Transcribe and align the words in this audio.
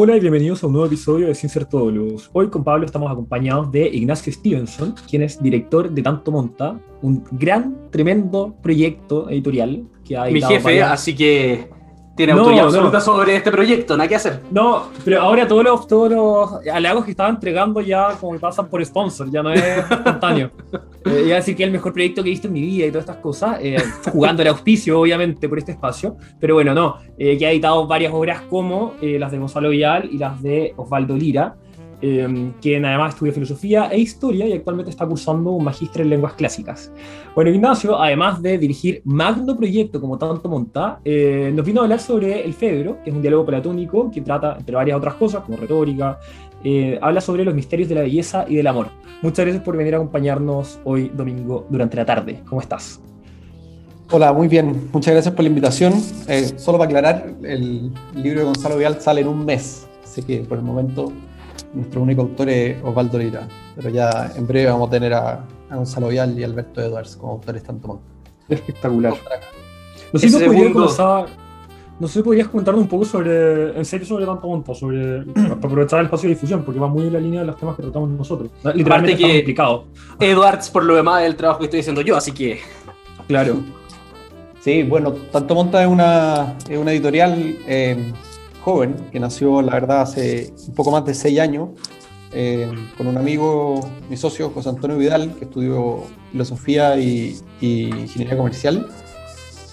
Hola 0.00 0.16
y 0.16 0.20
bienvenidos 0.20 0.62
a 0.62 0.68
un 0.68 0.74
nuevo 0.74 0.86
episodio 0.86 1.26
de 1.26 1.34
Sin 1.34 1.50
Ser 1.50 1.66
Luz. 1.72 2.30
Hoy 2.32 2.48
con 2.50 2.62
Pablo 2.62 2.86
estamos 2.86 3.10
acompañados 3.10 3.72
de 3.72 3.88
Ignacio 3.88 4.32
Stevenson, 4.32 4.94
quien 5.10 5.22
es 5.22 5.42
director 5.42 5.90
de 5.90 6.00
Tanto 6.02 6.30
Monta, 6.30 6.80
un 7.02 7.24
gran, 7.32 7.90
tremendo 7.90 8.54
proyecto 8.62 9.28
editorial 9.28 9.84
que 10.04 10.16
ha 10.16 10.26
Mi 10.26 10.40
jefe, 10.40 10.84
así 10.84 11.16
que 11.16 11.68
tiene 12.18 12.32
autoridad 12.32 12.64
absoluta 12.64 13.00
sobre 13.00 13.36
este 13.36 13.52
proyecto, 13.52 13.96
nada 13.96 14.08
que 14.08 14.16
hacer. 14.16 14.40
No, 14.50 14.88
pero 15.04 15.22
ahora 15.22 15.46
todos 15.46 15.62
los, 15.62 15.86
todos 15.86 16.10
los 16.10 16.66
halagos 16.66 17.04
que 17.04 17.12
estaba 17.12 17.28
entregando 17.28 17.80
ya 17.80 18.16
como 18.20 18.32
que 18.32 18.40
pasan 18.40 18.66
por 18.66 18.84
sponsor, 18.84 19.30
ya 19.30 19.40
no 19.40 19.52
es 19.52 19.62
espontáneo. 19.90 20.50
eh, 21.04 21.22
iba 21.26 21.34
a 21.34 21.36
decir 21.36 21.54
que 21.56 21.62
es 21.62 21.68
el 21.68 21.72
mejor 21.72 21.92
proyecto 21.92 22.24
que 22.24 22.28
he 22.28 22.32
visto 22.32 22.48
en 22.48 22.54
mi 22.54 22.60
vida 22.60 22.86
y 22.86 22.90
todas 22.90 23.04
estas 23.04 23.22
cosas, 23.22 23.58
eh, 23.62 23.76
jugando 24.12 24.42
el 24.42 24.48
auspicio, 24.48 25.00
obviamente, 25.00 25.48
por 25.48 25.58
este 25.58 25.72
espacio. 25.72 26.16
Pero 26.40 26.54
bueno, 26.54 26.74
no, 26.74 26.96
eh, 27.16 27.38
que 27.38 27.46
ha 27.46 27.52
editado 27.52 27.86
varias 27.86 28.12
obras 28.12 28.42
como 28.50 28.94
eh, 29.00 29.16
las 29.16 29.30
de 29.30 29.38
Gonzalo 29.38 29.70
Vial 29.70 30.08
y 30.10 30.18
las 30.18 30.42
de 30.42 30.74
Osvaldo 30.76 31.16
Lira. 31.16 31.54
Eh, 32.00 32.52
quien 32.60 32.84
además 32.84 33.14
estudia 33.14 33.32
filosofía 33.32 33.88
e 33.90 33.98
historia 33.98 34.46
y 34.46 34.52
actualmente 34.52 34.90
está 34.90 35.04
cursando 35.04 35.50
un 35.50 35.64
magíster 35.64 36.02
en 36.02 36.10
lenguas 36.10 36.34
clásicas. 36.34 36.92
Bueno, 37.34 37.50
Ignacio, 37.50 38.00
además 38.00 38.40
de 38.40 38.56
dirigir 38.56 39.02
magno 39.04 39.56
proyecto 39.56 40.00
como 40.00 40.16
tanto 40.16 40.48
monta, 40.48 41.00
eh, 41.04 41.50
nos 41.52 41.66
vino 41.66 41.80
a 41.80 41.84
hablar 41.84 41.98
sobre 41.98 42.44
el 42.44 42.54
Fedro, 42.54 43.02
que 43.02 43.10
es 43.10 43.16
un 43.16 43.22
diálogo 43.22 43.46
platónico 43.46 44.10
que 44.12 44.20
trata, 44.20 44.56
entre 44.58 44.76
varias 44.76 44.96
otras 44.96 45.14
cosas, 45.14 45.42
como 45.42 45.56
retórica, 45.56 46.20
eh, 46.62 46.98
habla 47.02 47.20
sobre 47.20 47.44
los 47.44 47.54
misterios 47.54 47.88
de 47.88 47.96
la 47.96 48.02
belleza 48.02 48.44
y 48.48 48.56
del 48.56 48.66
amor. 48.66 48.88
Muchas 49.22 49.44
gracias 49.44 49.64
por 49.64 49.76
venir 49.76 49.94
a 49.94 49.98
acompañarnos 49.98 50.78
hoy 50.84 51.10
domingo 51.12 51.66
durante 51.68 51.96
la 51.96 52.06
tarde. 52.06 52.42
¿Cómo 52.48 52.60
estás? 52.60 53.00
Hola, 54.10 54.32
muy 54.32 54.48
bien. 54.48 54.88
Muchas 54.92 55.12
gracias 55.12 55.34
por 55.34 55.42
la 55.42 55.48
invitación. 55.48 55.92
Eh, 56.28 56.52
solo 56.56 56.78
para 56.78 56.88
aclarar, 56.88 57.34
el 57.42 57.92
libro 58.14 58.40
de 58.40 58.46
Gonzalo 58.46 58.76
Vial 58.78 59.00
sale 59.00 59.20
en 59.20 59.28
un 59.28 59.44
mes, 59.44 59.86
así 60.02 60.22
que 60.22 60.38
por 60.38 60.58
el 60.58 60.64
momento 60.64 61.12
nuestro 61.74 62.02
único 62.02 62.22
autor 62.22 62.48
es 62.48 62.82
Osvaldo 62.82 63.18
Lira, 63.18 63.48
pero 63.76 63.90
ya 63.90 64.32
en 64.36 64.46
breve 64.46 64.70
vamos 64.70 64.88
a 64.88 64.90
tener 64.90 65.14
a, 65.14 65.44
a 65.70 65.76
Gonzalo 65.76 66.08
Vial 66.08 66.38
y 66.38 66.44
Alberto 66.44 66.80
Edwards 66.80 67.16
como 67.16 67.32
autores 67.32 67.62
tanto 67.62 67.88
más. 67.88 67.98
Espectacular. 68.48 69.14
No 70.12 70.18
sé, 70.18 70.28
si 70.28 70.44
podrías 70.44 70.72
comenzar, 70.72 71.26
no 72.00 72.08
sé 72.08 72.14
si 72.14 72.22
podrías 72.22 72.48
comentarnos 72.48 72.82
un 72.82 72.88
poco 72.88 73.04
sobre, 73.04 73.76
en 73.76 73.84
serio, 73.84 74.06
sobre 74.06 74.24
tanto 74.24 74.46
monta, 74.48 74.74
sobre 74.74 75.22
para 75.26 75.54
aprovechar 75.54 76.00
el 76.00 76.06
espacio 76.06 76.28
de 76.28 76.34
difusión, 76.34 76.62
porque 76.62 76.80
va 76.80 76.88
muy 76.88 77.06
en 77.06 77.12
la 77.12 77.20
línea 77.20 77.40
de 77.40 77.46
los 77.46 77.56
temas 77.56 77.76
que 77.76 77.82
tratamos 77.82 78.08
nosotros. 78.10 78.50
Literalmente 78.74 79.16
que 79.16 79.36
complicado. 79.38 79.84
Edwards, 80.18 80.70
por 80.70 80.84
lo 80.84 80.94
demás, 80.94 81.22
es 81.22 81.28
el 81.28 81.36
trabajo 81.36 81.58
que 81.58 81.66
estoy 81.66 81.80
haciendo 81.80 82.00
yo, 82.00 82.16
así 82.16 82.32
que. 82.32 82.60
Claro. 83.26 83.56
Sí, 84.60 84.82
bueno, 84.82 85.12
Tanto 85.30 85.54
Monta 85.54 85.82
es 85.82 85.88
una, 85.88 86.56
es 86.68 86.78
una 86.78 86.92
editorial 86.92 87.56
eh, 87.66 88.12
joven 88.68 88.96
que 89.10 89.18
nació, 89.18 89.62
la 89.62 89.72
verdad, 89.72 90.02
hace 90.02 90.52
un 90.68 90.74
poco 90.74 90.90
más 90.90 91.02
de 91.06 91.14
seis 91.14 91.40
años, 91.40 91.70
eh, 92.32 92.70
con 92.98 93.06
un 93.06 93.16
amigo, 93.16 93.80
mi 94.10 94.16
socio, 94.18 94.50
José 94.50 94.68
Antonio 94.68 94.98
Vidal, 94.98 95.34
que 95.38 95.46
estudió 95.46 96.02
filosofía 96.32 96.98
y, 96.98 97.38
y 97.62 97.84
ingeniería 97.88 98.36
comercial. 98.36 98.86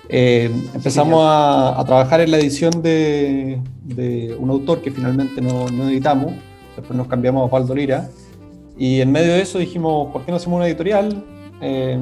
Eh, 0.07 0.49
empezamos 0.73 1.19
a, 1.25 1.77
a, 1.77 1.83
trabajar 1.83 2.21
en 2.21 2.31
la 2.31 2.37
edición 2.37 2.81
de, 2.81 3.59
de, 3.83 4.33
un 4.39 4.49
autor 4.49 4.81
que 4.81 4.91
finalmente 4.91 5.41
no, 5.41 5.67
no, 5.67 5.89
editamos, 5.89 6.33
después 6.77 6.95
nos 6.95 7.07
cambiamos 7.07 7.41
a 7.41 7.45
Osvaldo 7.45 7.75
Lira, 7.75 8.09
y 8.77 9.01
en 9.01 9.11
medio 9.11 9.33
de 9.33 9.41
eso 9.41 9.59
dijimos, 9.59 10.13
¿por 10.13 10.23
qué 10.23 10.31
no 10.31 10.37
hacemos 10.37 10.55
una 10.55 10.67
editorial? 10.67 11.25
Eh, 11.59 11.99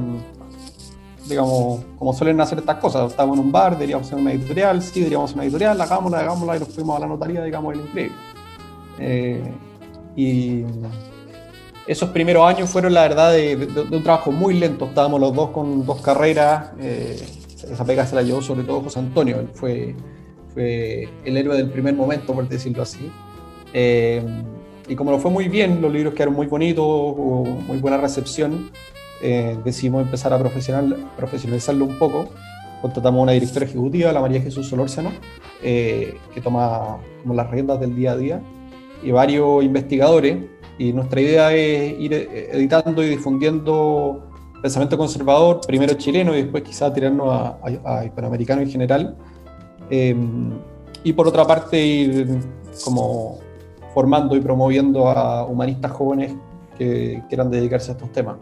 digamos, 1.28 1.82
como 1.98 2.14
suelen 2.14 2.40
hacer 2.42 2.60
estas 2.60 2.78
cosas, 2.78 3.12
estábamos 3.12 3.38
en 3.38 3.46
un 3.46 3.52
bar, 3.52 3.74
deberíamos 3.74 4.08
hacer 4.08 4.20
una 4.20 4.34
editorial, 4.34 4.82
sí, 4.82 5.00
deberíamos 5.00 5.30
hacer 5.30 5.38
una 5.38 5.46
editorial, 5.46 5.82
hagámosla, 5.82 6.20
hagámosla, 6.20 6.58
y 6.58 6.60
nos 6.60 6.70
fuimos 6.70 6.98
a 6.98 7.00
la 7.00 7.08
notaría, 7.08 7.44
digamos, 7.44 7.74
el 7.74 7.82
increíble. 7.82 8.16
Eh, 9.00 9.54
y 10.16 10.64
esos 11.88 12.10
primeros 12.10 12.46
años 12.48 12.70
fueron, 12.70 12.94
la 12.94 13.02
verdad, 13.02 13.32
de, 13.32 13.56
de, 13.56 13.66
de, 13.66 13.98
un 13.98 14.04
trabajo 14.04 14.32
muy 14.32 14.54
lento, 14.54 14.86
estábamos 14.86 15.20
los 15.20 15.34
dos 15.34 15.50
con 15.50 15.86
dos 15.86 16.02
carreras, 16.02 16.72
eh, 16.80 17.22
esa 17.72 17.86
pega 17.86 18.06
se 18.06 18.16
la 18.16 18.22
llevó 18.22 18.42
sobre 18.42 18.64
todo 18.64 18.82
José 18.82 19.00
Antonio, 19.00 19.40
él 19.40 19.50
fue, 19.54 19.96
fue 20.54 21.08
el 21.24 21.38
héroe 21.38 21.56
del 21.56 21.70
primer 21.70 21.94
momento, 21.96 22.34
por 22.34 22.48
decirlo 22.48 22.84
así. 22.84 23.12
Eh, 23.74 24.22
y 24.88 24.96
como 24.96 25.12
lo 25.12 25.20
fue 25.20 25.32
muy 25.32 25.48
bien, 25.48 25.82
los 25.82 25.92
libros 25.92 26.14
quedaron 26.14 26.36
muy 26.36 26.48
bonitos, 26.48 26.84
hubo 26.86 27.46
muy 27.46 27.78
buena 27.78 27.98
recepción, 27.98 28.70
eh, 29.24 29.58
decidimos 29.64 30.04
empezar 30.04 30.34
a 30.34 30.38
profesional, 30.38 30.98
profesionalizarlo 31.16 31.86
un 31.86 31.98
poco. 31.98 32.28
Contratamos 32.82 33.20
a 33.20 33.24
una 33.24 33.32
directora 33.32 33.66
ejecutiva, 33.66 34.12
la 34.12 34.20
María 34.20 34.42
Jesús 34.42 34.68
Solórzano, 34.68 35.12
eh, 35.64 36.18
que 36.34 36.42
toma 36.42 37.00
como 37.22 37.34
las 37.34 37.50
riendas 37.50 37.80
del 37.80 37.96
día 37.96 38.12
a 38.12 38.18
día, 38.18 38.42
y 39.02 39.12
varios 39.12 39.64
investigadores. 39.64 40.38
Y 40.78 40.92
nuestra 40.92 41.22
idea 41.22 41.54
es 41.54 42.00
ir 42.00 42.14
editando 42.14 43.02
y 43.02 43.10
difundiendo 43.10 44.30
pensamiento 44.62 44.98
conservador, 44.98 45.62
primero 45.66 45.94
chileno 45.94 46.36
y 46.36 46.42
después 46.44 46.64
quizá 46.64 46.92
tirarnos 46.94 47.30
a, 47.30 47.58
a, 47.86 48.00
a 48.00 48.06
hispanoamericano 48.06 48.62
en 48.62 48.70
general. 48.70 49.16
Eh, 49.90 50.16
y 51.04 51.14
por 51.14 51.28
otra 51.28 51.46
parte 51.46 51.82
ir 51.86 52.40
como 52.84 53.40
formando 53.94 54.36
y 54.36 54.42
promoviendo 54.42 55.08
a 55.08 55.46
humanistas 55.46 55.92
jóvenes 55.92 56.34
que 56.78 57.22
quieran 57.30 57.52
dedicarse 57.52 57.92
a 57.92 57.94
estos 57.94 58.12
temas. 58.12 58.38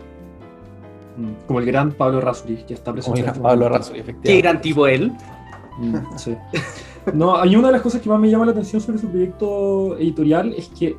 Como 1.47 1.59
el 1.59 1.65
gran 1.65 1.91
Pablo 1.91 2.21
Rasuri, 2.21 2.63
que 2.67 2.73
está 2.73 2.91
presente. 2.91 3.21
Como 3.23 3.33
el 3.33 3.41
Pablo 3.41 3.69
Rasuri, 3.69 3.99
efectivamente. 3.99 4.33
Qué 4.33 4.41
gran 4.41 4.61
tipo 4.61 4.87
él. 4.87 5.11
Mm, 5.77 5.95
sí. 6.17 6.35
No, 7.13 7.35
hay 7.35 7.55
una 7.55 7.67
de 7.67 7.73
las 7.73 7.81
cosas 7.81 8.01
que 8.01 8.09
más 8.09 8.19
me 8.19 8.29
llama 8.29 8.45
la 8.45 8.51
atención 8.51 8.81
sobre 8.81 8.99
su 8.99 9.07
proyecto 9.07 9.97
editorial 9.97 10.53
es 10.55 10.67
que, 10.69 10.95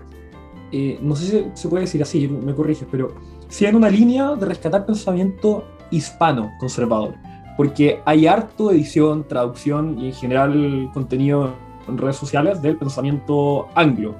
eh, 0.73 0.99
no 1.01 1.15
sé 1.15 1.27
si 1.27 1.51
se 1.55 1.69
puede 1.69 1.85
decir 1.85 2.03
así, 2.03 2.27
me 2.27 2.55
corriges, 2.55 2.89
pero 2.91 3.15
si 3.49 3.67
en 3.67 3.77
una 3.77 3.89
línea 3.89 4.35
de 4.35 4.47
rescatar 4.47 4.85
pensamiento 4.85 5.65
hispano 5.91 6.51
conservador, 6.59 7.15
porque 7.57 8.01
hay 8.05 8.27
harto 8.27 8.71
edición, 8.73 9.29
traducción 9.29 9.99
y 9.99 10.07
en 10.07 10.13
general 10.15 10.91
contenido 10.93 11.55
en 11.89 11.99
redes 11.99 12.17
sociales 12.17 12.63
del 12.63 12.77
pensamiento 12.77 13.69
anglo. 13.75 14.15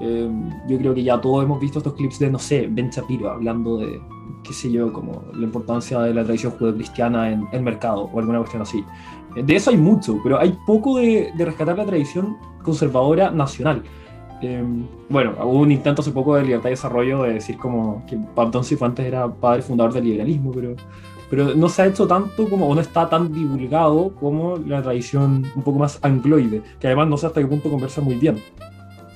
Eh, 0.00 0.30
yo 0.68 0.78
creo 0.78 0.94
que 0.94 1.02
ya 1.02 1.20
todos 1.20 1.42
hemos 1.42 1.58
visto 1.58 1.78
estos 1.78 1.94
clips 1.94 2.18
de, 2.18 2.30
no 2.30 2.38
sé, 2.38 2.68
Ben 2.70 2.90
Shapiro 2.90 3.30
hablando 3.30 3.78
de, 3.78 4.00
qué 4.46 4.52
sé 4.52 4.70
yo, 4.70 4.92
como 4.92 5.24
la 5.34 5.44
importancia 5.44 6.00
de 6.00 6.14
la 6.14 6.24
tradición 6.24 6.52
judeocristiana 6.52 7.30
en 7.30 7.48
el 7.52 7.62
mercado 7.62 8.10
o 8.12 8.18
alguna 8.18 8.38
cuestión 8.38 8.62
así. 8.62 8.84
De 9.34 9.56
eso 9.56 9.70
hay 9.70 9.76
mucho, 9.76 10.18
pero 10.22 10.38
hay 10.38 10.56
poco 10.66 10.98
de, 10.98 11.32
de 11.36 11.44
rescatar 11.44 11.76
la 11.76 11.84
tradición 11.84 12.36
conservadora 12.62 13.30
nacional. 13.30 13.82
Eh, 14.42 14.62
bueno, 15.08 15.32
hubo 15.44 15.60
un 15.60 15.72
intento 15.72 16.02
hace 16.02 16.10
poco 16.10 16.36
de 16.36 16.42
libertad 16.42 16.68
y 16.68 16.72
desarrollo 16.72 17.22
de 17.22 17.34
decir 17.34 17.56
como 17.56 18.04
que 18.06 18.18
Pablo 18.34 18.62
Cifuentes 18.62 19.06
era 19.06 19.28
padre 19.28 19.62
fundador 19.62 19.94
del 19.94 20.04
liberalismo, 20.04 20.52
pero, 20.52 20.74
pero 21.30 21.54
no 21.54 21.68
se 21.68 21.82
ha 21.82 21.86
hecho 21.86 22.06
tanto 22.06 22.48
como, 22.48 22.68
o 22.68 22.74
no 22.74 22.80
está 22.80 23.08
tan 23.08 23.32
divulgado 23.32 24.14
como 24.14 24.56
la 24.58 24.82
tradición 24.82 25.44
un 25.54 25.62
poco 25.62 25.78
más 25.78 25.98
angloide, 26.02 26.62
que 26.78 26.86
además 26.86 27.08
no 27.08 27.16
sé 27.16 27.26
hasta 27.26 27.40
qué 27.40 27.46
punto 27.46 27.70
conversa 27.70 28.00
muy 28.00 28.16
bien. 28.16 28.36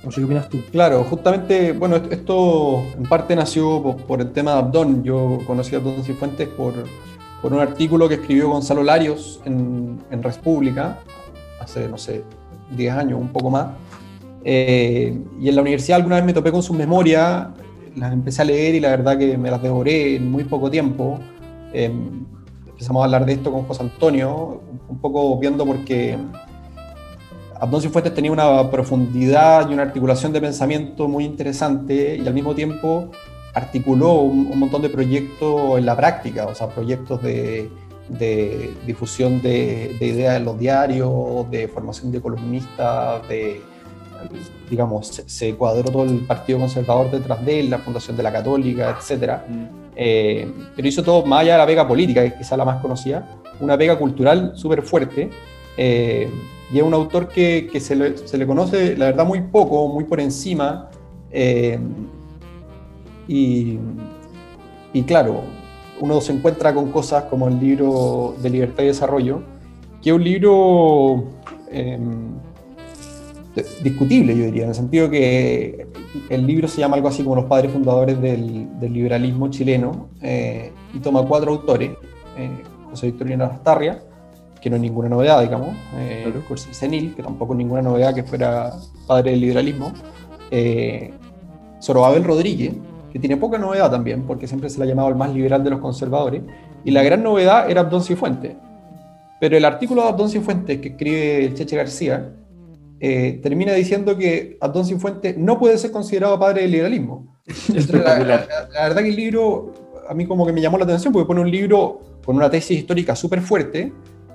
Qué 0.03 0.25
opinas 0.25 0.49
tú. 0.49 0.59
Claro, 0.73 1.05
justamente, 1.05 1.73
bueno, 1.73 1.97
esto 1.97 2.83
en 2.97 3.03
parte 3.03 3.37
nació 3.37 3.97
por, 4.07 4.21
el 4.21 4.33
tema 4.33 4.53
de 4.53 4.59
Abdón. 4.59 5.05
Yo 5.05 5.39
conocí 5.47 5.75
a 5.75 5.79
Abdón 5.79 6.03
Cifuentes 6.03 6.49
por, 6.49 6.73
por 7.43 7.53
un 7.53 7.61
artículo 7.61 8.09
que 8.09 8.15
escribió 8.15 8.49
Gonzalo 8.49 8.83
Larios 8.83 9.41
en, 9.45 9.99
en 10.11 10.23
República 10.23 10.99
hace, 11.61 11.89
no 11.89 11.99
sé, 11.99 12.25
10 12.77 12.95
años, 12.95 13.21
un 13.21 13.29
poco 13.29 13.51
más. 13.51 13.69
Eh, 14.45 15.19
y 15.39 15.49
en 15.49 15.55
la 15.55 15.61
universidad 15.61 15.97
alguna 15.97 16.17
vez 16.17 16.25
me 16.25 16.33
topé 16.33 16.51
con 16.51 16.63
sus 16.63 16.77
memorias, 16.77 17.49
las 17.95 18.13
empecé 18.13 18.43
a 18.43 18.47
leer 18.47 18.75
y 18.75 18.81
la 18.81 18.91
verdad 18.91 19.19
que 19.19 19.37
me 19.37 19.51
las 19.51 19.63
devoré 19.63 20.17
en 20.17 20.31
muy 20.31 20.45
poco 20.45 20.71
tiempo. 20.71 21.21
Eh, 21.73 21.93
empezamos 22.67 23.03
a 23.03 23.05
hablar 23.05 23.27
de 23.27 23.35
esto 23.35 23.53
con 23.53 23.65
José 23.65 23.83
Antonio, 23.83 24.63
un 24.89 24.99
poco 24.99 25.39
viendo 25.39 25.67
porque 25.67 26.17
Abdón 27.61 27.83
Cifuentes 27.83 28.15
tenía 28.15 28.33
una 28.33 28.71
profundidad 28.71 29.69
y 29.69 29.75
una 29.75 29.83
articulación 29.83 30.33
de 30.33 30.41
pensamiento 30.41 31.07
muy 31.09 31.25
interesante 31.25 32.17
y 32.17 32.27
al 32.27 32.33
mismo 32.33 32.55
tiempo 32.55 33.11
articuló 33.53 34.15
un, 34.15 34.49
un 34.51 34.59
montón 34.59 34.81
de 34.81 34.89
proyectos 34.89 35.79
en 35.79 35.85
la 35.85 35.95
práctica, 35.95 36.47
o 36.47 36.55
sea, 36.55 36.69
proyectos 36.69 37.23
de, 37.23 37.71
de 38.09 38.75
difusión 38.87 39.43
de, 39.43 39.97
de, 40.01 40.07
ideas 40.07 40.37
en 40.37 40.45
los 40.45 40.59
diarios, 40.59 41.51
de 41.51 41.69
formación 41.69 42.11
de 42.11 42.21
columnistas, 42.21 43.29
de, 43.29 43.61
digamos, 44.71 45.09
se, 45.09 45.29
se, 45.29 45.55
cuadró 45.55 45.91
todo 45.91 46.05
el 46.05 46.21
Partido 46.21 46.59
Conservador 46.59 47.11
detrás 47.11 47.45
de 47.45 47.61
él, 47.61 47.71
la 47.71 47.79
Fundación 47.79 48.17
de 48.17 48.23
la 48.23 48.33
Católica, 48.33 48.97
etc. 48.99 49.39
Mm. 49.47 49.65
Eh, 49.97 50.53
pero 50.75 50.89
hizo 50.89 51.03
todo 51.03 51.27
más 51.27 51.41
allá 51.41 51.53
de 51.53 51.59
la 51.59 51.67
pega 51.67 51.87
política, 51.87 52.23
que 52.23 52.29
es 52.29 52.35
quizá 52.35 52.57
la 52.57 52.65
más 52.65 52.81
conocida, 52.81 53.29
una 53.61 53.77
pega 53.77 53.99
cultural 53.99 54.53
súper 54.55 54.83
fuerte. 54.83 55.29
Eh, 55.77 56.31
y 56.73 56.79
es 56.79 56.85
un 56.85 56.95
autor 56.95 57.29
que, 57.29 57.69
que 57.71 57.81
se, 57.81 57.97
le, 57.97 58.17
se, 58.17 58.39
le, 58.39 58.47
conoce, 58.47 58.97
la 58.97 59.07
verdad, 59.07 59.27
muy 59.27 59.41
poco, 59.41 59.89
muy 59.89 60.05
por 60.05 60.21
encima. 60.21 60.89
Eh, 61.31 61.79
y, 63.27 63.79
y, 64.93 65.03
claro, 65.03 65.43
uno 66.01 66.21
se 66.21 66.33
encuentra 66.33 66.73
con 66.75 66.91
cosas 66.91 67.25
como 67.25 67.49
el 67.49 67.59
libro 67.59 68.35
de 68.41 68.51
Libertad 68.51 68.85
y 68.85 68.87
Desarrollo, 68.87 69.43
que 70.03 70.11
es 70.11 70.17
un 70.17 70.25
libro 70.25 71.25
eh, 71.71 71.99
discutible, 73.83 74.37
yo 74.37 74.45
diría, 74.45 74.65
en 74.65 74.69
el 74.71 74.75
sentido 74.75 75.11
que 75.11 75.87
el 76.29 76.47
libro 76.47 76.69
se 76.69 76.81
llama 76.81 76.97
algo 76.97 77.09
así 77.09 77.23
como 77.23 77.37
Los 77.37 77.45
padres 77.47 77.73
fundadores 77.73 78.21
del, 78.21 78.69
liberalismo 78.81 79.49
chileno 79.49 80.09
eh, 80.23 80.73
y 80.95 80.99
toma 81.01 81.25
cuatro 81.27 81.53
autores, 81.53 81.91
eh, 82.37 82.51
José 82.91 83.07
Victorino 83.07 83.45
Astarria, 83.45 84.03
que 84.61 84.71
no 84.71 84.77
es 84.77 84.83
ninguna 84.83 85.09
novedad, 85.09 85.41
digamos, 85.41 85.77
eh, 85.97 86.33
Senil, 86.71 87.15
que 87.15 87.23
tampoco 87.23 87.55
es 87.55 87.59
ninguna 87.59 87.83
novedad 87.83 88.15
que 88.15 88.23
fuera 88.23 88.73
padre 89.07 89.33
del 89.33 89.41
liberalismo, 89.41 89.93
eh, 90.51 91.13
Zorobabel 91.83 92.25
Rodríguez, 92.25 92.75
que 93.13 93.19
tiene 93.19 93.37
poca 93.37 93.59
novedad 93.59 93.91
también, 93.91 94.25
porque 94.25 94.47
siempre 94.47 94.69
se 94.69 94.79
le 94.79 94.85
ha 94.85 94.89
llamado 94.89 95.09
el 95.09 95.17
más 95.17 95.33
liberal 95.33 95.65
de 95.65 95.71
los 95.71 95.81
conservadores, 95.81 96.43
y 96.85 96.91
la 96.91 97.03
gran 97.03 97.23
novedad 97.23 97.71
era 97.71 97.83
Abdón 97.83 98.03
Cifuentes. 98.03 98.57
Pero 99.41 99.57
el 99.57 99.65
artículo 99.65 100.03
de 100.03 100.09
Abdón 100.09 100.29
Cifuentes 100.29 100.81
que 100.81 100.89
escribe 100.91 101.53
Cheche 101.55 101.77
García 101.77 102.35
eh, 103.01 103.41
termina 103.43 103.73
diciendo 103.73 104.17
que 104.17 104.59
Abdón 104.61 104.85
Cifuentes 104.85 105.39
no 105.39 105.59
puede 105.59 105.79
ser 105.79 105.91
considerado 105.91 106.39
padre 106.39 106.63
del 106.63 106.73
liberalismo. 106.73 107.39
la, 107.95 108.19
la, 108.19 108.47
verdad 108.83 109.03
que 109.03 109.09
el 109.09 109.17
libro 109.17 109.73
a 110.11 110.15
mí 110.15 110.27
como 110.27 110.45
que 110.45 110.53
me 110.53 110.61
llamó 110.61 110.77
la 110.77 110.85
atención 110.85 111.13
porque 111.13 111.27
pone 111.27 111.41
un 111.41 111.51
libro 111.51 112.01
con 112.25 112.37
una 112.37 112.51
tesis 112.51 112.79
histórica 112.79 113.15
súper 113.15 113.41
fuerte, 113.41 113.93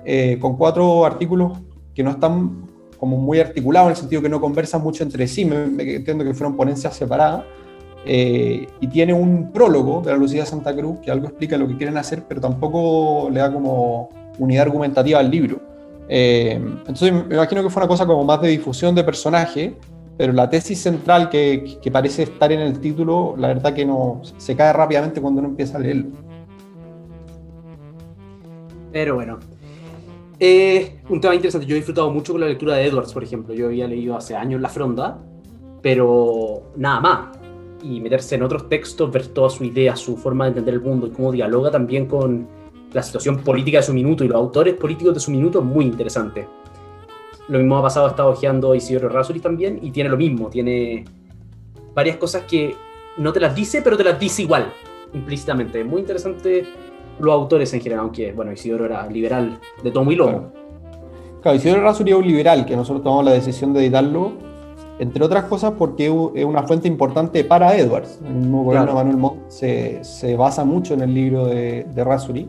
eh, 0.08 0.38
con 0.40 0.56
cuatro 0.56 1.04
artículos 1.04 1.58
que 1.92 2.04
no 2.04 2.12
están 2.12 2.68
como 2.96 3.16
muy 3.16 3.40
articulados 3.40 3.88
en 3.88 3.90
el 3.90 3.96
sentido 3.96 4.22
que 4.22 4.28
no 4.28 4.40
conversan 4.40 4.80
mucho 4.80 5.02
entre 5.02 5.26
sí, 5.26 5.44
me, 5.44 5.64
entiendo 5.82 6.22
que 6.22 6.32
fueron 6.32 6.56
ponencias 6.56 6.94
separadas, 6.94 7.44
eh, 8.04 8.68
y 8.80 8.86
tiene 8.86 9.12
un 9.12 9.50
prólogo 9.50 10.02
de 10.02 10.12
la 10.12 10.16
Lucía 10.16 10.46
Santa 10.46 10.72
Cruz 10.76 11.00
que 11.00 11.10
algo 11.10 11.26
explica 11.26 11.58
lo 11.58 11.66
que 11.66 11.76
quieren 11.76 11.96
hacer, 11.96 12.22
pero 12.28 12.40
tampoco 12.40 13.28
le 13.32 13.40
da 13.40 13.52
como 13.52 14.10
unidad 14.38 14.66
argumentativa 14.66 15.18
al 15.18 15.28
libro. 15.28 15.60
Eh, 16.08 16.52
entonces 16.54 17.12
me 17.12 17.34
imagino 17.34 17.64
que 17.64 17.70
fue 17.70 17.82
una 17.82 17.88
cosa 17.88 18.06
como 18.06 18.22
más 18.22 18.40
de 18.40 18.48
difusión 18.48 18.94
de 18.94 19.02
personaje, 19.02 19.74
pero 20.16 20.32
la 20.32 20.48
tesis 20.48 20.80
central 20.80 21.28
que, 21.30 21.78
que, 21.82 21.90
parece 21.90 22.22
estar 22.22 22.52
en 22.52 22.60
el 22.60 22.78
título, 22.78 23.34
la 23.36 23.48
verdad 23.48 23.74
que 23.74 23.84
no 23.84 24.22
se 24.36 24.54
cae 24.54 24.72
rápidamente 24.72 25.20
cuando 25.20 25.40
uno 25.40 25.48
empieza 25.48 25.78
a 25.78 25.80
leerlo. 25.80 26.10
Pero 28.92 29.16
bueno, 29.16 29.38
eh, 30.38 31.00
un 31.08 31.20
tema 31.20 31.34
interesante. 31.34 31.66
Yo 31.66 31.74
he 31.74 31.78
disfrutado 31.78 32.10
mucho 32.10 32.32
con 32.32 32.40
la 32.40 32.48
lectura 32.48 32.76
de 32.76 32.86
Edwards, 32.86 33.12
por 33.12 33.24
ejemplo. 33.24 33.54
Yo 33.54 33.66
había 33.66 33.86
leído 33.86 34.16
hace 34.16 34.36
años 34.36 34.60
La 34.60 34.68
Fronda, 34.68 35.18
pero 35.82 36.72
nada 36.76 37.00
más. 37.00 37.38
Y 37.82 38.00
meterse 38.00 38.34
en 38.34 38.42
otros 38.42 38.68
textos, 38.68 39.10
ver 39.10 39.26
toda 39.28 39.50
su 39.50 39.64
idea, 39.64 39.96
su 39.96 40.16
forma 40.16 40.44
de 40.44 40.50
entender 40.50 40.74
el 40.74 40.80
mundo 40.80 41.06
y 41.06 41.10
cómo 41.10 41.32
dialoga 41.32 41.70
también 41.70 42.06
con 42.06 42.48
la 42.92 43.02
situación 43.02 43.38
política 43.38 43.78
de 43.78 43.84
su 43.84 43.92
minuto 43.92 44.24
y 44.24 44.28
los 44.28 44.36
autores 44.36 44.74
políticos 44.74 45.14
de 45.14 45.20
su 45.20 45.30
minuto 45.30 45.62
muy 45.62 45.84
interesante. 45.84 46.46
Lo 47.48 47.58
mismo 47.58 47.78
ha 47.78 47.82
pasado, 47.82 48.06
ha 48.06 48.10
estado 48.10 48.30
ojeando 48.30 48.74
Isidoro 48.74 49.08
Rasuri 49.08 49.40
también 49.40 49.78
y 49.82 49.90
tiene 49.90 50.10
lo 50.10 50.16
mismo. 50.16 50.48
Tiene 50.48 51.04
varias 51.94 52.16
cosas 52.16 52.42
que 52.42 52.74
no 53.18 53.32
te 53.32 53.40
las 53.40 53.54
dice, 53.54 53.82
pero 53.82 53.96
te 53.96 54.04
las 54.04 54.18
dice 54.18 54.42
igual, 54.42 54.72
implícitamente. 55.14 55.84
Muy 55.84 56.00
interesante 56.00 56.64
los 57.18 57.34
autores 57.34 57.72
en 57.74 57.80
general, 57.80 58.04
aunque, 58.04 58.32
bueno, 58.32 58.52
Isidoro 58.52 58.84
era 58.84 59.06
liberal 59.06 59.58
de 59.82 59.90
tomo 59.90 60.12
y 60.12 60.16
lomo. 60.16 60.52
Claro, 61.42 61.56
Isidoro 61.56 61.80
Errázuriz 61.80 62.14
es 62.14 62.20
un 62.20 62.26
liberal, 62.26 62.66
que 62.66 62.76
nosotros 62.76 63.02
tomamos 63.02 63.24
la 63.24 63.32
decisión 63.32 63.72
de 63.72 63.80
editarlo, 63.80 64.32
entre 64.98 65.22
otras 65.22 65.44
cosas 65.44 65.72
porque 65.78 66.06
es 66.34 66.44
una 66.44 66.62
fuente 66.62 66.88
importante 66.88 67.44
para 67.44 67.76
Edwards. 67.76 68.18
El 68.26 68.34
mismo 68.34 68.64
gobierno 68.64 68.94
Manuel 68.94 69.16
Montt 69.16 69.48
se, 69.48 70.02
se, 70.02 70.36
basa 70.36 70.64
mucho 70.64 70.94
en 70.94 71.02
el 71.02 71.14
libro 71.14 71.46
de, 71.46 71.84
de 71.84 72.46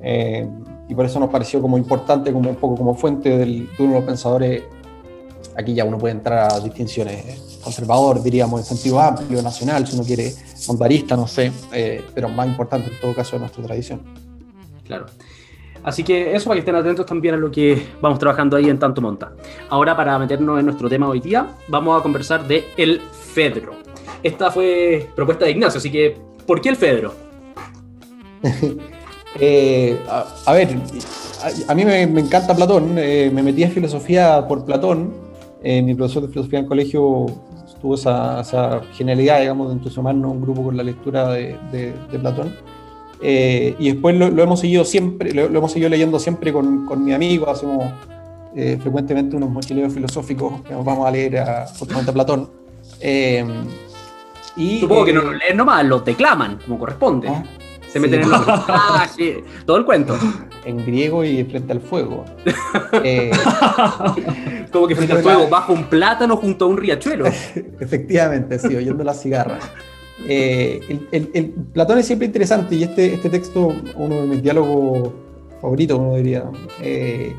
eh, 0.00 0.48
y 0.88 0.94
por 0.94 1.04
eso 1.04 1.18
nos 1.18 1.30
pareció 1.30 1.60
como 1.60 1.78
importante, 1.78 2.32
como 2.32 2.50
un 2.50 2.56
poco 2.56 2.76
como 2.76 2.94
fuente 2.94 3.36
del, 3.36 3.68
de 3.76 3.84
uno 3.84 3.94
de 3.94 3.98
los 3.98 4.04
pensadores. 4.04 4.62
Aquí 5.58 5.74
ya 5.74 5.84
uno 5.84 5.98
puede 5.98 6.14
entrar 6.14 6.52
a 6.52 6.60
distinciones 6.60 7.58
conservador, 7.64 8.22
diríamos, 8.22 8.60
en 8.60 8.66
sentido 8.66 9.00
amplio, 9.00 9.42
nacional, 9.42 9.84
si 9.88 9.96
uno 9.96 10.04
quiere, 10.04 10.32
montarista, 10.68 11.16
no 11.16 11.26
sé, 11.26 11.50
eh, 11.72 12.00
pero 12.14 12.28
más 12.28 12.46
importante 12.46 12.90
en 12.90 13.00
todo 13.00 13.12
caso 13.12 13.34
de 13.34 13.40
nuestra 13.40 13.64
tradición. 13.64 14.00
Claro. 14.86 15.06
Así 15.82 16.04
que 16.04 16.36
eso 16.36 16.44
para 16.44 16.54
que 16.54 16.60
estén 16.60 16.76
atentos 16.76 17.06
también 17.06 17.34
a 17.34 17.38
lo 17.38 17.50
que 17.50 17.88
vamos 18.00 18.20
trabajando 18.20 18.56
ahí 18.56 18.70
en 18.70 18.78
Tanto 18.78 19.00
Monta. 19.00 19.32
Ahora 19.68 19.96
para 19.96 20.16
meternos 20.16 20.60
en 20.60 20.66
nuestro 20.66 20.88
tema 20.88 21.08
hoy 21.08 21.18
día, 21.18 21.48
vamos 21.66 21.98
a 21.98 22.04
conversar 22.04 22.46
de 22.46 22.64
el 22.76 23.00
Fedro. 23.00 23.72
Esta 24.22 24.52
fue 24.52 25.08
propuesta 25.16 25.44
de 25.44 25.50
Ignacio, 25.50 25.78
así 25.78 25.90
que 25.90 26.16
¿por 26.46 26.60
qué 26.60 26.68
el 26.68 26.76
Fedro? 26.76 27.14
Eh, 29.40 29.96
a, 30.08 30.52
ver, 30.52 30.68
a, 31.68 31.74
mí 31.74 31.84
me, 31.84 32.02
encanta 32.02 32.56
Platón, 32.56 32.96
eh, 32.96 33.30
me 33.32 33.42
metí 33.42 33.62
en 33.62 33.70
filosofía 33.70 34.48
por 34.48 34.64
Platón, 34.64 35.27
mi 35.62 35.94
profesor 35.94 36.22
de 36.22 36.28
filosofía 36.28 36.60
en 36.60 36.66
colegio 36.66 37.26
tuvo 37.80 37.94
esa, 37.94 38.82
genialidad, 38.92 39.40
digamos, 39.40 39.68
de 39.68 39.74
entusiasmarnos 39.74 40.30
un 40.30 40.40
grupo 40.40 40.64
con 40.64 40.76
la 40.76 40.82
lectura 40.82 41.30
de, 41.30 41.56
de, 41.72 42.18
Platón. 42.18 42.54
Eh, 43.20 43.74
y 43.78 43.92
después 43.92 44.16
lo, 44.16 44.26
hemos 44.26 44.60
seguido 44.60 44.84
siempre, 44.84 45.32
lo, 45.32 45.46
hemos 45.46 45.72
seguido 45.72 45.90
leyendo 45.90 46.18
siempre 46.18 46.52
con, 46.52 46.86
con 46.86 47.04
mis 47.04 47.14
amigos, 47.14 47.48
hacemos 47.48 47.92
eh, 48.54 48.78
frecuentemente 48.80 49.36
unos 49.36 49.50
mochileos 49.50 49.92
filosóficos 49.92 50.62
que 50.62 50.72
nos 50.72 50.84
vamos 50.84 51.06
a 51.06 51.10
leer 51.10 51.38
a, 51.38 51.66
justamente 51.66 52.10
a 52.10 52.14
Platón. 52.14 52.50
Eh, 53.00 53.44
y, 54.56 54.80
Supongo 54.80 55.04
que 55.04 55.12
no 55.12 55.22
lo 55.22 55.32
leen 55.32 55.56
nomás, 55.56 55.84
lo 55.84 56.00
declaman 56.00 56.58
como 56.64 56.78
corresponde. 56.78 57.28
¿Ah? 57.28 57.44
Se 57.92 57.98
meten 57.98 58.22
en 58.22 58.28
ah, 58.32 59.08
todo 59.64 59.78
el 59.78 59.84
cuento. 59.84 60.16
En 60.64 60.84
griego 60.84 61.24
y 61.24 61.44
frente 61.44 61.72
al 61.72 61.80
fuego. 61.80 62.24
Eh, 63.04 63.30
Como 64.72 64.86
que 64.86 64.96
frente 64.96 65.14
al 65.14 65.22
fuego, 65.22 65.48
bajo 65.48 65.72
un 65.72 65.84
plátano 65.84 66.36
junto 66.36 66.64
a 66.64 66.68
un 66.68 66.76
riachuelo. 66.76 67.26
Efectivamente, 67.80 68.58
sí, 68.58 68.74
oyendo 68.76 69.04
las 69.04 69.22
cigarras. 69.22 69.64
Eh, 70.26 71.00
el, 71.12 71.54
Platón 71.72 71.98
es 71.98 72.06
siempre 72.06 72.26
interesante 72.26 72.74
y 72.74 72.82
este, 72.82 73.14
este 73.14 73.30
texto, 73.30 73.74
uno 73.96 74.16
de 74.16 74.26
mis 74.26 74.42
diálogos 74.42 75.12
favoritos, 75.60 75.98
uno 75.98 76.16
diría, 76.16 76.44
eh, 76.82 77.34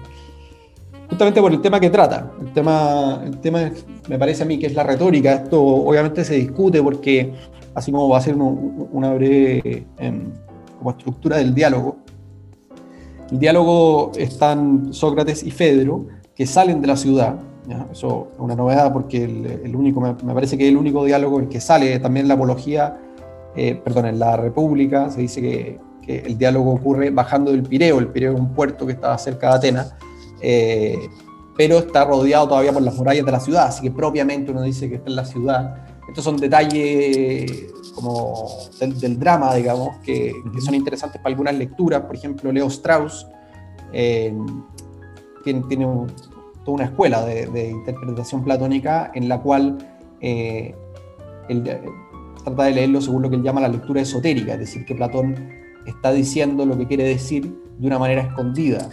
justamente 1.09 1.41
por 1.41 1.51
el 1.51 1.61
tema 1.61 1.79
que 1.79 1.89
trata. 1.89 2.31
El 2.41 2.53
tema, 2.53 3.21
el 3.25 3.39
tema 3.39 3.71
me 4.07 4.17
parece 4.17 4.43
a 4.43 4.45
mí 4.45 4.57
que 4.57 4.67
es 4.67 4.73
la 4.73 4.83
retórica. 4.83 5.33
Esto 5.33 5.61
obviamente 5.61 6.23
se 6.23 6.35
discute 6.35 6.81
porque 6.81 7.33
así 7.79 7.91
como 7.91 8.09
va 8.09 8.17
a 8.17 8.21
ser 8.21 8.35
una 8.35 9.13
breve 9.13 9.87
em, 9.97 10.31
como 10.77 10.91
estructura 10.91 11.37
del 11.37 11.53
diálogo. 11.55 11.97
El 13.31 13.39
diálogo 13.39 14.11
están 14.17 14.93
Sócrates 14.93 15.43
y 15.43 15.51
Fedro, 15.51 16.07
que 16.35 16.45
salen 16.45 16.81
de 16.81 16.87
la 16.87 16.95
ciudad. 16.95 17.39
Eso 17.91 18.29
es 18.33 18.39
una 18.39 18.55
novedad 18.55 18.91
porque 18.91 19.23
el, 19.23 19.75
único, 19.75 20.01
me, 20.01 20.13
parece 20.33 20.57
que 20.57 20.67
el 20.67 20.75
único 20.75 21.05
diálogo 21.05 21.39
en 21.39 21.47
que 21.47 21.61
sale 21.61 21.99
también 21.99 22.27
la 22.27 22.33
apología, 22.33 22.97
eh, 23.55 23.75
perdón, 23.75 24.07
en 24.07 24.19
la 24.19 24.35
República, 24.37 25.09
se 25.09 25.21
dice 25.21 25.41
que, 25.41 25.89
el 26.07 26.39
diálogo 26.39 26.73
ocurre 26.73 27.11
bajando 27.11 27.51
del 27.51 27.61
Pireo. 27.61 27.99
El 27.99 28.07
Pireo 28.07 28.33
es 28.33 28.39
un 28.39 28.51
puerto 28.55 28.87
que 28.87 28.93
está 28.93 29.15
cerca 29.19 29.49
de 29.49 29.55
Atenas. 29.57 29.95
Eh, 30.41 30.97
pero 31.55 31.77
está 31.77 32.05
rodeado 32.05 32.47
todavía 32.47 32.71
por 32.71 32.81
las 32.81 32.95
murallas 32.95 33.25
de 33.25 33.31
la 33.33 33.39
ciudad, 33.41 33.67
así 33.67 33.81
que 33.81 33.91
propiamente 33.91 34.49
uno 34.49 34.61
dice 34.61 34.89
que 34.89 34.95
está 34.95 35.09
en 35.09 35.15
la 35.17 35.25
ciudad. 35.25 35.75
Estos 36.09 36.23
son 36.23 36.37
detalles 36.37 37.71
como 37.93 38.47
del, 38.79 39.19
drama, 39.19 39.53
digamos, 39.53 39.97
que, 39.99 40.33
son 40.59 40.73
interesantes 40.73 41.21
para 41.21 41.31
algunas 41.33 41.53
lecturas. 41.53 42.01
Por 42.01 42.15
ejemplo, 42.15 42.51
Leo 42.51 42.65
Strauss 42.67 43.27
eh, 43.93 44.35
tiene, 45.43 45.61
toda 46.65 46.75
una 46.75 46.85
escuela 46.85 47.23
de, 47.23 47.69
interpretación 47.69 48.43
platónica 48.43 49.11
en 49.13 49.29
la 49.29 49.39
cual 49.39 49.77
eh, 50.19 50.73
él, 51.47 51.63
eh, 51.67 51.79
trata 52.43 52.63
de 52.63 52.71
leerlo 52.71 53.01
según 53.01 53.21
lo 53.21 53.29
que 53.29 53.35
él 53.35 53.43
llama 53.43 53.61
la 53.61 53.67
lectura 53.67 54.01
esotérica, 54.01 54.53
es 54.53 54.59
decir, 54.61 54.85
que 54.85 54.95
Platón 54.95 55.35
está 55.85 56.11
diciendo 56.11 56.65
lo 56.65 56.75
que 56.75 56.87
quiere 56.87 57.03
decir 57.03 57.55
de 57.77 57.87
una 57.87 57.99
manera 57.99 58.23
escondida. 58.23 58.89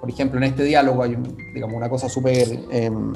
por 0.00 0.10
ejemplo, 0.10 0.38
en 0.38 0.44
este 0.44 0.64
diálogo 0.64 1.04
hay 1.04 1.16
digamos, 1.54 1.76
una 1.76 1.88
cosa 1.88 2.08
súper 2.08 2.66
em, 2.72 3.12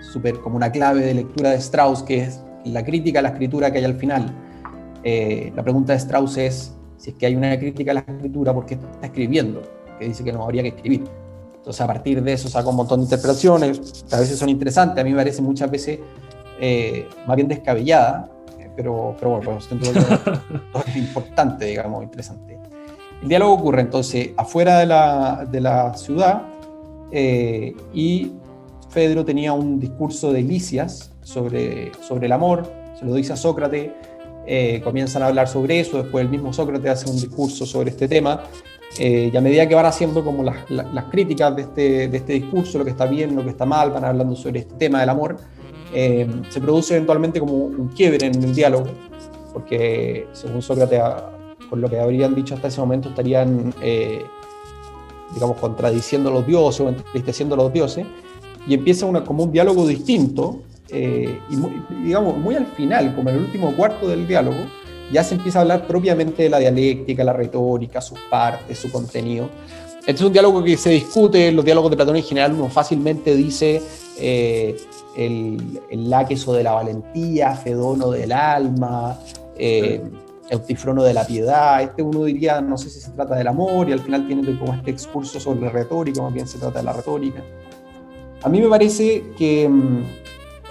súper 0.00 0.40
como 0.40 0.56
una 0.56 0.70
clave 0.70 1.00
de 1.00 1.14
lectura 1.14 1.50
de 1.50 1.56
Strauss, 1.56 2.02
que 2.02 2.22
es 2.22 2.40
la 2.64 2.84
crítica 2.84 3.20
a 3.20 3.22
la 3.22 3.30
escritura 3.30 3.70
que 3.70 3.78
hay 3.78 3.84
al 3.84 3.94
final. 3.94 4.32
Eh, 5.02 5.52
la 5.54 5.62
pregunta 5.62 5.92
de 5.92 5.98
Strauss 5.98 6.36
es, 6.36 6.76
si 6.96 7.10
es 7.10 7.16
que 7.16 7.26
hay 7.26 7.34
una 7.34 7.58
crítica 7.58 7.92
a 7.92 7.94
la 7.94 8.00
escritura, 8.00 8.52
¿por 8.52 8.66
qué 8.66 8.74
está 8.74 9.06
escribiendo? 9.06 9.62
Que 9.98 10.08
dice 10.08 10.22
que 10.24 10.32
no 10.32 10.44
habría 10.44 10.62
que 10.62 10.68
escribir. 10.68 11.04
Entonces, 11.56 11.80
a 11.80 11.86
partir 11.86 12.22
de 12.22 12.32
eso 12.32 12.48
saca 12.48 12.68
un 12.68 12.76
montón 12.76 13.00
de 13.00 13.04
interpretaciones, 13.04 14.04
que 14.08 14.14
a 14.14 14.20
veces 14.20 14.38
son 14.38 14.48
interesantes, 14.48 15.00
a 15.00 15.04
mí 15.04 15.10
me 15.10 15.16
parece 15.16 15.42
muchas 15.42 15.70
veces 15.70 15.98
eh, 16.58 17.06
más 17.26 17.36
bien 17.36 17.48
descabellada, 17.48 18.30
eh, 18.58 18.70
pero, 18.76 19.14
pero 19.18 19.36
bueno, 19.36 19.58
pues, 19.58 19.68
es 20.86 20.96
importante, 20.96 21.66
digamos, 21.66 22.02
interesante. 22.02 22.58
El 23.22 23.28
diálogo 23.28 23.52
ocurre 23.52 23.82
entonces 23.82 24.30
afuera 24.36 24.78
de 24.78 24.86
la, 24.86 25.46
de 25.50 25.60
la 25.60 25.94
ciudad 25.94 26.42
y 27.12 28.32
Fedro 28.90 29.24
tenía 29.24 29.52
un 29.52 29.78
discurso 29.78 30.32
de 30.32 30.42
Licias 30.42 31.12
sobre, 31.22 31.92
sobre 32.06 32.26
el 32.26 32.32
amor, 32.32 32.70
se 32.98 33.04
lo 33.04 33.14
dice 33.14 33.32
a 33.32 33.36
Sócrates, 33.36 33.90
eh, 34.46 34.80
comienzan 34.82 35.22
a 35.22 35.26
hablar 35.26 35.48
sobre 35.48 35.80
eso, 35.80 36.02
después 36.02 36.24
el 36.24 36.30
mismo 36.30 36.52
Sócrates 36.52 36.90
hace 36.90 37.10
un 37.10 37.16
discurso 37.16 37.64
sobre 37.66 37.90
este 37.90 38.08
tema, 38.08 38.42
Eh, 38.98 39.30
y 39.32 39.36
a 39.36 39.40
medida 39.40 39.68
que 39.68 39.74
van 39.74 39.86
haciendo 39.86 40.24
como 40.24 40.42
las, 40.42 40.68
las, 40.68 41.04
críticas 41.04 41.54
de 41.54 41.62
este, 41.62 42.08
de 42.08 42.16
este, 42.16 42.32
discurso, 42.34 42.78
lo 42.78 42.84
que 42.84 42.90
está 42.90 43.06
bien, 43.06 43.36
lo 43.36 43.44
que 43.44 43.50
está 43.50 43.64
mal, 43.64 43.92
van 43.92 44.04
hablando 44.04 44.34
sobre 44.34 44.60
este 44.60 44.74
tema 44.74 45.00
del 45.00 45.08
amor, 45.10 45.36
eh, 45.94 46.26
se 46.48 46.60
produce 46.60 46.96
eventualmente 46.96 47.38
como 47.38 47.54
un 47.54 47.88
quiebre 47.88 48.26
en 48.26 48.42
el 48.42 48.54
diálogo, 48.54 48.86
porque 49.52 50.26
según 50.32 50.60
Sócrates, 50.60 51.00
por 51.68 51.78
lo 51.78 51.88
que 51.88 52.00
habrían 52.00 52.34
dicho 52.34 52.54
hasta 52.54 52.66
ese 52.66 52.80
momento, 52.80 53.10
estarían, 53.10 53.72
eh, 53.80 54.24
digamos, 55.34 55.56
contradiciendo 55.58 56.30
a 56.30 56.32
los 56.32 56.46
dioses 56.46 56.80
o 56.80 56.88
entristeciendo 56.88 57.54
a 57.54 57.58
los 57.58 57.72
dioses, 57.72 58.04
y 58.66 58.74
empieza 58.74 59.06
una, 59.06 59.24
como 59.24 59.44
un 59.44 59.52
diálogo 59.52 59.86
distinto, 59.86 60.62
y 60.92 62.04
digamos, 62.04 62.36
muy 62.38 62.56
al 62.56 62.66
final, 62.66 63.14
como 63.14 63.30
en 63.30 63.36
el 63.36 63.42
último 63.42 63.74
cuarto 63.76 64.08
del 64.08 64.26
diálogo, 64.26 64.58
ya 65.12 65.22
se 65.24 65.34
empieza 65.34 65.58
a 65.58 65.62
hablar 65.62 65.86
propiamente 65.86 66.44
de 66.44 66.50
la 66.50 66.58
dialéctica, 66.58 67.24
la 67.24 67.32
retórica, 67.32 68.00
sus 68.00 68.18
partes, 68.30 68.78
su 68.78 68.90
contenido. 68.90 69.48
Este 70.00 70.12
es 70.12 70.22
un 70.22 70.32
diálogo 70.32 70.62
que 70.64 70.76
se 70.76 70.90
discute, 70.90 71.52
los 71.52 71.64
diálogos 71.64 71.90
de 71.90 71.96
Platón 71.96 72.16
en 72.16 72.22
general 72.22 72.54
uno 72.54 72.68
fácilmente 72.68 73.36
dice 73.36 73.82
eh, 74.18 74.76
el, 75.16 75.80
el 75.90 76.10
láqueso 76.10 76.52
de 76.52 76.62
la 76.62 76.72
valentía, 76.72 77.54
Fedono 77.54 78.10
del 78.10 78.32
alma, 78.32 79.18
eh, 79.56 80.00
Eutifrono 80.48 81.02
de 81.04 81.14
la 81.14 81.26
piedad. 81.26 81.82
Este 81.82 82.02
uno 82.02 82.24
diría, 82.24 82.60
no 82.60 82.78
sé 82.78 82.88
si 82.88 83.00
se 83.00 83.10
trata 83.10 83.36
del 83.36 83.46
amor 83.46 83.88
y 83.88 83.92
al 83.92 84.00
final 84.00 84.26
tiene 84.26 84.58
como 84.58 84.74
este 84.74 84.90
excurso 84.90 85.38
sobre 85.38 85.60
la 85.60 85.70
retórica, 85.70 86.22
más 86.22 86.32
bien 86.32 86.48
se 86.48 86.58
trata 86.58 86.78
de 86.80 86.84
la 86.84 86.92
retórica. 86.92 87.42
A 88.42 88.48
mí 88.48 88.60
me 88.60 88.68
parece 88.68 89.22
que, 89.36 89.68
mm, 89.68 90.02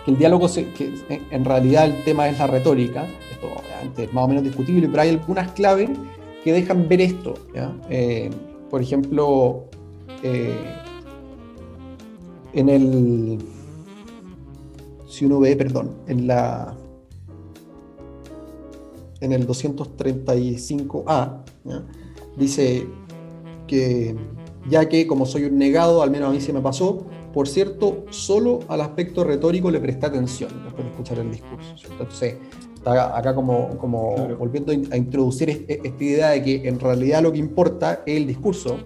el 0.07 0.17
diálogo, 0.17 0.47
que 0.47 0.93
en 1.29 1.45
realidad 1.45 1.85
el 1.85 2.03
tema 2.03 2.27
es 2.27 2.39
la 2.39 2.47
retórica, 2.47 3.05
más 4.11 4.23
o 4.23 4.27
menos 4.27 4.43
discutible, 4.43 4.87
pero 4.87 5.03
hay 5.03 5.09
algunas 5.09 5.51
claves 5.51 5.89
que 6.43 6.53
dejan 6.53 6.87
ver 6.87 7.01
esto. 7.01 7.35
Eh, 7.89 8.29
por 8.69 8.81
ejemplo, 8.81 9.65
eh, 10.23 10.57
en 12.53 12.69
el. 12.69 13.39
Si 15.07 15.25
uno 15.25 15.39
ve, 15.39 15.55
perdón, 15.55 15.95
en 16.07 16.27
la. 16.27 16.75
En 19.21 19.33
el 19.33 19.45
235A, 19.47 21.43
dice 22.37 22.87
que 23.67 24.15
ya 24.69 24.87
que 24.87 25.05
como 25.07 25.25
soy 25.25 25.43
un 25.45 25.57
negado, 25.57 26.01
al 26.01 26.09
menos 26.11 26.29
a 26.29 26.31
mí 26.31 26.39
se 26.39 26.53
me 26.53 26.61
pasó, 26.61 27.05
por 27.33 27.47
cierto, 27.47 28.05
solo 28.09 28.59
al 28.67 28.81
aspecto 28.81 29.23
retórico 29.23 29.69
le 29.71 29.79
presté 29.79 30.05
atención 30.05 30.51
después 30.63 30.85
de 30.85 30.91
escuchar 30.91 31.19
el 31.19 31.31
discurso. 31.31 31.75
Entonces, 31.89 32.35
Está 32.79 33.17
acá 33.17 33.35
como, 33.35 33.77
como 33.77 34.15
volviendo 34.37 34.71
a 34.71 34.95
introducir 34.95 35.65
esta 35.67 36.03
idea 36.03 36.29
de 36.29 36.41
que 36.41 36.65
en 36.65 36.79
realidad 36.79 37.21
lo 37.21 37.29
que 37.29 37.37
importa 37.37 38.03
es 38.05 38.15
el 38.15 38.25
discurso, 38.25 38.77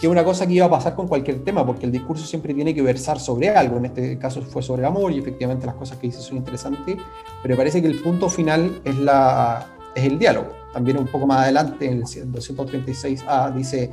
que 0.00 0.08
es 0.08 0.10
una 0.10 0.24
cosa 0.24 0.48
que 0.48 0.54
iba 0.54 0.66
a 0.66 0.70
pasar 0.70 0.96
con 0.96 1.06
cualquier 1.06 1.44
tema, 1.44 1.64
porque 1.64 1.86
el 1.86 1.92
discurso 1.92 2.26
siempre 2.26 2.52
tiene 2.54 2.74
que 2.74 2.82
versar 2.82 3.20
sobre 3.20 3.50
algo. 3.50 3.76
En 3.76 3.84
este 3.84 4.18
caso 4.18 4.42
fue 4.42 4.62
sobre 4.62 4.82
el 4.82 4.86
amor 4.86 5.12
y 5.12 5.20
efectivamente 5.20 5.64
las 5.64 5.76
cosas 5.76 5.96
que 5.98 6.08
dice 6.08 6.20
son 6.22 6.38
interesantes, 6.38 6.96
pero 7.40 7.56
parece 7.56 7.80
que 7.80 7.86
el 7.86 8.02
punto 8.02 8.28
final 8.28 8.80
es, 8.84 8.98
la, 8.98 9.64
es 9.94 10.02
el 10.02 10.18
diálogo. 10.18 10.48
También 10.72 10.98
un 10.98 11.06
poco 11.06 11.28
más 11.28 11.44
adelante, 11.44 11.86
en 11.86 11.98
el 11.98 12.02
236A, 12.02 13.54
dice, 13.54 13.92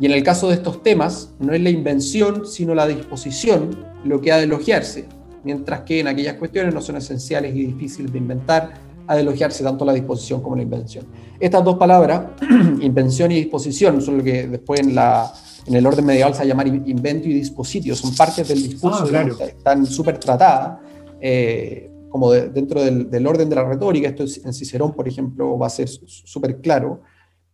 y 0.00 0.06
en 0.06 0.12
el 0.12 0.22
caso 0.22 0.48
de 0.48 0.54
estos 0.54 0.82
temas, 0.82 1.34
no 1.38 1.52
es 1.52 1.60
la 1.60 1.70
invención, 1.70 2.46
sino 2.46 2.74
la 2.74 2.86
disposición 2.86 3.84
lo 4.04 4.20
que 4.20 4.32
ha 4.32 4.38
de 4.38 4.44
elogiarse 4.44 5.06
mientras 5.44 5.82
que 5.82 6.00
en 6.00 6.08
aquellas 6.08 6.34
cuestiones 6.34 6.74
no 6.74 6.80
son 6.80 6.96
esenciales 6.96 7.54
y 7.54 7.66
difíciles 7.66 8.10
de 8.10 8.18
inventar, 8.18 8.74
ha 9.06 9.14
de 9.14 9.20
elogiarse 9.20 9.62
tanto 9.62 9.84
la 9.84 9.92
disposición 9.92 10.42
como 10.42 10.56
la 10.56 10.62
invención. 10.62 11.04
Estas 11.38 11.62
dos 11.62 11.76
palabras, 11.76 12.30
invención 12.80 13.30
y 13.30 13.36
disposición, 13.36 14.00
son 14.00 14.18
lo 14.18 14.24
que 14.24 14.48
después 14.48 14.80
en, 14.80 14.94
la, 14.94 15.30
en 15.66 15.74
el 15.74 15.86
orden 15.86 16.06
medieval 16.06 16.32
se 16.32 16.38
va 16.38 16.44
a 16.44 16.48
llamar 16.48 16.66
invento 16.66 17.28
y 17.28 17.34
dispositio, 17.34 17.94
son 17.94 18.16
partes 18.16 18.48
del 18.48 18.62
discurso 18.62 19.06
ah, 19.14 19.24
que 19.36 19.44
están 19.44 19.84
súper 19.84 20.18
tratadas, 20.18 20.78
eh, 21.20 21.90
como 22.08 22.30
dentro 22.30 22.82
del, 22.82 23.26
orden 23.26 23.48
de 23.48 23.56
la 23.56 23.64
retórica, 23.64 24.08
esto 24.08 24.24
en 24.44 24.54
Cicerón, 24.54 24.92
por 24.92 25.06
ejemplo, 25.06 25.58
va 25.58 25.66
a 25.66 25.70
ser 25.70 25.88
súper 25.88 26.60
claro. 26.60 27.02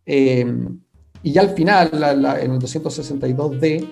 Eh, 0.04 0.44
y 1.23 1.33
ya 1.33 1.43
al 1.43 1.50
final, 1.50 1.91
en 1.93 2.53
el 2.53 2.59
262d, 2.59 3.89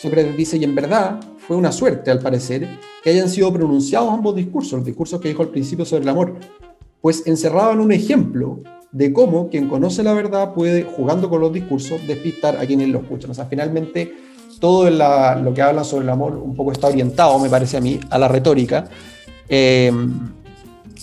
Sócrates 0.00 0.36
dice, 0.36 0.56
y 0.56 0.64
en 0.64 0.74
verdad 0.74 1.20
fue 1.38 1.56
una 1.56 1.70
suerte, 1.70 2.10
al 2.10 2.18
parecer, 2.18 2.68
que 3.02 3.10
hayan 3.10 3.28
sido 3.28 3.52
pronunciados 3.52 4.10
ambos 4.12 4.34
discursos, 4.34 4.72
los 4.72 4.84
discursos 4.84 5.20
que 5.20 5.28
dijo 5.28 5.42
al 5.42 5.50
principio 5.50 5.84
sobre 5.84 6.02
el 6.02 6.08
amor, 6.08 6.34
pues 7.00 7.26
encerraban 7.26 7.80
un 7.80 7.92
ejemplo 7.92 8.60
de 8.90 9.12
cómo 9.12 9.48
quien 9.48 9.68
conoce 9.68 10.02
la 10.02 10.12
verdad 10.12 10.54
puede, 10.54 10.84
jugando 10.84 11.28
con 11.28 11.40
los 11.40 11.52
discursos, 11.52 12.06
despistar 12.06 12.56
a 12.56 12.66
quienes 12.66 12.88
lo 12.88 13.00
escuchan. 13.00 13.30
O 13.30 13.34
sea, 13.34 13.46
finalmente 13.46 14.14
todo 14.60 14.88
lo 14.90 15.54
que 15.54 15.62
habla 15.62 15.82
sobre 15.82 16.04
el 16.04 16.10
amor 16.10 16.36
un 16.36 16.54
poco 16.54 16.72
está 16.72 16.88
orientado, 16.88 17.38
me 17.38 17.48
parece 17.48 17.76
a 17.76 17.80
mí, 17.80 17.98
a 18.10 18.18
la 18.18 18.28
retórica. 18.28 18.84
Eh, 19.48 19.90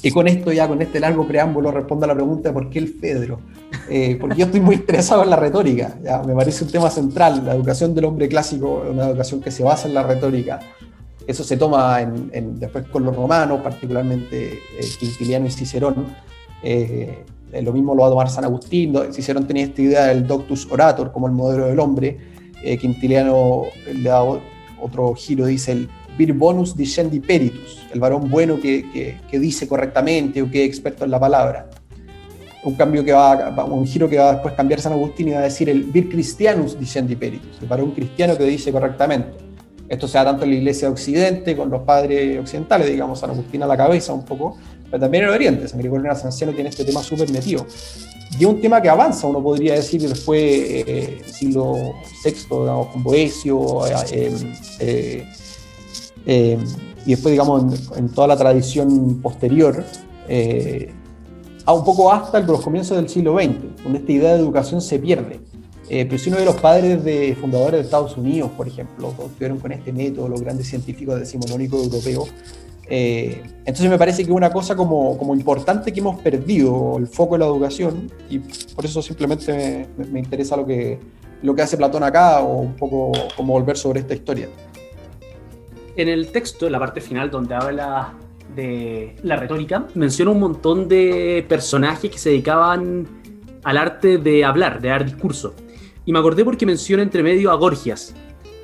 y 0.01 0.11
con 0.11 0.27
esto, 0.27 0.51
ya 0.51 0.67
con 0.67 0.81
este 0.81 0.99
largo 0.99 1.27
preámbulo, 1.27 1.71
respondo 1.71 2.05
a 2.05 2.07
la 2.07 2.15
pregunta 2.15 2.49
de 2.49 2.53
por 2.53 2.69
qué 2.69 2.79
el 2.79 2.87
Fedro. 2.87 3.41
Eh, 3.89 4.17
porque 4.19 4.37
yo 4.37 4.45
estoy 4.45 4.61
muy 4.61 4.75
interesado 4.83 5.23
en 5.23 5.29
la 5.29 5.35
retórica, 5.35 5.97
ya, 6.03 6.23
me 6.23 6.33
parece 6.33 6.63
un 6.63 6.71
tema 6.71 6.89
central. 6.89 7.45
La 7.45 7.53
educación 7.53 7.93
del 7.93 8.05
hombre 8.05 8.29
clásico 8.29 8.83
es 8.85 8.91
una 8.91 9.07
educación 9.07 9.41
que 9.41 9.51
se 9.51 9.63
basa 9.63 9.87
en 9.87 9.93
la 9.93 10.03
retórica. 10.03 10.59
Eso 11.27 11.43
se 11.43 11.57
toma 11.57 12.01
en, 12.01 12.59
después 12.59 12.87
con 12.87 13.03
los 13.03 13.15
romanos, 13.15 13.61
particularmente 13.61 14.53
eh, 14.53 14.85
Quintiliano 14.99 15.45
y 15.47 15.51
Cicerón. 15.51 16.07
Eh, 16.63 17.23
lo 17.61 17.73
mismo 17.73 17.93
lo 17.93 18.01
va 18.01 18.07
a 18.07 18.11
tomar 18.11 18.29
San 18.29 18.45
Agustín. 18.45 18.95
Cicerón 19.11 19.45
tenía 19.47 19.65
esta 19.65 19.81
idea 19.81 20.05
del 20.05 20.25
doctus 20.25 20.67
orator 20.71 21.11
como 21.11 21.27
el 21.27 21.33
modelo 21.33 21.65
del 21.65 21.79
hombre. 21.79 22.17
Quintiliano 22.79 23.63
le 23.93 24.09
da 24.09 24.21
otro 24.81 25.13
giro, 25.15 25.45
dice 25.45 25.71
el 25.71 25.89
vir 26.19 26.33
bonus 26.33 26.75
dicendi 26.75 27.21
peritus, 27.21 27.87
el 27.93 27.99
varón 28.01 28.29
bueno 28.29 28.59
que, 28.59 29.17
que, 29.31 29.39
dice 29.39 29.69
correctamente 29.69 30.41
o 30.41 30.51
que 30.51 30.65
es 30.65 30.67
experto 30.67 31.05
en 31.05 31.11
la 31.11 31.19
palabra. 31.19 31.69
Un 32.65 32.75
cambio 32.75 33.05
que 33.05 33.13
va, 33.13 33.63
un 33.63 33.87
giro 33.87 34.09
que 34.09 34.17
va 34.17 34.31
a 34.31 34.33
después 34.33 34.53
cambiar 34.53 34.81
San 34.81 34.91
Agustín 34.91 35.29
y 35.29 35.31
va 35.31 35.39
a 35.39 35.43
decir 35.43 35.69
el 35.69 35.83
vir 35.83 36.09
christianus 36.09 36.77
dicendi 36.77 37.15
peritus, 37.15 37.61
el 37.61 37.67
varón 37.69 37.91
cristiano 37.91 38.37
que 38.37 38.43
dice 38.43 38.69
correctamente. 38.69 39.29
Esto 39.87 40.09
se 40.09 40.17
da 40.17 40.25
tanto 40.25 40.43
en 40.43 40.51
la 40.51 40.57
iglesia 40.57 40.89
de 40.89 40.93
Occidente, 40.93 41.55
con 41.55 41.69
los 41.69 41.83
padres 41.83 42.37
occidentales, 42.37 42.87
digamos, 42.87 43.17
San 43.19 43.29
Agustín 43.29 43.63
a 43.63 43.65
la 43.65 43.77
cabeza 43.77 44.13
un 44.13 44.25
poco, 44.25 44.57
pero 44.91 44.99
también 44.99 45.23
en 45.23 45.29
el 45.29 45.35
Oriente. 45.35 45.67
San 45.69 45.79
Gregorio 45.79 46.05
Nacianceno 46.09 46.51
tiene 46.51 46.69
este 46.69 46.83
tema 46.83 47.01
súper 47.01 47.31
metido. 47.31 47.65
Y 48.37 48.43
es 48.43 48.45
un 48.45 48.59
tema 48.59 48.81
que 48.81 48.89
avanza, 48.89 49.25
uno 49.25 49.41
podría 49.41 49.73
decir, 49.75 50.01
después, 50.01 50.43
eh, 50.43 51.21
siglo 51.25 51.95
VI, 52.23 52.31
digamos, 52.49 52.87
con 52.87 53.03
Boesio, 53.03 53.87
eh, 53.87 54.31
eh, 54.79 55.25
eh, 56.25 56.57
y 57.05 57.11
después, 57.11 57.31
digamos, 57.31 57.91
en, 57.97 58.09
toda 58.09 58.27
la 58.27 58.37
tradición 58.37 59.21
posterior, 59.21 59.83
eh, 60.27 60.91
a 61.65 61.73
un 61.73 61.83
poco 61.83 62.11
hasta 62.11 62.39
los 62.39 62.61
comienzos 62.61 62.97
del 62.97 63.09
siglo 63.09 63.35
XX, 63.35 63.83
donde 63.83 63.99
esta 63.99 64.11
idea 64.11 64.33
de 64.33 64.39
educación 64.39 64.81
se 64.81 64.99
pierde. 64.99 65.39
Eh, 65.89 66.05
pero 66.05 66.19
si 66.19 66.29
uno 66.29 66.37
de 66.37 66.45
los 66.45 66.55
padres 66.55 67.03
de 67.03 67.35
fundadores 67.39 67.79
de 67.79 67.85
Estados 67.85 68.15
Unidos, 68.15 68.51
por 68.55 68.67
ejemplo, 68.67 69.13
estuvieron 69.25 69.59
con 69.59 69.71
este 69.71 69.91
método, 69.91 70.29
los 70.29 70.41
grandes 70.41 70.67
científicos 70.67 71.19
decimonónico 71.19 71.77
europeo, 71.77 72.27
entonces 72.91 73.87
me 73.87 73.99
parece 73.99 74.25
que 74.25 74.31
una 74.31 74.51
cosa 74.51 74.75
como, 74.75 75.15
como, 75.15 75.35
importante 75.35 75.93
que 75.93 75.99
hemos 75.99 76.19
perdido 76.21 76.97
el 76.97 77.05
foco 77.05 77.35
de 77.35 77.39
la 77.41 77.45
educación 77.45 78.11
y 78.31 78.39
por 78.39 78.83
eso 78.83 79.03
simplemente 79.03 79.87
me, 79.95 80.05
me 80.05 80.19
interesa 80.19 80.57
lo 80.57 80.65
que, 80.65 80.97
lo 81.43 81.53
que 81.53 81.61
hace 81.61 81.77
Platón 81.77 82.03
acá 82.03 82.41
o 82.41 82.61
un 82.61 82.73
poco 82.73 83.11
como 83.37 83.53
volver 83.53 83.77
sobre 83.77 83.99
esta 83.99 84.15
historia 84.15 84.49
en 86.01 86.09
el 86.09 86.31
texto, 86.31 86.65
en 86.65 86.71
la 86.71 86.79
parte 86.79 87.01
final 87.01 87.29
donde 87.29 87.55
habla 87.55 88.13
de 88.55 89.15
la 89.23 89.35
retórica, 89.35 89.87
menciona 89.95 90.31
un 90.31 90.39
montón 90.39 90.87
de 90.87 91.45
personajes 91.47 92.09
que 92.09 92.17
se 92.17 92.29
dedicaban 92.29 93.07
al 93.63 93.77
arte 93.77 94.17
de 94.17 94.43
hablar, 94.43 94.81
de 94.81 94.89
dar 94.89 95.05
discurso. 95.05 95.53
Y 96.05 96.11
me 96.11 96.19
acordé 96.19 96.43
porque 96.43 96.65
menciona 96.65 97.03
entre 97.03 97.23
medio 97.23 97.51
a 97.51 97.55
Gorgias. 97.55 98.15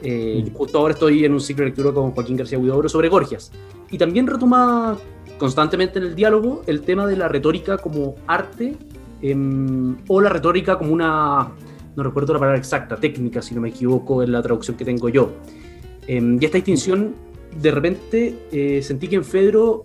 Eh, 0.01 0.43
mm. 0.45 0.53
Justo 0.53 0.77
ahora 0.77 0.93
estoy 0.93 1.25
en 1.25 1.33
un 1.33 1.39
ciclo 1.39 1.63
de 1.63 1.69
lectura 1.69 1.91
con 1.91 2.11
Joaquín 2.11 2.37
García 2.37 2.57
Huidobro 2.57 2.89
sobre 2.89 3.09
Gorgias. 3.09 3.51
Y 3.91 3.97
también 3.97 4.27
retoma 4.27 4.97
constantemente 5.37 5.99
en 5.99 6.05
el 6.05 6.15
diálogo 6.15 6.63
el 6.65 6.81
tema 6.81 7.05
de 7.07 7.17
la 7.17 7.27
retórica 7.27 7.77
como 7.77 8.15
arte 8.27 8.75
em, 9.21 9.97
o 10.07 10.21
la 10.21 10.29
retórica 10.29 10.77
como 10.77 10.93
una, 10.93 11.51
no 11.95 12.03
recuerdo 12.03 12.33
la 12.33 12.39
palabra 12.39 12.57
exacta, 12.57 12.95
técnica, 12.95 13.41
si 13.41 13.53
no 13.53 13.61
me 13.61 13.69
equivoco 13.69 14.23
en 14.23 14.31
la 14.31 14.41
traducción 14.41 14.77
que 14.77 14.85
tengo 14.85 15.09
yo. 15.09 15.31
Em, 16.07 16.37
y 16.41 16.45
esta 16.45 16.57
distinción, 16.57 17.15
de 17.55 17.71
repente, 17.71 18.35
eh, 18.51 18.81
sentí 18.81 19.07
que 19.07 19.15
en 19.15 19.23
Fedro 19.23 19.83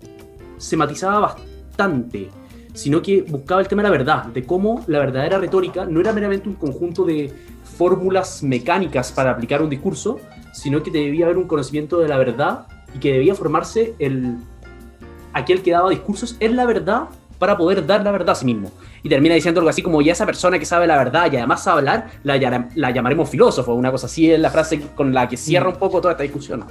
se 0.57 0.77
matizaba 0.77 1.19
bastante, 1.19 2.29
sino 2.73 3.01
que 3.01 3.23
buscaba 3.23 3.61
el 3.61 3.67
tema 3.67 3.81
de 3.81 3.89
la 3.89 3.97
verdad, 3.97 4.25
de 4.25 4.43
cómo 4.43 4.83
la 4.87 4.99
verdadera 4.99 5.39
retórica 5.39 5.85
no 5.85 5.99
era 5.99 6.13
meramente 6.13 6.47
un 6.47 6.55
conjunto 6.55 7.05
de 7.05 7.33
fórmulas 7.77 8.43
mecánicas 8.43 9.11
para 9.11 9.31
aplicar 9.31 9.61
un 9.61 9.69
discurso, 9.69 10.19
sino 10.53 10.83
que 10.83 10.91
debía 10.91 11.25
haber 11.25 11.37
un 11.37 11.47
conocimiento 11.47 11.97
de 11.99 12.07
la 12.07 12.17
verdad 12.17 12.67
y 12.93 12.99
que 12.99 13.13
debía 13.13 13.35
formarse 13.35 13.95
el 13.99 14.37
aquel 15.33 15.61
que 15.61 15.71
daba 15.71 15.89
discursos 15.89 16.35
en 16.41 16.57
la 16.57 16.65
verdad 16.65 17.05
para 17.39 17.57
poder 17.57 17.85
dar 17.87 18.03
la 18.03 18.11
verdad 18.11 18.31
a 18.31 18.35
sí 18.35 18.45
mismo. 18.45 18.71
Y 19.01 19.09
termina 19.09 19.33
diciendo 19.33 19.61
algo 19.61 19.69
así 19.69 19.81
como, 19.81 20.01
ya 20.01 20.11
esa 20.11 20.25
persona 20.25 20.59
que 20.59 20.65
sabe 20.65 20.85
la 20.85 20.97
verdad 20.97 21.31
y 21.31 21.37
además 21.37 21.63
sabe 21.63 21.79
hablar, 21.79 22.11
la, 22.23 22.69
la 22.75 22.91
llamaremos 22.91 23.29
filósofo, 23.29 23.73
una 23.73 23.89
cosa 23.89 24.05
así 24.05 24.29
es 24.29 24.39
la 24.39 24.51
frase 24.51 24.81
con 24.93 25.13
la 25.13 25.27
que 25.27 25.37
cierra 25.37 25.69
un 25.69 25.77
poco 25.77 26.01
toda 26.01 26.11
esta 26.11 26.23
discusión. 26.23 26.65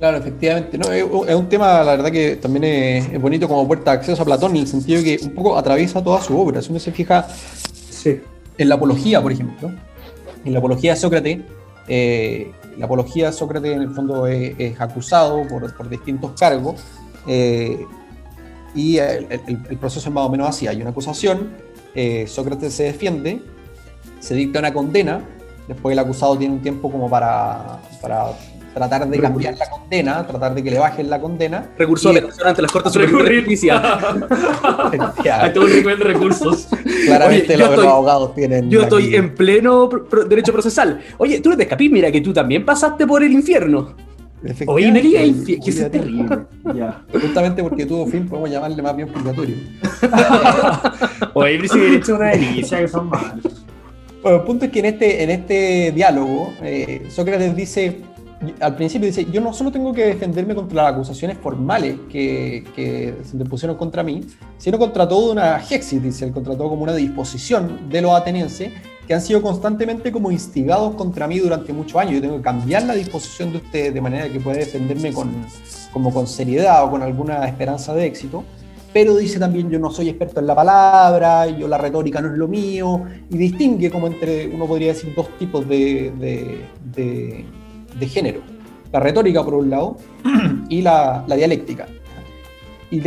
Claro, 0.00 0.16
efectivamente. 0.16 0.78
No, 0.78 0.90
es, 0.90 1.34
un 1.34 1.48
tema, 1.50 1.84
la 1.84 1.96
verdad, 1.96 2.10
que 2.10 2.36
también 2.36 2.64
es, 2.64 3.20
bonito 3.20 3.46
como 3.46 3.66
puerta 3.66 3.90
de 3.90 3.98
acceso 3.98 4.22
a 4.22 4.24
Platón, 4.24 4.52
en 4.52 4.62
el 4.62 4.66
sentido 4.66 5.04
que 5.04 5.20
un 5.22 5.34
poco 5.34 5.58
atraviesa 5.58 6.02
toda 6.02 6.22
su 6.22 6.40
obra. 6.40 6.62
Si 6.62 6.70
uno 6.70 6.80
se 6.80 6.90
fija 6.90 7.28
en 8.56 8.68
la 8.68 8.76
apología, 8.76 9.20
por 9.20 9.30
ejemplo, 9.30 9.70
en 10.42 10.52
la 10.54 10.58
apología 10.58 10.94
de 10.94 11.00
Sócrates, 11.00 11.40
eh, 11.86 12.50
la 12.78 12.86
apología 12.86 13.26
de 13.26 13.32
Sócrates 13.34 13.72
en 13.76 13.82
el 13.82 13.90
fondo 13.90 14.26
es, 14.26 14.80
acusado 14.80 15.46
por, 15.46 15.90
distintos 15.90 16.32
cargos 16.32 16.82
eh, 17.26 17.84
y 18.74 18.96
el, 18.96 19.26
proceso 19.78 20.08
es 20.08 20.14
más 20.14 20.24
o 20.24 20.30
menos 20.30 20.48
así. 20.48 20.66
Hay 20.66 20.80
una 20.80 20.90
acusación, 20.90 21.50
eh, 21.94 22.26
Sócrates 22.26 22.72
se 22.72 22.84
defiende, 22.84 23.42
se 24.18 24.34
dicta 24.34 24.60
una 24.60 24.72
condena, 24.72 25.20
después 25.68 25.92
el 25.92 25.98
acusado 25.98 26.38
tiene 26.38 26.54
un 26.54 26.62
tiempo 26.62 26.90
como 26.90 27.10
para, 27.10 27.82
para 28.00 28.32
tratar 28.74 29.08
de 29.08 29.18
cambiar 29.18 29.56
la 29.58 29.68
condena, 29.68 30.26
tratar 30.26 30.54
de 30.54 30.62
que 30.62 30.70
le 30.70 30.78
bajen 30.78 31.10
la 31.10 31.20
condena. 31.20 31.70
Recursos 31.78 32.14
de 32.14 32.26
ante 32.44 32.62
las 32.62 32.72
Cortes 32.72 32.92
Superiores 32.92 33.28
de 33.28 33.38
Justicia. 33.40 33.98
Hay 35.40 35.52
todo 35.52 35.64
un 35.64 35.72
nivel 35.72 35.98
de 35.98 36.04
recursos. 36.04 36.68
Claramente 37.06 37.56
los, 37.56 37.70
abogados 37.78 38.34
tienen. 38.34 38.70
Yo 38.70 38.82
estoy 38.82 39.14
en 39.14 39.34
pleno 39.34 39.88
derecho 40.28 40.52
procesal. 40.52 41.00
Oye, 41.18 41.40
tú 41.40 41.50
no 41.50 41.56
te 41.56 41.64
escapís, 41.64 41.90
mira 41.90 42.10
que 42.10 42.20
tú 42.20 42.32
también 42.32 42.64
pasaste 42.64 43.06
por 43.06 43.22
el 43.22 43.32
infierno. 43.32 43.94
Oye, 44.66 44.90
Nelia, 44.90 45.20
que 45.44 45.70
es 45.70 45.90
terrible. 45.90 46.46
Ya. 46.74 47.04
Justamente 47.12 47.62
porque 47.62 47.84
tuvo 47.84 48.06
fin, 48.06 48.26
podemos 48.26 48.50
llamarle 48.50 48.80
más 48.80 48.96
bien 48.96 49.08
purgatorio. 49.08 49.56
Oye, 51.34 51.68
si 51.68 51.78
derecho 51.78 52.14
una 52.14 52.28
delicia 52.30 52.78
que 52.78 52.88
son 52.88 53.08
malos. 53.08 53.66
Bueno, 54.22 54.38
el 54.38 54.44
punto 54.44 54.66
es 54.66 54.70
que 54.70 54.80
en 54.80 54.84
este, 54.86 55.22
en 55.22 55.30
este 55.30 55.92
diálogo, 55.92 56.52
eh, 56.62 57.06
Sócrates 57.08 57.56
dice 57.56 58.00
al 58.60 58.74
principio 58.74 59.06
dice, 59.06 59.26
yo 59.30 59.40
no 59.40 59.52
solo 59.52 59.70
tengo 59.70 59.92
que 59.92 60.06
defenderme 60.06 60.54
contra 60.54 60.82
las 60.82 60.92
acusaciones 60.94 61.36
formales 61.38 61.96
que, 62.10 62.64
que 62.74 63.14
se 63.22 63.32
interpusieron 63.32 63.76
contra 63.76 64.02
mí, 64.02 64.22
sino 64.56 64.78
contra 64.78 65.06
toda 65.06 65.32
una 65.32 65.58
hexis, 65.58 66.02
dice, 66.02 66.30
contra 66.32 66.56
todo 66.56 66.70
como 66.70 66.84
una 66.84 66.94
disposición 66.94 67.90
de 67.90 68.00
los 68.00 68.12
atenienses 68.12 68.72
que 69.06 69.14
han 69.14 69.20
sido 69.20 69.42
constantemente 69.42 70.10
como 70.10 70.30
instigados 70.30 70.94
contra 70.94 71.26
mí 71.26 71.38
durante 71.38 71.72
muchos 71.72 72.00
años. 72.00 72.14
Yo 72.14 72.20
tengo 72.22 72.36
que 72.36 72.42
cambiar 72.42 72.84
la 72.84 72.94
disposición 72.94 73.50
de 73.50 73.58
usted 73.58 73.92
de 73.92 74.00
manera 74.00 74.28
que 74.28 74.40
pueda 74.40 74.58
defenderme 74.58 75.12
con, 75.12 75.30
como 75.92 76.14
con 76.14 76.26
seriedad 76.26 76.84
o 76.84 76.90
con 76.90 77.02
alguna 77.02 77.44
esperanza 77.46 77.92
de 77.92 78.06
éxito. 78.06 78.44
Pero 78.92 79.16
dice 79.16 79.38
también, 79.38 79.68
yo 79.68 79.78
no 79.78 79.90
soy 79.90 80.08
experto 80.08 80.40
en 80.40 80.46
la 80.46 80.54
palabra, 80.54 81.46
yo 81.46 81.68
la 81.68 81.78
retórica 81.78 82.20
no 82.20 82.32
es 82.32 82.38
lo 82.38 82.48
mío, 82.48 83.04
y 83.30 83.36
distingue 83.36 83.90
como 83.90 84.08
entre, 84.08 84.48
uno 84.48 84.66
podría 84.66 84.88
decir, 84.88 85.12
dos 85.14 85.28
tipos 85.38 85.68
de, 85.68 86.12
de 86.18 86.64
de 86.94 87.44
género. 88.06 88.40
La 88.92 88.98
retórica, 88.98 89.44
por 89.44 89.54
un 89.54 89.70
lado, 89.70 89.96
y 90.68 90.82
la, 90.82 91.24
dialéctica. 91.26 91.86
Y 92.90 93.00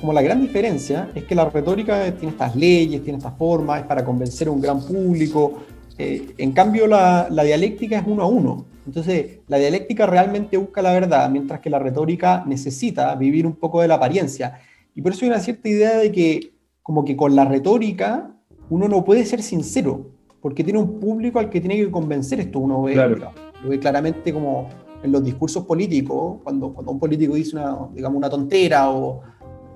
como 0.00 0.12
la 0.12 0.22
gran 0.22 0.40
diferencia 0.40 1.10
es 1.14 1.24
que 1.24 1.34
la 1.34 1.48
retórica 1.50 2.12
tiene 2.12 2.30
estas 2.30 2.54
leyes, 2.54 3.02
tiene 3.02 3.18
estas 3.18 3.36
formas, 3.36 3.80
es 3.80 3.86
para 3.86 4.04
convencer 4.04 4.46
a 4.46 4.52
un 4.52 4.60
gran 4.60 4.80
público. 4.80 5.54
Eh, 5.98 6.32
en 6.38 6.52
cambio, 6.52 6.86
la, 6.86 7.28
dialéctica 7.28 7.98
es 7.98 8.04
uno 8.06 8.22
a 8.22 8.26
uno. 8.26 8.66
Entonces, 8.86 9.40
la 9.48 9.58
dialéctica 9.58 10.06
realmente 10.06 10.56
busca 10.56 10.80
la 10.80 10.92
verdad, 10.92 11.28
mientras 11.28 11.60
que 11.60 11.70
la 11.70 11.80
retórica 11.80 12.44
necesita 12.46 13.14
vivir 13.16 13.46
un 13.46 13.54
poco 13.54 13.80
de 13.80 13.88
la 13.88 13.96
apariencia. 13.96 14.60
Y 14.94 15.02
por 15.02 15.12
eso 15.12 15.24
hay 15.24 15.30
una 15.30 15.40
cierta 15.40 15.68
idea 15.68 15.98
de 15.98 16.12
que, 16.12 16.52
como 16.82 17.04
que 17.04 17.16
con 17.16 17.34
la 17.34 17.44
retórica, 17.44 18.30
uno 18.68 18.86
no 18.88 19.04
puede 19.04 19.24
ser 19.24 19.42
sincero, 19.42 20.12
porque 20.40 20.62
tiene 20.62 20.78
un 20.78 21.00
público 21.00 21.40
al 21.40 21.50
que 21.50 21.60
tiene 21.60 21.76
que 21.76 21.90
convencer 21.90 22.38
esto. 22.38 22.60
Uno 22.60 22.82
ve, 22.82 22.92
claro 22.92 23.49
ve 23.68 23.78
claramente 23.78 24.32
como 24.32 24.68
en 25.02 25.12
los 25.12 25.24
discursos 25.24 25.64
políticos, 25.64 26.40
cuando, 26.42 26.72
cuando 26.72 26.92
un 26.92 26.98
político 26.98 27.34
dice 27.34 27.56
una, 27.56 27.76
digamos, 27.94 28.18
una 28.18 28.28
tontera 28.28 28.90
o, 28.90 29.22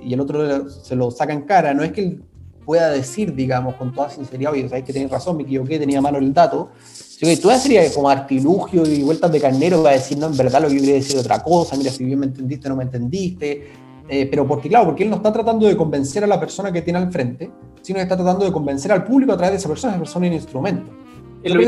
y 0.03 0.13
el 0.13 0.21
otro 0.21 0.69
se 0.69 0.95
lo 0.95 1.11
saca 1.11 1.33
en 1.33 1.43
cara, 1.43 1.73
no 1.73 1.83
es 1.83 1.93
que 1.93 2.01
él 2.03 2.23
pueda 2.65 2.91
decir, 2.91 3.35
digamos, 3.35 3.75
con 3.75 3.93
toda 3.93 4.11
sinceridad, 4.11 4.53
oye, 4.53 4.69
sabes 4.69 4.85
que 4.85 4.93
tenés 4.93 5.11
razón, 5.11 5.37
me 5.37 5.43
equivoqué, 5.43 5.79
tenía 5.79 6.01
malo 6.01 6.19
el 6.19 6.33
dato, 6.33 6.71
sino 6.85 7.31
que 7.31 7.37
toda 7.37 7.59
sería 7.59 7.93
como 7.93 8.09
artilugio 8.09 8.87
y 8.87 9.03
vueltas 9.03 9.31
de 9.33 9.41
carnero 9.41 9.83
para 9.83 9.97
decir, 9.97 10.19
no, 10.19 10.27
en 10.27 10.37
verdad 10.37 10.63
lo 10.63 10.69
que 10.69 10.75
yo 10.75 10.81
quería 10.81 10.95
decir 10.95 11.19
otra 11.19 11.43
cosa, 11.43 11.77
mira, 11.77 11.91
si 11.91 12.05
bien 12.05 12.19
me 12.19 12.27
entendiste, 12.27 12.69
no 12.69 12.77
me 12.77 12.85
entendiste, 12.85 13.69
eh, 14.09 14.27
pero 14.31 14.47
porque, 14.47 14.69
claro, 14.69 14.87
porque 14.87 15.05
él 15.05 15.11
no 15.11 15.17
está 15.17 15.33
tratando 15.33 15.67
de 15.67 15.77
convencer 15.77 16.25
a 16.25 16.27
la 16.27 16.41
persona 16.41 16.73
que 16.73 16.83
tiene 16.83 16.99
al 16.99 17.13
frente, 17.13 17.51
sino 17.83 17.99
que 17.99 18.03
está 18.03 18.17
tratando 18.17 18.45
de 18.45 18.53
convencer 18.53 18.93
al 18.93 19.05
público 19.05 19.33
a 19.33 19.37
través 19.37 19.53
de 19.53 19.59
esa 19.59 19.69
persona, 19.69 19.95
esa 19.95 20.01
persona 20.01 20.27
es 20.27 20.31
un 20.31 20.37
instrumento 20.37 21.04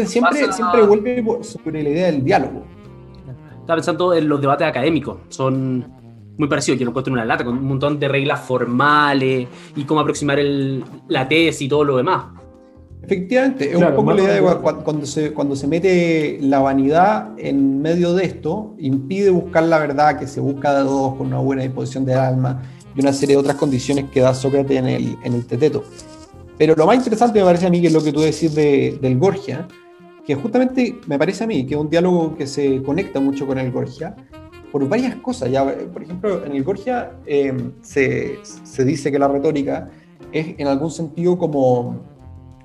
siempre, 0.06 0.52
siempre 0.52 0.82
vuelve 0.82 1.24
sobre 1.42 1.82
la 1.82 1.88
idea 1.88 2.06
del 2.06 2.24
diálogo. 2.24 2.64
Estaba 3.60 3.76
pensando 3.76 4.14
en 4.14 4.28
los 4.28 4.40
debates 4.40 4.66
académicos, 4.66 5.18
son 5.28 5.84
muy 6.38 6.48
parecidos, 6.48 6.78
yo 6.78 6.84
lo 6.84 6.90
encuentro 6.90 7.12
en 7.12 7.14
una 7.14 7.24
lata, 7.24 7.44
con 7.44 7.56
un 7.56 7.66
montón 7.66 7.98
de 7.98 8.08
reglas 8.08 8.40
formales 8.40 9.48
y 9.74 9.84
cómo 9.84 10.00
aproximar 10.00 10.38
el, 10.38 10.84
la 11.08 11.26
tesis 11.26 11.62
y 11.62 11.68
todo 11.68 11.84
lo 11.84 11.96
demás. 11.96 12.26
Efectivamente, 13.02 13.70
es 13.70 13.76
un 13.76 13.94
poco 13.94 14.12
la 14.12 14.22
idea 14.22 14.34
de 14.34 14.42
cuando 14.82 15.06
se, 15.06 15.32
cuando 15.32 15.54
se 15.54 15.68
mete 15.68 16.38
la 16.40 16.58
vanidad 16.58 17.30
en 17.38 17.80
medio 17.80 18.14
de 18.14 18.24
esto, 18.24 18.74
impide 18.78 19.30
buscar 19.30 19.62
la 19.64 19.78
verdad 19.78 20.18
que 20.18 20.26
se 20.26 20.40
busca 20.40 20.76
de 20.76 20.84
todos 20.84 21.14
con 21.14 21.28
una 21.28 21.38
buena 21.38 21.62
disposición 21.62 22.04
del 22.04 22.18
alma 22.18 22.62
y 22.96 23.00
una 23.00 23.12
serie 23.12 23.36
de 23.36 23.40
otras 23.40 23.56
condiciones 23.56 24.06
que 24.10 24.20
da 24.20 24.34
Sócrates 24.34 24.78
en 24.78 24.88
el, 24.88 25.16
en 25.22 25.34
el 25.34 25.46
teteto. 25.46 25.84
Pero 26.58 26.74
lo 26.74 26.86
más 26.86 26.96
interesante 26.96 27.38
me 27.38 27.44
parece 27.44 27.66
a 27.66 27.70
mí 27.70 27.80
que 27.80 27.88
es 27.88 27.92
lo 27.92 28.02
que 28.02 28.12
tú 28.12 28.20
decís 28.20 28.54
de, 28.54 28.98
del 29.00 29.18
Gorgia, 29.18 29.68
que 30.24 30.34
justamente 30.34 30.98
me 31.06 31.18
parece 31.18 31.44
a 31.44 31.46
mí 31.46 31.66
que 31.66 31.74
es 31.74 31.80
un 31.80 31.90
diálogo 31.90 32.36
que 32.36 32.46
se 32.46 32.82
conecta 32.82 33.20
mucho 33.20 33.46
con 33.46 33.58
el 33.58 33.70
Gorgia 33.70 34.16
por 34.72 34.88
varias 34.88 35.16
cosas. 35.16 35.50
Ya, 35.50 35.64
por 35.64 36.02
ejemplo, 36.02 36.44
en 36.44 36.52
el 36.52 36.64
Gorgia 36.64 37.12
eh, 37.26 37.54
se, 37.82 38.38
se, 38.42 38.84
dice 38.84 39.12
que 39.12 39.18
la 39.18 39.28
retórica 39.28 39.90
es 40.32 40.54
en 40.58 40.66
algún 40.66 40.90
sentido 40.90 41.38
como, 41.38 42.02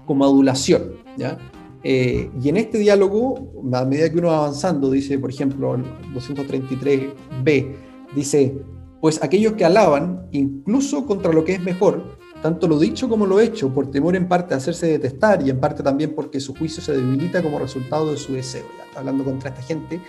como 0.05 0.23
adulación. 0.25 0.93
¿ya? 1.17 1.37
Eh, 1.83 2.29
y 2.41 2.49
en 2.49 2.57
este 2.57 2.77
diálogo, 2.77 3.51
a 3.73 3.85
medida 3.85 4.09
que 4.09 4.19
uno 4.19 4.29
va 4.29 4.37
avanzando, 4.39 4.89
dice, 4.91 5.17
por 5.17 5.31
ejemplo, 5.31 5.75
en 5.75 5.83
233b, 6.13 7.75
dice, 8.15 8.55
pues 8.99 9.21
aquellos 9.23 9.53
que 9.53 9.65
alaban, 9.65 10.27
incluso 10.31 11.05
contra 11.05 11.33
lo 11.33 11.43
que 11.43 11.53
es 11.53 11.61
mejor, 11.61 12.17
tanto 12.41 12.67
lo 12.67 12.79
dicho 12.79 13.07
como 13.07 13.25
lo 13.25 13.39
hecho, 13.39 13.73
por 13.73 13.91
temor 13.91 14.15
en 14.15 14.27
parte 14.27 14.53
a 14.53 14.57
hacerse 14.57 14.87
detestar 14.87 15.45
y 15.45 15.49
en 15.49 15.59
parte 15.59 15.83
también 15.83 16.13
porque 16.15 16.39
su 16.39 16.55
juicio 16.55 16.81
se 16.81 16.93
debilita 16.93 17.41
como 17.41 17.59
resultado 17.59 18.11
de 18.11 18.17
su 18.17 18.33
deseo. 18.33 18.65
Ya 18.77 18.85
está 18.85 18.99
hablando 18.99 19.23
contra 19.23 19.49
esta 19.49 19.61
gente. 19.61 20.01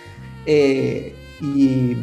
Eh, 0.45 1.13
y, 1.41 1.95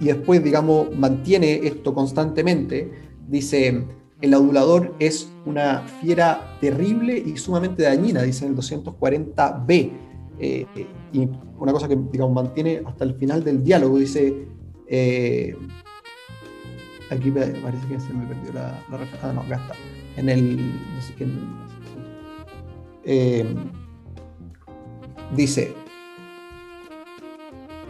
y, 0.00 0.06
después, 0.06 0.42
digamos, 0.42 0.94
mantiene 0.96 1.60
esto 1.66 1.94
constantemente. 1.94 2.90
Dice, 3.28 3.84
el 4.20 4.34
adulador 4.34 4.94
es 4.98 5.28
una 5.44 5.80
fiera 6.00 6.56
terrible 6.60 7.18
y 7.18 7.36
sumamente 7.36 7.82
dañina, 7.82 8.22
dice 8.22 8.46
en 8.46 8.52
el 8.52 8.58
240b. 8.58 9.92
Eh, 10.38 10.66
y 11.12 11.28
una 11.58 11.72
cosa 11.72 11.88
que, 11.88 11.96
digamos, 12.10 12.34
mantiene 12.34 12.82
hasta 12.84 13.04
el 13.04 13.14
final 13.14 13.44
del 13.44 13.62
diálogo, 13.62 13.98
dice... 13.98 14.48
Eh, 14.86 15.56
Aquí 17.10 17.30
parece 17.30 17.86
que 17.88 18.00
se 18.00 18.12
me 18.12 18.26
perdió 18.26 18.52
la, 18.52 18.82
referencia. 18.90 19.20
Ah, 19.22 19.32
no, 19.32 19.40
acá 19.42 19.56
está. 19.56 19.74
En 20.16 20.28
el. 20.28 20.72
Eh, 23.04 23.54
dice: 25.36 25.74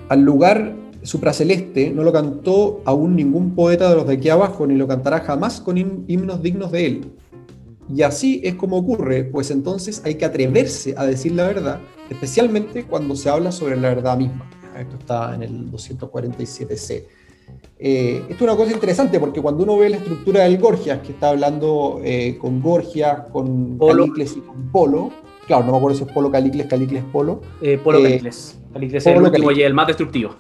Al 0.09 0.22
lugar 0.22 0.74
supraceleste 1.05 1.90
no 1.90 2.03
lo 2.03 2.12
cantó 2.12 2.81
aún 2.85 3.14
ningún 3.14 3.55
poeta 3.55 3.90
de 3.90 3.96
los 3.96 4.07
de 4.07 4.14
aquí 4.14 4.31
abajo, 4.31 4.66
ni 4.66 4.74
lo 4.74 4.88
cantará 4.88 5.20
jamás 5.20 5.61
con 5.61 5.77
himnos 5.79 6.42
dignos 6.42 6.72
de 6.72 6.87
él. 6.87 7.12
Y 7.94 8.03
así 8.03 8.40
es 8.42 8.55
como 8.55 8.79
ocurre, 8.79 9.24
pues 9.24 9.50
entonces 9.50 10.03
hay 10.05 10.14
que 10.14 10.24
atreverse 10.24 10.94
a 10.96 11.05
decir 11.05 11.33
la 11.33 11.46
verdad, 11.46 11.81
especialmente 12.09 12.85
cuando 12.85 13.14
se 13.14 13.29
habla 13.29 13.53
sobre 13.53 13.77
la 13.77 13.90
verdad 13.90 14.16
misma. 14.16 14.48
Esto 14.79 14.96
está 14.96 15.35
en 15.35 15.42
el 15.42 15.70
247c. 15.70 17.05
Eh, 17.78 18.22
esto 18.30 18.44
es 18.44 18.50
una 18.50 18.57
cosa 18.57 18.72
interesante 18.72 19.18
porque 19.18 19.42
cuando 19.42 19.64
uno 19.64 19.76
ve 19.76 19.90
la 19.90 19.96
estructura 19.96 20.44
del 20.44 20.59
Gorgias, 20.59 21.00
que 21.00 21.12
está 21.12 21.30
hablando 21.30 22.00
eh, 22.04 22.38
con 22.40 22.62
Gorgias, 22.62 23.24
con 23.33 23.78
Calicles 23.78 24.37
y 24.37 24.40
con 24.40 24.70
Polo, 24.70 25.11
claro, 25.46 25.64
no 25.64 25.72
me 25.72 25.78
acuerdo 25.78 25.98
si 25.98 26.04
es 26.04 26.11
Polo 26.11 26.30
Calicles, 26.30 26.66
Calicles 26.66 27.02
Polo. 27.12 27.42
Eh, 27.61 27.78
Polo 27.83 28.02
Calicles. 28.02 28.59
Calicles 28.72 29.07
es 29.07 29.14
el 29.14 29.22
último 29.22 29.50
y 29.50 29.62
el 29.62 29.74
más 29.74 29.88
destructivo. 29.88 30.37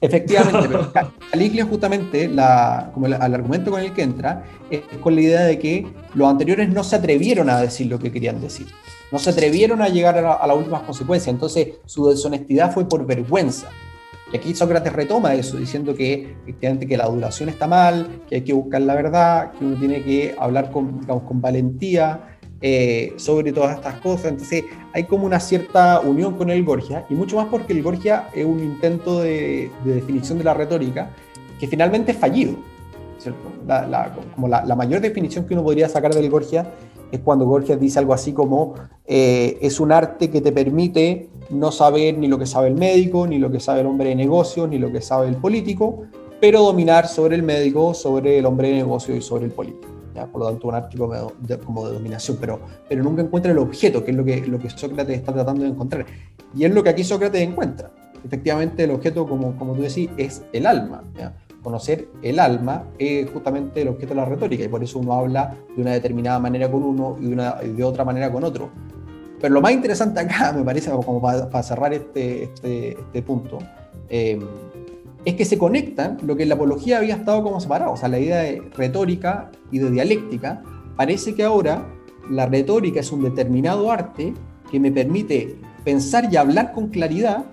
Efectivamente, 0.00 0.68
pero 0.68 0.92
Calicles 1.30 1.64
justamente, 1.64 2.28
la, 2.28 2.90
como 2.92 3.06
el, 3.06 3.14
argumento 3.14 3.70
con 3.70 3.80
el 3.80 3.92
que 3.92 4.02
entra, 4.02 4.44
es 4.68 4.82
con 5.00 5.14
la 5.14 5.20
idea 5.20 5.44
de 5.44 5.58
que 5.58 5.86
los 6.14 6.28
anteriores 6.28 6.68
no 6.68 6.84
se 6.84 6.96
atrevieron 6.96 7.48
a 7.48 7.60
decir 7.60 7.86
lo 7.86 7.98
que 7.98 8.12
querían 8.12 8.40
decir. 8.40 8.66
No 9.12 9.18
se 9.18 9.30
atrevieron 9.30 9.80
a 9.80 9.88
llegar 9.88 10.18
a, 10.18 10.34
a 10.34 10.46
las 10.46 10.56
últimas 10.56 10.82
consecuencias. 10.82 11.32
Entonces, 11.32 11.76
su 11.86 12.08
deshonestidad 12.08 12.72
fue 12.74 12.86
por 12.86 13.06
vergüenza. 13.06 13.70
Y 14.32 14.36
aquí 14.36 14.54
Sócrates 14.54 14.92
retoma 14.92 15.34
eso, 15.34 15.58
diciendo 15.58 15.94
que 15.94 16.36
efectivamente 16.42 16.86
que 16.86 16.96
la 16.96 17.04
adulación 17.04 17.48
está 17.48 17.66
mal, 17.66 18.22
que 18.28 18.36
hay 18.36 18.42
que 18.42 18.52
buscar 18.52 18.80
la 18.82 18.94
verdad, 18.94 19.52
que 19.52 19.64
uno 19.64 19.76
tiene 19.76 20.02
que 20.02 20.34
hablar 20.38 20.70
con, 20.70 21.00
digamos, 21.00 21.24
con 21.24 21.40
valentía 21.40 22.34
eh, 22.66 23.12
sobre 23.16 23.52
todas 23.52 23.76
estas 23.76 24.00
cosas. 24.00 24.32
Entonces 24.32 24.64
hay 24.94 25.04
como 25.04 25.26
una 25.26 25.38
cierta 25.38 26.00
unión 26.00 26.34
con 26.34 26.48
el 26.48 26.64
Gorgia, 26.64 27.04
y 27.10 27.14
mucho 27.14 27.36
más 27.36 27.48
porque 27.48 27.74
el 27.74 27.82
Gorgia 27.82 28.28
es 28.34 28.46
un 28.46 28.60
intento 28.60 29.20
de, 29.20 29.70
definición 29.84 30.38
de 30.38 30.44
la 30.44 30.54
retórica 30.54 31.10
que 31.60 31.68
finalmente 31.68 32.12
es 32.12 32.18
fallido. 32.18 32.54
La, 33.66 34.14
como 34.34 34.48
la, 34.48 34.74
mayor 34.74 35.00
definición 35.00 35.46
que 35.46 35.54
uno 35.54 35.62
podría 35.62 35.88
sacar 35.88 36.14
del 36.14 36.30
Gorgia 36.30 36.70
es 37.12 37.20
cuando 37.20 37.44
Gorgias 37.44 37.78
dice 37.78 37.98
algo 37.98 38.14
así 38.14 38.32
como 38.32 38.74
eh, 39.06 39.58
es 39.60 39.78
un 39.80 39.92
arte 39.92 40.30
que 40.30 40.40
te 40.40 40.50
permite 40.50 41.30
no 41.50 41.72
saber 41.72 42.18
ni 42.18 42.28
lo 42.28 42.38
que 42.38 42.46
sabe 42.46 42.68
el 42.68 42.74
médico, 42.74 43.26
ni 43.26 43.38
lo 43.38 43.50
que 43.50 43.60
sabe 43.60 43.80
el 43.80 43.86
hombre 43.86 44.10
de 44.10 44.14
negocios, 44.16 44.68
ni 44.68 44.78
lo 44.78 44.90
que 44.90 45.00
sabe 45.00 45.28
el 45.28 45.36
político, 45.36 46.04
pero 46.40 46.62
dominar 46.62 47.08
sobre 47.08 47.36
el 47.36 47.42
médico, 47.42 47.94
sobre 47.94 48.38
el 48.38 48.46
hombre 48.46 48.68
de 48.68 48.74
negocios 48.74 49.18
y 49.18 49.22
sobre 49.22 49.46
el 49.46 49.52
político. 49.52 49.88
¿ya? 50.14 50.26
Por 50.26 50.42
lo 50.42 50.48
tanto, 50.48 50.68
un 50.68 50.74
arte 50.74 50.96
como 50.96 51.14
de, 51.14 51.58
como 51.58 51.86
de, 51.86 51.94
dominación, 51.94 52.38
pero, 52.40 52.60
pero 52.88 53.02
nunca 53.02 53.22
encuentra 53.22 53.52
el 53.52 53.58
objeto, 53.58 54.04
que 54.04 54.10
es 54.10 54.16
lo 54.16 54.24
que, 54.24 54.46
lo 54.46 54.58
que 54.58 54.70
Sócrates 54.70 55.16
está 55.16 55.32
tratando 55.32 55.62
de 55.62 55.70
encontrar. 55.70 56.06
Y 56.54 56.64
es 56.64 56.74
lo 56.74 56.82
que 56.82 56.90
aquí 56.90 57.04
Sócrates 57.04 57.40
encuentra. 57.40 57.90
Efectivamente, 58.24 58.84
el 58.84 58.90
objeto, 58.90 59.26
como, 59.26 59.56
como 59.56 59.74
tú 59.74 59.82
decís, 59.82 60.08
es 60.16 60.42
el 60.52 60.66
alma. 60.66 61.02
¿ya? 61.16 61.34
conocer 61.64 62.08
el 62.22 62.38
alma 62.38 62.84
es 62.98 63.28
justamente 63.30 63.82
el 63.82 63.88
objeto 63.88 64.10
de 64.10 64.16
la 64.16 64.26
retórica 64.26 64.62
y 64.62 64.68
por 64.68 64.84
eso 64.84 64.98
uno 64.98 65.14
habla 65.14 65.56
de 65.74 65.80
una 65.80 65.92
determinada 65.92 66.38
manera 66.38 66.70
con 66.70 66.82
uno 66.82 67.16
y 67.20 67.68
de 67.68 67.82
otra 67.82 68.04
manera 68.04 68.30
con 68.30 68.44
otro. 68.44 68.70
Pero 69.40 69.54
lo 69.54 69.60
más 69.60 69.72
interesante 69.72 70.20
acá, 70.20 70.52
me 70.56 70.64
parece, 70.64 70.90
como 70.90 71.20
para, 71.20 71.62
cerrar 71.62 71.92
este, 71.92 72.44
este, 72.44 72.92
este 72.92 73.22
punto, 73.22 73.58
eh, 74.08 74.38
es 75.24 75.34
que 75.34 75.44
se 75.44 75.56
conectan 75.56 76.18
lo 76.22 76.36
que 76.36 76.42
en 76.42 76.50
la 76.50 76.54
apología 76.54 76.98
había 76.98 77.16
estado 77.16 77.42
como 77.42 77.60
separado, 77.60 77.92
o 77.92 77.96
sea, 77.96 78.08
la 78.08 78.18
idea 78.18 78.38
de 78.38 78.62
retórica 78.76 79.50
y 79.70 79.78
de 79.78 79.90
dialéctica. 79.90 80.62
Parece 80.96 81.34
que 81.34 81.44
ahora 81.44 81.86
la 82.30 82.46
retórica 82.46 83.00
es 83.00 83.10
un 83.10 83.22
determinado 83.22 83.90
arte 83.90 84.34
que 84.70 84.80
me 84.80 84.92
permite 84.92 85.56
pensar 85.84 86.28
y 86.30 86.36
hablar 86.36 86.72
con 86.72 86.88
claridad 86.88 87.44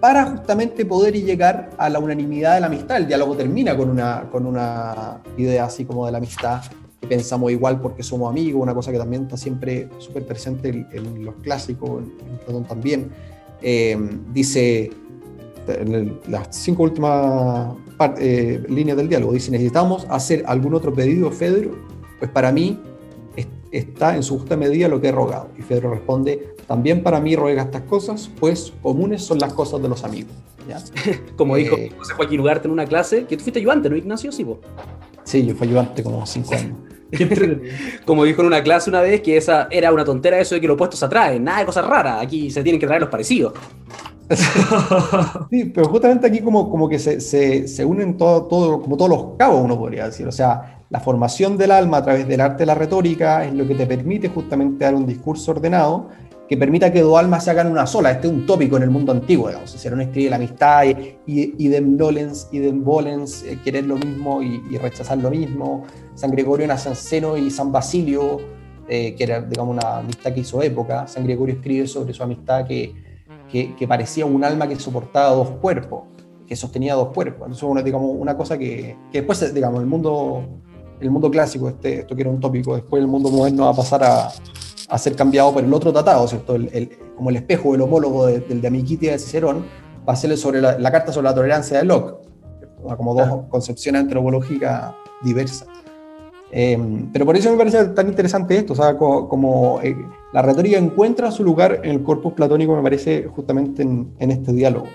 para 0.00 0.24
justamente 0.24 0.84
poder 0.86 1.14
llegar 1.14 1.70
a 1.76 1.88
la 1.90 1.98
unanimidad 1.98 2.54
de 2.54 2.60
la 2.60 2.66
amistad. 2.66 2.96
El 2.96 3.06
diálogo 3.06 3.36
termina 3.36 3.76
con 3.76 3.90
una, 3.90 4.28
con 4.30 4.46
una 4.46 5.20
idea 5.36 5.64
así 5.64 5.84
como 5.84 6.06
de 6.06 6.12
la 6.12 6.18
amistad, 6.18 6.62
pensamos 7.08 7.50
igual 7.50 7.80
porque 7.80 8.02
somos 8.02 8.30
amigos, 8.30 8.62
una 8.62 8.74
cosa 8.74 8.92
que 8.92 8.98
también 8.98 9.22
está 9.22 9.36
siempre 9.36 9.88
súper 9.98 10.26
presente 10.26 10.86
en, 10.92 11.24
los 11.24 11.34
clásicos, 11.36 12.02
en 12.02 12.38
Platón 12.38 12.64
también. 12.64 13.10
Eh, 13.62 13.98
dice, 14.32 14.90
en 15.68 16.20
las 16.28 16.48
cinco 16.50 16.84
últimas 16.84 17.74
eh, 18.18 18.62
líneas 18.68 18.96
del 18.96 19.08
diálogo, 19.08 19.32
dice, 19.32 19.50
necesitamos 19.50 20.06
hacer 20.08 20.44
algún 20.46 20.74
otro 20.74 20.92
pedido, 20.92 21.30
Fedro, 21.30 21.72
pues 22.18 22.30
para 22.30 22.52
mí 22.52 22.78
está 23.70 24.16
en 24.16 24.22
su 24.22 24.38
justa 24.38 24.56
medida 24.56 24.88
lo 24.88 25.00
que 25.00 25.08
he 25.08 25.12
rogado. 25.12 25.48
Y 25.58 25.62
Fedro 25.62 25.90
responde, 25.90 26.54
también 26.66 27.02
para 27.02 27.20
mí 27.20 27.36
ruega 27.36 27.62
estas 27.62 27.82
cosas, 27.82 28.30
pues 28.40 28.72
comunes 28.82 29.22
son 29.22 29.38
las 29.38 29.52
cosas 29.52 29.80
de 29.82 29.88
los 29.88 30.04
amigos. 30.04 30.32
como 31.36 31.56
dijo 31.56 31.76
eh, 31.76 31.90
José 31.96 32.14
Joaquín 32.14 32.40
Ugarte 32.40 32.68
en 32.68 32.72
una 32.72 32.86
clase, 32.86 33.24
que 33.24 33.36
tú 33.36 33.42
fuiste 33.42 33.58
ayudante, 33.58 33.90
¿no, 33.90 33.96
Ignacio? 33.96 34.30
Sí, 34.32 34.46
sí 35.24 35.46
yo 35.46 35.54
fui 35.54 35.68
ayudante 35.68 36.02
como 36.02 36.24
cinco 36.26 36.54
años. 36.54 36.76
como 38.04 38.24
dijo 38.24 38.40
en 38.42 38.46
una 38.46 38.62
clase 38.62 38.90
una 38.90 39.00
vez, 39.00 39.20
que 39.20 39.36
esa 39.36 39.68
era 39.70 39.92
una 39.92 40.04
tontera 40.04 40.38
eso 40.38 40.54
de 40.54 40.60
que 40.60 40.66
los 40.66 40.74
opuestos 40.74 41.00
se 41.00 41.06
atraen, 41.06 41.44
nada 41.44 41.60
de 41.60 41.66
cosas 41.66 41.86
raras, 41.86 42.22
aquí 42.22 42.50
se 42.50 42.62
tienen 42.62 42.80
que 42.80 42.86
traer 42.86 43.02
los 43.02 43.10
parecidos. 43.10 43.52
sí, 45.50 45.64
pero 45.74 45.88
justamente 45.88 46.26
aquí 46.28 46.40
como, 46.40 46.70
como 46.70 46.88
que 46.88 46.98
se, 46.98 47.20
se, 47.20 47.66
se 47.66 47.84
unen 47.84 48.16
todo, 48.16 48.44
todo, 48.44 48.80
como 48.80 48.96
todos 48.96 49.10
los 49.10 49.24
cabos, 49.36 49.60
uno 49.64 49.76
podría 49.76 50.06
decir. 50.06 50.26
O 50.28 50.32
sea, 50.32 50.82
la 50.88 51.00
formación 51.00 51.56
del 51.56 51.72
alma 51.72 51.98
a 51.98 52.04
través 52.04 52.28
del 52.28 52.40
arte 52.40 52.58
de 52.58 52.66
la 52.66 52.74
retórica 52.74 53.44
es 53.44 53.52
lo 53.54 53.66
que 53.66 53.74
te 53.74 53.86
permite 53.86 54.28
justamente 54.28 54.84
dar 54.84 54.94
un 54.94 55.06
discurso 55.06 55.50
ordenado 55.50 56.08
que 56.50 56.56
permita 56.56 56.92
que 56.92 57.00
dos 57.00 57.16
almas 57.16 57.44
se 57.44 57.52
hagan 57.52 57.68
una 57.68 57.86
sola. 57.86 58.10
Este 58.10 58.26
es 58.26 58.32
un 58.32 58.44
tópico 58.44 58.76
en 58.76 58.82
el 58.82 58.90
mundo 58.90 59.12
antiguo, 59.12 59.46
digamos. 59.46 59.70
Cicerón 59.70 60.00
escribe 60.00 60.30
la 60.30 60.34
amistad 60.34 60.82
y, 60.84 61.14
y, 61.24 61.80
volens, 61.80 62.48
y 62.50 62.58
volens, 62.72 63.44
eh, 63.44 63.60
querer 63.62 63.84
lo 63.84 63.94
mismo 63.94 64.42
y, 64.42 64.76
rechazar 64.78 65.18
lo 65.18 65.30
mismo. 65.30 65.84
San 66.16 66.32
Gregorio 66.32 66.66
Nazanceno 66.66 67.36
y 67.36 67.52
San 67.52 67.70
Basilio, 67.70 68.40
eh, 68.88 69.14
que 69.14 69.22
era, 69.22 69.40
digamos, 69.42 69.76
una 69.76 69.98
amistad 69.98 70.34
que 70.34 70.40
hizo 70.40 70.60
época. 70.60 71.06
San 71.06 71.22
Gregorio 71.22 71.54
escribe 71.54 71.86
sobre 71.86 72.12
su 72.12 72.24
amistad 72.24 72.66
que, 72.66 72.96
que, 73.48 73.86
parecía 73.86 74.26
un 74.26 74.42
alma 74.42 74.66
que 74.66 74.74
soportaba 74.74 75.30
dos 75.36 75.50
cuerpos, 75.50 76.02
que 76.48 76.56
sostenía 76.56 76.96
dos 76.96 77.12
cuerpos. 77.14 77.42
Entonces, 77.42 77.62
una, 77.62 77.80
digamos, 77.80 78.10
una 78.18 78.36
cosa 78.36 78.58
que, 78.58 78.96
que 79.12 79.18
después, 79.18 79.54
digamos, 79.54 79.78
el 79.78 79.86
mundo 79.86 80.48
el 81.00 81.10
mundo 81.10 81.30
clásico, 81.30 81.68
este, 81.68 82.00
esto 82.00 82.14
que 82.14 82.22
era 82.22 82.30
un 82.30 82.40
tópico, 82.40 82.74
después 82.74 83.00
el 83.00 83.08
mundo 83.08 83.30
moderno 83.30 83.64
va 83.64 83.70
a 83.70 83.74
pasar 83.74 84.04
a, 84.04 84.28
a 84.90 84.98
ser 84.98 85.16
cambiado 85.16 85.52
por 85.52 85.62
el 85.64 85.72
otro 85.72 85.92
tratado, 85.92 86.26
¿cierto? 86.26 86.56
El, 86.56 86.90
como 87.16 87.30
el 87.30 87.36
espejo, 87.36 87.74
el 87.74 87.80
homólogo 87.80 88.26
del 88.26 88.60
de 88.60 88.68
Amiquitia 88.68 89.12
de 89.12 89.18
Cicerón, 89.18 89.64
va 90.08 90.12
a 90.12 90.16
ser 90.16 90.36
sobre 90.36 90.60
la, 90.60 90.90
carta 90.90 91.12
sobre 91.12 91.28
la 91.28 91.34
tolerancia 91.34 91.78
de 91.78 91.84
Locke, 91.84 92.26
como 92.96 93.14
dos 93.14 93.46
concepciones 93.48 94.02
antropológicas 94.02 94.94
diversas. 95.22 95.66
Em, 96.52 97.12
pero 97.12 97.24
por 97.24 97.36
eso 97.36 97.50
me 97.52 97.56
parece 97.56 97.84
tan 97.86 98.08
interesante 98.08 98.56
esto, 98.56 98.72
o 98.72 98.76
sea, 98.76 98.96
como, 98.96 99.80
eh, 99.82 99.96
la 100.32 100.42
retórica 100.42 100.78
encuentra 100.78 101.30
su 101.30 101.44
lugar 101.44 101.80
en 101.84 101.92
el 101.92 102.02
corpus 102.02 102.32
platónico, 102.32 102.74
me 102.74 102.82
parece 102.82 103.28
justamente 103.28 103.82
en, 103.82 104.12
en 104.18 104.32
este 104.32 104.52
diálogo. 104.52 104.88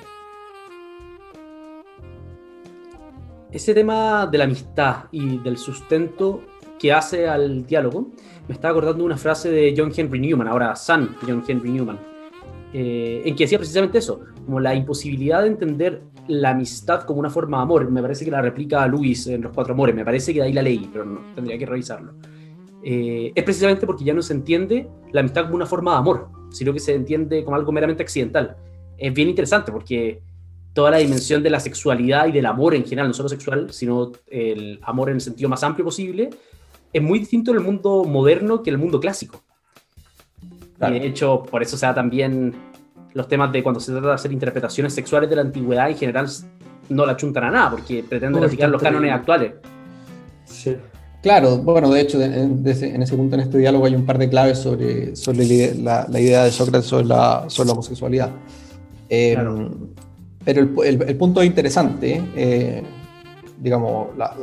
ese 3.55 3.73
tema 3.73 4.27
de 4.27 4.37
la 4.37 4.43
amistad 4.43 5.05
y 5.11 5.37
del 5.37 5.57
sustento 5.57 6.41
que 6.79 6.91
hace 6.93 7.27
al 7.27 7.65
diálogo, 7.65 8.11
me 8.47 8.53
estaba 8.53 8.71
acordando 8.71 9.03
una 9.03 9.17
frase 9.17 9.49
de 9.49 9.73
John 9.75 9.91
Henry 9.95 10.19
Newman, 10.19 10.47
ahora 10.47 10.75
San 10.75 11.15
John 11.25 11.43
Henry 11.47 11.71
Newman, 11.71 11.99
eh, 12.73 13.21
en 13.25 13.35
que 13.35 13.45
decía 13.45 13.57
precisamente 13.57 13.97
eso, 13.97 14.21
como 14.45 14.59
la 14.59 14.75
imposibilidad 14.75 15.41
de 15.41 15.47
entender 15.47 16.03
la 16.27 16.51
amistad 16.51 17.03
como 17.03 17.19
una 17.19 17.29
forma 17.29 17.57
de 17.57 17.63
amor. 17.63 17.89
Me 17.89 18.01
parece 18.01 18.25
que 18.25 18.31
la 18.31 18.41
replica 18.41 18.85
Luis 18.87 19.27
en 19.27 19.41
Los 19.41 19.53
Cuatro 19.53 19.73
Amores, 19.73 19.95
me 19.95 20.05
parece 20.05 20.33
que 20.33 20.39
de 20.39 20.47
ahí 20.47 20.53
la 20.53 20.61
ley, 20.61 20.89
pero 20.91 21.05
no, 21.05 21.21
tendría 21.33 21.57
que 21.57 21.65
revisarlo. 21.65 22.13
Eh, 22.83 23.31
es 23.33 23.43
precisamente 23.43 23.87
porque 23.87 24.03
ya 24.03 24.13
no 24.13 24.21
se 24.21 24.33
entiende 24.33 24.87
la 25.11 25.21
amistad 25.21 25.43
como 25.43 25.55
una 25.55 25.65
forma 25.65 25.93
de 25.93 25.97
amor, 25.97 26.29
sino 26.51 26.71
que 26.71 26.79
se 26.79 26.93
entiende 26.93 27.43
como 27.43 27.55
algo 27.55 27.71
meramente 27.71 28.03
accidental. 28.03 28.55
Es 28.97 29.13
bien 29.13 29.29
interesante 29.29 29.71
porque 29.71 30.21
toda 30.73 30.91
la 30.91 30.97
dimensión 30.97 31.41
de 31.41 31.49
la 31.49 31.59
sexualidad 31.59 32.27
y 32.27 32.33
del 32.33 32.45
amor 32.45 32.75
en 32.75 32.83
general, 32.83 33.07
no 33.07 33.13
solo 33.13 33.29
sexual, 33.29 33.71
sino 33.71 34.11
el 34.27 34.79
amor 34.83 35.09
en 35.09 35.15
el 35.15 35.21
sentido 35.21 35.49
más 35.49 35.63
amplio 35.63 35.85
posible, 35.85 36.29
es 36.95 37.01
muy 37.01 37.19
distinto 37.19 37.51
en 37.51 37.57
el 37.57 37.63
mundo 37.63 38.05
moderno 38.05 38.63
que 38.63 38.69
en 38.69 38.75
el 38.75 38.79
mundo 38.79 39.01
clásico. 39.01 39.43
de 40.79 41.05
hecho, 41.05 41.43
por 41.43 41.61
eso 41.61 41.75
se 41.75 41.85
da 41.85 41.93
también 41.93 42.55
los 43.13 43.27
temas 43.27 43.51
de 43.51 43.61
cuando 43.61 43.81
se 43.81 43.91
trata 43.91 44.07
de 44.07 44.13
hacer 44.13 44.31
interpretaciones 44.31 44.93
sexuales 44.93 45.29
de 45.29 45.35
la 45.35 45.41
antigüedad 45.41 45.89
en 45.89 45.97
general 45.97 46.27
no 46.87 47.05
la 47.05 47.17
chuntan 47.17 47.43
a 47.43 47.51
nada, 47.51 47.71
porque 47.71 48.01
pretenden 48.01 48.41
aplicar 48.41 48.69
los 48.69 48.81
cánones 48.81 49.11
actuales. 49.11 49.55
Sí. 50.45 50.77
Claro, 51.21 51.57
bueno, 51.57 51.89
de 51.89 51.99
hecho, 51.99 52.21
en, 52.21 52.65
ese 52.65 53.17
punto, 53.17 53.35
en 53.35 53.41
este 53.41 53.57
diálogo, 53.57 53.87
hay 53.87 53.95
un 53.95 54.05
par 54.05 54.17
de 54.17 54.29
claves 54.29 54.59
sobre, 54.59 55.17
sobre 55.17 55.75
la, 55.75 56.07
idea 56.11 56.45
de 56.45 56.51
Sócrates 56.51 56.85
sobre 56.87 57.07
la, 57.07 57.43
sobre 57.47 57.67
la 57.67 57.73
homosexualidad. 57.73 58.29
Eh, 59.09 59.35
pero 60.45 60.61
el, 60.83 61.01
el, 61.01 61.17
punto 61.17 61.43
interesante, 61.43 62.23
eh, 62.37 62.83
digamos, 63.59 64.15
la, 64.15 64.33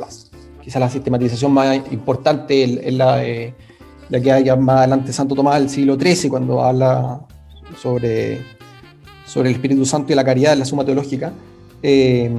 quizá 0.63 0.79
la 0.79 0.89
sistematización 0.89 1.51
más 1.51 1.75
importante 1.91 2.63
es 2.63 2.93
la, 2.93 3.17
de, 3.17 3.53
la 4.09 4.21
que 4.21 4.31
hay 4.31 4.57
más 4.57 4.77
adelante 4.79 5.11
Santo 5.11 5.35
Tomás 5.35 5.59
del 5.59 5.69
siglo 5.69 5.95
XIII, 5.95 6.29
cuando 6.29 6.63
habla 6.63 7.21
sobre, 7.81 8.41
sobre 9.25 9.49
el 9.49 9.55
Espíritu 9.55 9.85
Santo 9.85 10.13
y 10.13 10.15
la 10.15 10.23
caridad 10.23 10.53
en 10.53 10.59
la 10.59 10.65
suma 10.65 10.85
teológica. 10.85 11.33
Eh, 11.81 12.31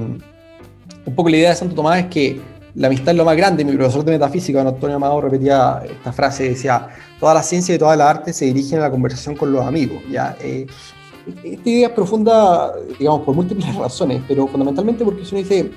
un 1.05 1.15
poco 1.15 1.29
la 1.29 1.37
idea 1.37 1.49
de 1.51 1.55
Santo 1.55 1.75
Tomás 1.75 1.99
es 1.99 2.05
que 2.07 2.41
la 2.73 2.87
amistad 2.87 3.11
es 3.11 3.17
lo 3.17 3.25
más 3.25 3.37
grande. 3.37 3.63
Mi 3.63 3.73
profesor 3.73 4.03
de 4.03 4.13
metafísica, 4.13 4.59
don 4.63 4.73
Antonio 4.73 4.95
Amado, 4.95 5.21
repetía 5.21 5.83
esta 5.85 6.11
frase, 6.11 6.49
decía, 6.49 6.89
toda 7.19 7.33
la 7.33 7.43
ciencia 7.43 7.75
y 7.75 7.77
toda 7.77 7.95
la 7.95 8.09
arte 8.09 8.33
se 8.33 8.45
dirigen 8.45 8.79
a 8.79 8.83
la 8.83 8.91
conversación 8.91 9.35
con 9.35 9.51
los 9.51 9.63
amigos. 9.65 10.01
¿ya? 10.09 10.35
Eh, 10.41 10.65
esta 11.43 11.69
idea 11.69 11.87
es 11.87 11.93
profunda, 11.93 12.73
digamos, 12.99 13.21
por 13.21 13.35
múltiples 13.35 13.73
razones, 13.77 14.21
pero 14.27 14.47
fundamentalmente 14.47 15.05
porque 15.05 15.23
si 15.23 15.35
uno 15.35 15.43
dice, 15.43 15.71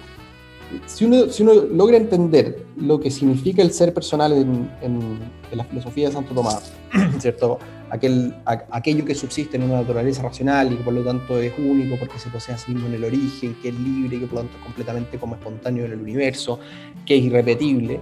si 0.87 1.05
uno, 1.05 1.29
si 1.29 1.43
uno 1.43 1.55
logra 1.55 1.97
entender 1.97 2.65
lo 2.77 3.01
que 3.01 3.11
significa 3.11 3.63
el 3.63 3.73
ser 3.73 3.95
personal 3.95 4.33
en, 4.33 4.71
en, 4.83 5.19
la 5.57 5.65
filosofía 5.65 6.09
de 6.09 6.15
Santo 6.15 6.35
Tomás, 6.35 6.73
¿cierto? 7.19 7.59
Aquel, 7.91 8.35
aquello 8.45 9.05
que 9.05 9.15
subsiste 9.15 9.57
en 9.57 9.63
una 9.63 9.81
naturaleza 9.81 10.23
racional 10.23 10.73
y 10.73 10.77
que 10.77 10.85
por 10.85 10.93
lo 10.93 11.03
tanto 11.03 11.39
es 11.39 11.53
único 11.59 11.97
porque 11.99 12.19
se 12.19 12.29
posee 12.29 12.55
a 12.55 12.59
sí 12.59 12.73
mismo 12.73 12.87
en 12.89 12.95
el 12.95 13.05
origen, 13.05 13.57
que 13.63 13.71
es 13.71 13.75
libre, 13.75 14.21
que 14.21 14.27
por 14.27 14.35
lo 14.35 14.41
tanto 14.43 14.59
es 14.59 14.65
completamente 14.65 15.19
como 15.19 15.37
espontáneo 15.37 15.87
en 15.87 15.93
el 15.93 16.01
universo, 16.01 16.61
que 17.07 17.17
es 17.17 17.25
irrepetible, 17.25 18.01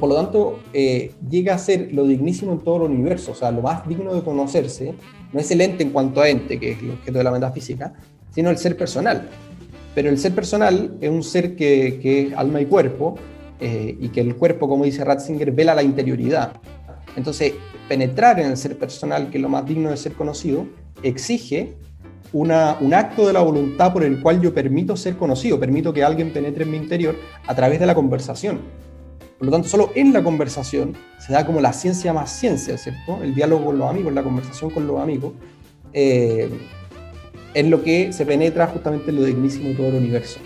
por 0.00 0.08
lo 0.08 0.16
tanto 0.16 0.58
eh, 0.72 1.12
llega 1.28 1.54
a 1.54 1.58
ser 1.58 1.92
lo 1.92 2.06
dignísimo 2.06 2.52
en 2.52 2.60
todo 2.60 2.86
el 2.86 2.92
universo, 2.92 3.32
o 3.32 3.34
sea, 3.34 3.50
lo 3.50 3.62
más 3.62 3.86
digno 3.86 4.14
de 4.14 4.22
conocerse 4.22 4.94
no 5.32 5.40
es 5.40 5.50
el 5.50 5.60
ente 5.60 5.84
en 5.84 5.90
cuanto 5.90 6.20
a 6.20 6.28
ente, 6.28 6.58
que 6.58 6.72
es 6.72 6.80
el 6.80 6.92
objeto 6.92 7.18
de 7.18 7.24
la 7.24 7.30
metafísica, 7.30 7.92
sino 8.34 8.50
el 8.50 8.58
ser 8.58 8.76
personal. 8.76 9.28
Pero 9.96 10.10
el 10.10 10.18
ser 10.18 10.34
personal 10.34 10.98
es 11.00 11.08
un 11.08 11.22
ser 11.22 11.56
que, 11.56 11.98
que 12.02 12.26
es 12.26 12.34
alma 12.34 12.60
y 12.60 12.66
cuerpo, 12.66 13.14
eh, 13.58 13.96
y 13.98 14.10
que 14.10 14.20
el 14.20 14.36
cuerpo, 14.36 14.68
como 14.68 14.84
dice 14.84 15.02
Ratzinger, 15.02 15.52
vela 15.52 15.74
la 15.74 15.82
interioridad. 15.82 16.52
Entonces, 17.16 17.54
penetrar 17.88 18.38
en 18.38 18.48
el 18.48 18.58
ser 18.58 18.76
personal, 18.76 19.30
que 19.30 19.38
es 19.38 19.42
lo 19.42 19.48
más 19.48 19.64
digno 19.64 19.88
de 19.88 19.96
ser 19.96 20.12
conocido, 20.12 20.66
exige 21.02 21.78
una, 22.34 22.76
un 22.78 22.92
acto 22.92 23.26
de 23.26 23.32
la 23.32 23.40
voluntad 23.40 23.94
por 23.94 24.04
el 24.04 24.20
cual 24.20 24.42
yo 24.42 24.52
permito 24.52 24.98
ser 24.98 25.16
conocido, 25.16 25.58
permito 25.58 25.94
que 25.94 26.04
alguien 26.04 26.30
penetre 26.30 26.64
en 26.64 26.72
mi 26.72 26.76
interior 26.76 27.16
a 27.46 27.54
través 27.54 27.80
de 27.80 27.86
la 27.86 27.94
conversación. 27.94 28.60
Por 29.38 29.46
lo 29.46 29.52
tanto, 29.52 29.66
solo 29.66 29.92
en 29.94 30.12
la 30.12 30.22
conversación 30.22 30.94
se 31.18 31.32
da 31.32 31.46
como 31.46 31.62
la 31.62 31.72
ciencia 31.72 32.12
más 32.12 32.30
ciencia, 32.38 32.76
¿cierto? 32.76 33.22
El 33.22 33.34
diálogo 33.34 33.64
con 33.64 33.78
los 33.78 33.88
amigos, 33.88 34.12
la 34.12 34.22
conversación 34.22 34.68
con 34.68 34.86
los 34.86 35.00
amigos, 35.00 35.32
eh, 35.94 36.50
es 37.56 37.66
lo 37.66 37.82
que 37.82 38.12
se 38.12 38.26
penetra 38.26 38.66
justamente 38.66 39.10
en 39.10 39.16
lo 39.16 39.24
dignísimo 39.24 39.70
de 39.70 39.74
todo 39.76 39.86
el 39.88 39.94
universo. 39.94 40.38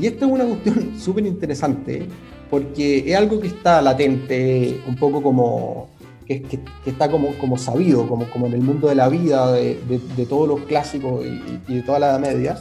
Y 0.00 0.06
esta 0.06 0.24
es 0.24 0.30
una 0.30 0.44
cuestión 0.44 0.92
súper 0.98 1.26
interesante, 1.26 2.06
porque 2.48 3.10
es 3.10 3.16
algo 3.16 3.40
que 3.40 3.48
está 3.48 3.82
latente, 3.82 4.80
un 4.86 4.94
poco 4.94 5.20
como 5.20 5.88
que, 6.24 6.42
que, 6.42 6.60
está 6.86 7.10
como, 7.10 7.36
como 7.38 7.58
sabido, 7.58 8.06
como, 8.06 8.30
como 8.30 8.46
en 8.46 8.52
el 8.52 8.60
mundo 8.60 8.86
de 8.88 8.94
la 8.94 9.08
vida, 9.08 9.50
de, 9.50 9.80
de, 10.16 10.26
todos 10.26 10.46
los 10.46 10.60
clásicos 10.60 11.26
y, 11.26 11.42
y, 11.66 11.74
de 11.74 11.82
toda 11.82 11.98
la 11.98 12.10
Edad 12.10 12.20
Media, 12.20 12.58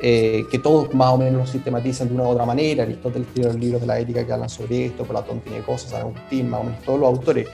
eh, 0.00 0.44
que 0.50 0.58
todos 0.58 0.92
más 0.92 1.08
o 1.08 1.16
menos 1.16 1.40
lo 1.40 1.46
sistematizan 1.46 2.08
de 2.08 2.14
una 2.14 2.24
u 2.24 2.28
otra 2.28 2.44
manera. 2.44 2.82
Aristóteles 2.82 3.26
tiene 3.32 3.48
los 3.48 3.58
libros 3.58 3.80
de 3.80 3.86
la 3.86 3.98
ética 3.98 4.26
que 4.26 4.32
hablan 4.34 4.50
sobre 4.50 4.84
esto, 4.84 5.04
Platón 5.04 5.40
tiene 5.40 5.60
cosas, 5.60 5.92
San 5.92 6.02
Agustín, 6.02 6.50
más 6.50 6.60
o 6.60 6.64
menos 6.64 6.82
todos 6.82 7.00
los 7.00 7.08
autores. 7.08 7.48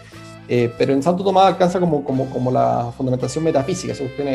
Eh, 0.48 0.68
pero 0.76 0.92
en 0.92 1.02
Santo 1.02 1.22
Tomás 1.22 1.46
alcanza 1.46 1.78
como, 1.78 2.02
como, 2.02 2.28
como 2.28 2.50
la 2.50 2.92
fundamentación 2.96 3.44
metafísica, 3.44 3.92
esa 3.92 4.02
cuestión 4.02 4.26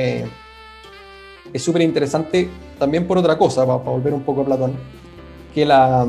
es 1.53 1.63
súper 1.63 1.81
interesante 1.81 2.49
también 2.77 3.07
por 3.07 3.17
otra 3.17 3.37
cosa, 3.37 3.65
para, 3.65 3.79
para, 3.79 3.91
volver 3.91 4.13
un 4.13 4.21
poco 4.21 4.41
a 4.41 4.45
Platón, 4.45 4.73
que 5.53 5.65
la, 5.65 6.05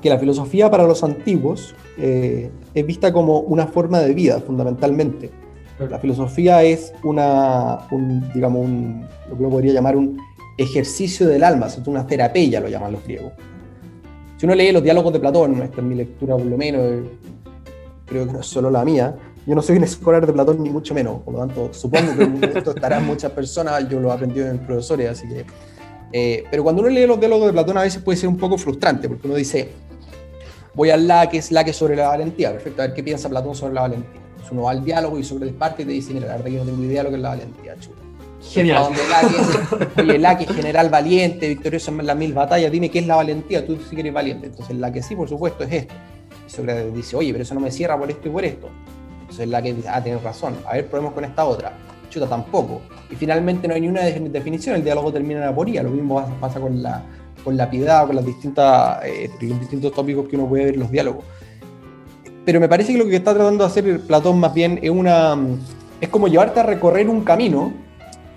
que 0.00 0.10
la 0.10 0.18
filosofía 0.18 0.70
para 0.70 0.84
los 0.84 1.02
antiguos 1.04 1.74
eh, 1.98 2.50
es 2.74 2.86
vista 2.86 3.12
como 3.12 3.40
una 3.40 3.66
forma 3.66 4.00
de 4.00 4.14
vida, 4.14 4.40
fundamentalmente. 4.40 5.30
La 5.90 5.98
filosofía 5.98 6.62
es 6.62 6.92
una, 7.02 7.78
un, 7.90 8.30
digamos, 8.32 8.64
un, 8.64 9.06
lo 9.28 9.36
que 9.36 9.42
uno 9.42 9.50
podría 9.50 9.72
llamar 9.72 9.96
un 9.96 10.18
ejercicio 10.58 11.26
del 11.26 11.42
alma, 11.42 11.66
es 11.66 11.78
una 11.86 12.06
terapia, 12.06 12.60
lo 12.60 12.68
llaman 12.68 12.92
los 12.92 13.04
griegos. 13.04 13.32
Si 14.36 14.46
uno 14.46 14.54
lee 14.54 14.72
los 14.72 14.82
diálogos 14.82 15.12
de 15.12 15.20
Platón, 15.20 15.62
esta 15.62 15.80
es 15.80 15.82
mi 15.82 15.94
lectura 15.94 16.36
por 16.36 16.46
lo 16.46 16.56
menos, 16.56 16.82
creo 18.06 18.26
que 18.26 18.32
no 18.32 18.40
es 18.40 18.46
solo 18.46 18.70
la 18.70 18.84
mía, 18.84 19.16
yo 19.46 19.54
no 19.54 19.62
soy 19.62 19.76
un 19.76 19.84
escolar 19.84 20.26
de 20.26 20.32
Platón 20.32 20.62
ni 20.62 20.70
mucho 20.70 20.94
menos, 20.94 21.20
por 21.22 21.34
lo 21.34 21.40
tanto 21.40 21.72
supongo 21.72 22.16
que 22.16 22.58
esto 22.58 22.70
estarán 22.70 23.06
muchas 23.06 23.32
personas, 23.32 23.88
yo 23.88 24.00
lo 24.00 24.10
he 24.10 24.12
aprendido 24.12 24.48
en 24.48 24.58
profesores, 24.58 25.10
así 25.10 25.28
que... 25.28 25.44
Eh, 26.14 26.44
pero 26.50 26.62
cuando 26.62 26.82
uno 26.82 26.90
lee 26.90 27.06
los 27.06 27.18
diálogos 27.18 27.46
de 27.46 27.52
Platón 27.52 27.78
a 27.78 27.82
veces 27.82 28.02
puede 28.02 28.18
ser 28.18 28.28
un 28.28 28.36
poco 28.36 28.58
frustrante, 28.58 29.08
porque 29.08 29.26
uno 29.26 29.36
dice, 29.36 29.70
voy 30.74 30.90
al 30.90 31.08
la 31.08 31.28
que 31.28 31.38
es 31.38 31.50
la 31.50 31.64
que 31.64 31.72
sobre 31.72 31.96
la 31.96 32.08
valentía, 32.08 32.52
perfecto, 32.52 32.82
a 32.82 32.86
ver 32.86 32.94
qué 32.94 33.02
piensa 33.02 33.28
Platón 33.28 33.54
sobre 33.54 33.74
la 33.74 33.82
valentía. 33.82 34.20
Entonces 34.30 34.52
uno 34.52 34.62
va 34.62 34.72
al 34.72 34.84
diálogo 34.84 35.18
y 35.18 35.24
sobre 35.24 35.50
parte 35.52 35.82
y 35.82 35.86
te 35.86 35.92
dice, 35.92 36.12
mira, 36.12 36.26
la 36.26 36.32
verdad 36.34 36.50
que 36.50 36.56
no 36.58 36.64
tengo 36.64 36.82
idea 36.82 37.00
de 37.00 37.04
lo 37.04 37.10
que 37.10 37.16
es 37.16 37.22
la 37.22 37.28
valentía, 37.30 37.76
chulo. 37.80 38.02
Genial. 38.42 38.92
Oye, 39.98 40.18
la 40.18 40.36
que 40.36 40.44
es 40.44 40.50
general 40.50 40.90
valiente, 40.90 41.48
victorioso 41.48 41.92
en 41.92 42.06
las 42.06 42.16
mil 42.16 42.32
batallas, 42.34 42.72
dime 42.72 42.90
qué 42.90 42.98
es 42.98 43.06
la 43.06 43.16
valentía, 43.16 43.64
tú 43.64 43.78
sí 43.88 43.94
que 43.94 44.00
eres 44.00 44.12
valiente. 44.12 44.48
Entonces 44.48 44.76
la 44.76 44.92
que 44.92 45.02
sí, 45.02 45.14
por 45.14 45.28
supuesto, 45.28 45.64
es 45.64 45.72
esto. 45.72 45.94
Y 46.46 46.50
Sócrates 46.50 46.92
dice, 46.92 47.16
oye, 47.16 47.32
pero 47.32 47.42
eso 47.42 47.54
no 47.54 47.60
me 47.60 47.70
cierra 47.70 47.98
por 47.98 48.10
esto 48.10 48.28
y 48.28 48.30
por 48.32 48.44
esto. 48.44 48.68
Entonces 49.32 49.48
la 49.48 49.62
que 49.62 49.72
dice, 49.72 49.88
ah, 49.88 50.02
tienes 50.02 50.22
razón, 50.22 50.54
a 50.68 50.74
ver, 50.74 50.88
probemos 50.88 51.14
con 51.14 51.24
esta 51.24 51.46
otra. 51.46 51.72
Chuta, 52.10 52.26
tampoco. 52.26 52.82
Y 53.10 53.16
finalmente 53.16 53.66
no 53.66 53.72
hay 53.72 53.80
ni 53.80 53.88
una 53.88 54.02
definición, 54.02 54.76
el 54.76 54.84
diálogo 54.84 55.10
termina 55.10 55.40
en 55.40 55.48
aporía. 55.48 55.82
Lo 55.82 55.88
mismo 55.88 56.22
pasa 56.38 56.60
con 56.60 56.82
la, 56.82 57.02
con 57.42 57.56
la 57.56 57.70
piedad, 57.70 58.06
con 58.06 58.16
las 58.16 58.26
distintas, 58.26 59.02
eh, 59.06 59.30
los 59.40 59.58
distintos 59.58 59.90
tópicos 59.92 60.28
que 60.28 60.36
uno 60.36 60.46
puede 60.46 60.66
ver 60.66 60.74
en 60.74 60.80
los 60.80 60.90
diálogos. 60.90 61.24
Pero 62.44 62.60
me 62.60 62.68
parece 62.68 62.92
que 62.92 62.98
lo 62.98 63.06
que 63.06 63.16
está 63.16 63.32
tratando 63.32 63.64
de 63.64 63.70
hacer 63.70 64.00
Platón 64.00 64.38
más 64.38 64.52
bien 64.52 64.78
es 64.82 64.90
una 64.90 65.38
es 65.98 66.10
como 66.10 66.28
llevarte 66.28 66.60
a 66.60 66.64
recorrer 66.64 67.08
un 67.08 67.24
camino 67.24 67.72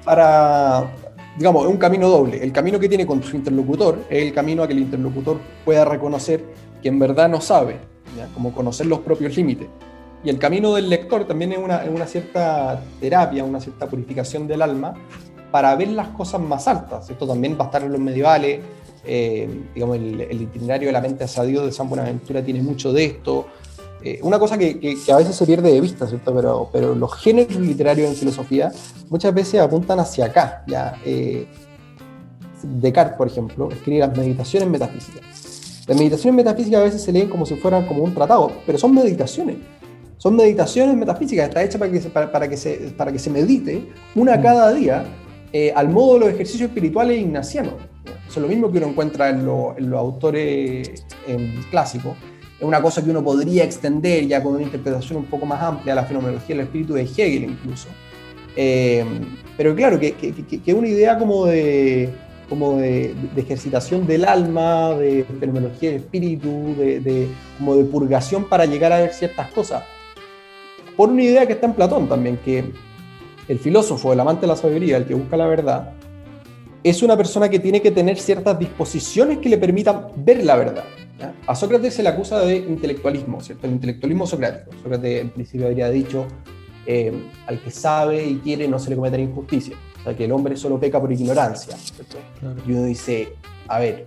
para, 0.06 0.90
digamos, 1.38 1.68
un 1.68 1.78
camino 1.78 2.08
doble. 2.08 2.42
El 2.42 2.54
camino 2.54 2.80
que 2.80 2.88
tiene 2.88 3.06
con 3.06 3.22
su 3.22 3.36
interlocutor 3.36 4.06
es 4.10 4.24
el 4.24 4.34
camino 4.34 4.64
a 4.64 4.68
que 4.68 4.74
el 4.74 4.80
interlocutor 4.80 5.40
pueda 5.66 5.84
reconocer 5.84 6.46
que 6.82 6.88
en 6.88 7.00
verdad 7.00 7.28
no 7.28 7.42
sabe, 7.42 7.80
¿ya? 8.16 8.28
como 8.34 8.54
conocer 8.54 8.86
los 8.86 9.00
propios 9.00 9.36
límites. 9.36 9.68
Y 10.26 10.30
el 10.32 10.40
camino 10.40 10.74
del 10.74 10.90
lector 10.90 11.26
también 11.26 11.52
es 11.52 11.60
una, 11.60 11.84
una, 11.88 12.08
cierta 12.08 12.82
terapia, 13.00 13.44
una 13.44 13.62
cierta 13.62 13.86
purificación 13.88 14.48
del 14.48 14.64
alma 14.64 14.96
para 15.52 15.76
ver 15.76 15.90
las 15.90 16.08
cosas 16.10 16.42
más 16.42 16.68
altas. 16.68 17.10
Esto 17.10 17.28
también 17.28 17.56
va 17.60 17.66
a 17.66 17.68
estar 17.68 17.84
en 17.84 17.92
los 17.92 18.02
medievales. 18.02 18.60
Eh, 19.06 19.48
digamos, 19.76 19.98
el, 19.98 20.20
el, 20.22 20.42
itinerario 20.42 20.88
de 20.88 20.94
la 20.94 21.00
mente 21.00 21.26
hacia 21.26 21.44
Dios 21.44 21.64
de 21.64 21.72
San 21.72 21.88
Buenaventura 21.88 22.44
tiene 22.44 22.64
mucho 22.64 22.92
de 22.92 23.06
esto. 23.06 23.46
Eh, 24.04 24.20
una 24.24 24.40
cosa 24.40 24.58
que, 24.58 24.80
que, 24.80 24.96
que, 25.00 25.12
a 25.12 25.18
veces 25.18 25.36
se 25.36 25.46
pierde 25.46 25.72
de 25.72 25.80
vista, 25.80 26.08
¿cierto? 26.08 26.34
Pero, 26.34 26.70
pero 26.74 26.96
los 26.96 27.14
géneros 27.16 27.56
literarios 27.58 28.10
en 28.10 28.16
filosofía 28.16 28.72
muchas 29.10 29.32
veces 29.32 29.62
apuntan 29.62 30.00
hacia 30.00 30.26
acá. 30.26 30.64
¿ya? 30.66 31.00
Eh, 31.06 31.48
Descartes, 32.64 33.16
por 33.16 33.28
ejemplo, 33.28 33.70
escribe 33.72 34.00
las 34.00 34.18
meditaciones 34.18 34.68
metafísicas. 34.70 35.22
Las 35.88 35.98
meditaciones 35.98 36.36
metafísicas 36.36 36.82
a 36.82 36.84
veces 36.84 37.04
se 37.04 37.12
leen 37.12 37.30
como 37.30 37.46
si 37.46 37.56
fueran 37.56 37.86
como 37.86 38.04
un 38.04 38.14
tratado, 38.16 38.52
pero 38.66 38.80
son 38.80 38.94
meditaciones. 38.96 39.58
Son 40.18 40.36
meditaciones 40.36 40.96
metafísicas, 40.96 41.50
está 41.50 41.64
hecha 41.64 41.78
para 41.78 41.92
que 41.92 42.02
se, 42.02 42.10
para, 42.10 42.32
para 42.32 42.48
que 42.48 42.58
se, 42.58 42.76
para 42.98 43.12
que 43.12 43.20
se 43.20 43.30
medite 43.30 43.90
una 44.16 44.42
cada 44.42 44.74
día 44.74 45.04
eh, 45.52 45.72
al 45.76 45.90
modo 45.90 46.16
de 46.16 46.20
los 46.22 46.30
ejercicios 46.30 46.70
espirituales 46.70 47.20
ignacianos. 47.20 47.74
Eso 48.28 48.40
es 48.40 48.42
lo 48.42 48.48
mismo 48.48 48.72
que 48.72 48.78
uno 48.80 48.88
encuentra 48.88 49.30
en, 49.30 49.46
lo, 49.46 49.76
en 49.78 49.90
los 49.90 50.00
autores 50.00 51.06
eh, 51.28 51.60
clásicos. 51.70 52.16
Es 52.60 52.66
una 52.66 52.82
cosa 52.82 53.04
que 53.04 53.10
uno 53.10 53.24
podría 53.24 53.64
extender 53.64 54.26
ya 54.28 54.42
con 54.42 54.56
una 54.56 54.64
interpretación 54.64 55.20
un 55.20 55.26
poco 55.26 55.46
más 55.46 55.62
amplia 55.62 55.94
a 55.94 55.96
la 55.98 56.06
fenomenología 56.06 56.56
del 56.56 56.66
espíritu 56.66 56.94
de 56.94 57.04
Hegel 57.04 57.44
incluso. 57.44 57.88
Eh, 58.56 59.04
pero 59.58 59.76
claro, 59.76 60.00
que, 60.00 60.14
que, 60.14 60.74
una 60.74 60.88
idea 60.88 61.18
como 61.18 61.46
de, 61.46 62.10
como 62.50 62.78
de, 62.78 63.14
de, 63.34 63.42
ejercitación 63.42 64.08
del 64.08 64.26
alma, 64.26 64.92
de 64.96 65.26
fenomenología 65.40 65.92
del 65.92 66.00
espíritu, 66.00 66.76
de, 66.78 67.00
de, 67.00 67.28
como 67.58 67.76
de 67.76 67.84
purgación 67.86 68.46
para 68.46 68.66
llegar 68.66 68.92
a 68.94 69.00
ver 69.00 69.14
ciertas 69.14 69.52
cosas. 69.52 69.84
Por 70.96 71.10
una 71.10 71.24
idea 71.24 71.46
que 71.46 71.54
está 71.54 71.68
en 71.68 71.74
Platón 71.74 72.08
también, 72.08 72.38
que 72.38 72.72
el 73.48 73.60
filósofo, 73.60 74.14
el 74.14 74.20
amante 74.20 74.42
de 74.42 74.48
la 74.48 74.56
sabiduría, 74.56 74.98
el 74.98 75.06
que 75.06 75.14
busca 75.14 75.38
la 75.38 75.48
verdad, 75.48 75.94
es 76.84 77.02
una 77.02 77.18
persona 77.18 77.50
que 77.50 77.60
tiene 77.60 77.82
que 77.82 77.92
tener 77.92 78.18
ciertas 78.18 78.58
disposiciones 78.60 79.40
que 79.40 79.50
le 79.50 79.58
permitan 79.58 80.08
ver 80.18 80.44
la 80.44 80.56
verdad. 80.56 80.84
¿ya? 81.20 81.34
A 81.48 81.56
Sócrates 81.56 81.96
se 81.96 82.04
le 82.04 82.10
acusa 82.10 82.40
de 82.42 82.58
intelectualismo, 82.58 83.42
¿cierto? 83.42 83.66
El 83.66 83.74
intelectualismo 83.74 84.28
socrático. 84.28 84.72
Sócrates 84.84 85.22
en 85.22 85.30
principio 85.32 85.68
habría 85.68 85.90
dicho, 85.90 86.28
eh, 86.86 87.12
al 87.48 87.60
que 87.60 87.72
sabe 87.72 88.24
y 88.26 88.36
quiere 88.36 88.68
no 88.68 88.78
se 88.78 88.92
le 88.92 88.96
cometerá 88.96 89.22
injusticia. 89.22 89.76
O 90.00 90.04
sea, 90.04 90.16
que 90.16 90.26
el 90.26 90.32
hombre 90.32 90.56
solo 90.56 90.80
peca 90.80 91.02
por 91.02 91.12
ignorancia. 91.12 91.76
Claro. 92.40 92.56
Y 92.68 92.72
uno 92.74 92.84
dice, 92.84 93.34
a 93.68 93.80
ver, 93.80 94.06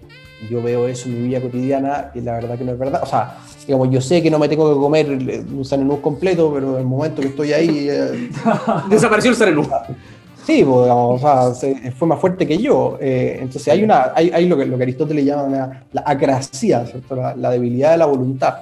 yo 0.49 0.63
veo 0.63 0.87
eso 0.87 1.09
en 1.09 1.21
mi 1.21 1.29
vida 1.29 1.41
cotidiana 1.41 2.13
y 2.15 2.21
la 2.21 2.35
verdad 2.35 2.57
que 2.57 2.65
no 2.65 2.73
es 2.73 2.79
verdad. 2.79 3.03
O 3.03 3.07
sea, 3.07 3.39
digamos, 3.69 3.91
yo 3.91 4.01
sé 4.01 4.23
que 4.23 4.31
no 4.31 4.39
me 4.39 4.49
tengo 4.49 4.73
que 4.73 4.81
comer 4.81 5.11
un 5.11 5.63
sanenú 5.63 6.01
completo, 6.01 6.51
pero 6.55 6.73
en 6.73 6.79
el 6.79 6.87
momento 6.87 7.21
que 7.21 7.29
estoy 7.29 7.53
ahí... 7.53 7.87
Eh... 7.91 8.31
Desapareció 8.89 9.31
el 9.31 9.37
sanenú. 9.37 9.63
Sí, 10.47 10.65
pues, 10.65 10.85
digamos, 10.85 11.17
o 11.17 11.19
sea, 11.19 11.55
se, 11.55 11.93
fue 11.93 12.09
más 12.09 12.19
fuerte 12.19 12.47
que 12.47 12.57
yo. 12.57 12.97
Eh, 12.99 13.37
entonces 13.43 13.69
hay, 13.69 13.85
una, 13.85 14.13
hay, 14.15 14.31
hay 14.33 14.49
lo, 14.49 14.57
que, 14.57 14.65
lo 14.65 14.79
que 14.79 14.85
Aristóteles 14.85 15.23
llama 15.23 15.43
una, 15.43 15.87
la 15.93 16.03
acracia, 16.07 16.87
¿cierto? 16.87 17.15
La, 17.15 17.37
la, 17.37 17.51
debilidad 17.51 17.91
de 17.91 17.99
la 17.99 18.07
voluntad. 18.07 18.61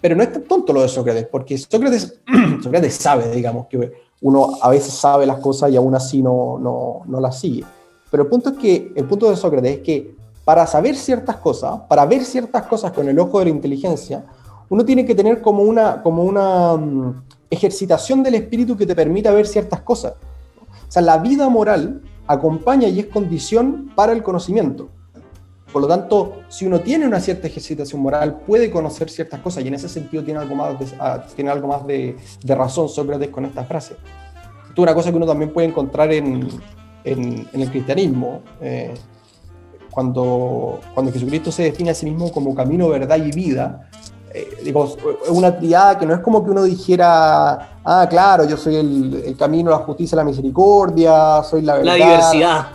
Pero 0.00 0.14
no 0.14 0.22
es 0.22 0.32
tan 0.32 0.44
tonto 0.44 0.72
lo 0.72 0.82
de 0.82 0.88
Sócrates, 0.88 1.26
porque 1.26 1.58
Sócrates, 1.58 2.20
Sócrates 2.62 2.94
sabe, 2.94 3.28
digamos, 3.32 3.66
que 3.66 3.92
uno 4.20 4.56
a 4.62 4.70
veces 4.70 4.94
sabe 4.94 5.26
las 5.26 5.38
cosas 5.38 5.72
y 5.72 5.76
aún 5.76 5.96
así 5.96 6.22
no, 6.22 6.60
no, 6.60 7.02
no 7.06 7.20
las 7.20 7.40
sigue. 7.40 7.64
Pero 8.08 8.22
el 8.22 8.28
punto, 8.28 8.50
es 8.50 8.58
que, 8.58 8.92
el 8.94 9.04
punto 9.04 9.28
de 9.28 9.36
Sócrates 9.36 9.78
es 9.78 9.80
que 9.80 10.21
para 10.44 10.66
saber 10.66 10.96
ciertas 10.96 11.36
cosas, 11.36 11.80
para 11.88 12.04
ver 12.06 12.24
ciertas 12.24 12.66
cosas 12.66 12.92
con 12.92 13.08
el 13.08 13.18
ojo 13.18 13.38
de 13.38 13.46
la 13.46 13.50
inteligencia, 13.50 14.24
uno 14.68 14.84
tiene 14.84 15.04
que 15.04 15.14
tener 15.14 15.40
como 15.40 15.62
una, 15.62 16.02
como 16.02 16.24
una 16.24 16.72
um, 16.72 17.22
ejercitación 17.50 18.22
del 18.22 18.34
espíritu 18.34 18.76
que 18.76 18.86
te 18.86 18.94
permita 18.94 19.30
ver 19.30 19.46
ciertas 19.46 19.82
cosas. 19.82 20.14
O 20.88 20.90
sea, 20.90 21.02
la 21.02 21.18
vida 21.18 21.48
moral 21.48 22.02
acompaña 22.26 22.88
y 22.88 23.00
es 23.00 23.06
condición 23.06 23.92
para 23.94 24.12
el 24.12 24.22
conocimiento. 24.22 24.88
Por 25.72 25.82
lo 25.82 25.88
tanto, 25.88 26.42
si 26.48 26.66
uno 26.66 26.80
tiene 26.80 27.06
una 27.06 27.20
cierta 27.20 27.46
ejercitación 27.46 28.00
moral, 28.02 28.40
puede 28.46 28.70
conocer 28.70 29.08
ciertas 29.08 29.40
cosas 29.40 29.64
y 29.64 29.68
en 29.68 29.74
ese 29.74 29.88
sentido 29.88 30.22
tiene 30.22 30.40
algo 30.40 30.54
más 30.54 30.78
de, 30.78 30.84
uh, 30.84 31.34
tiene 31.34 31.50
algo 31.50 31.68
más 31.68 31.86
de, 31.86 32.16
razón 32.44 32.88
Sócrates 32.88 33.28
con 33.28 33.44
esta 33.44 33.64
frase. 33.64 33.94
Esto 33.94 34.74
es 34.74 34.78
una 34.78 34.94
cosa 34.94 35.10
que 35.10 35.16
uno 35.16 35.26
también 35.26 35.52
puede 35.52 35.68
encontrar 35.68 36.12
en, 36.12 36.48
en, 37.04 37.48
en 37.52 37.60
el 37.60 37.70
cristianismo. 37.70 38.42
Eh, 38.60 38.94
cuando, 39.92 40.80
cuando 40.94 41.12
Jesucristo 41.12 41.52
se 41.52 41.64
define 41.64 41.90
a 41.90 41.94
sí 41.94 42.06
mismo 42.06 42.32
como 42.32 42.54
camino, 42.54 42.88
verdad 42.88 43.18
y 43.18 43.30
vida, 43.30 43.88
eh, 44.32 44.58
digo, 44.64 44.96
es 45.22 45.28
una 45.28 45.56
triada 45.56 45.98
que 45.98 46.06
no 46.06 46.14
es 46.14 46.20
como 46.20 46.42
que 46.42 46.50
uno 46.50 46.64
dijera, 46.64 47.76
ah, 47.84 48.06
claro, 48.08 48.48
yo 48.48 48.56
soy 48.56 48.76
el, 48.76 49.22
el, 49.26 49.36
camino, 49.36 49.70
la 49.70 49.78
justicia, 49.78 50.16
la 50.16 50.24
misericordia, 50.24 51.42
soy 51.42 51.60
la 51.60 51.74
verdad. 51.74 51.98
La 51.98 52.04
diversidad. 52.06 52.66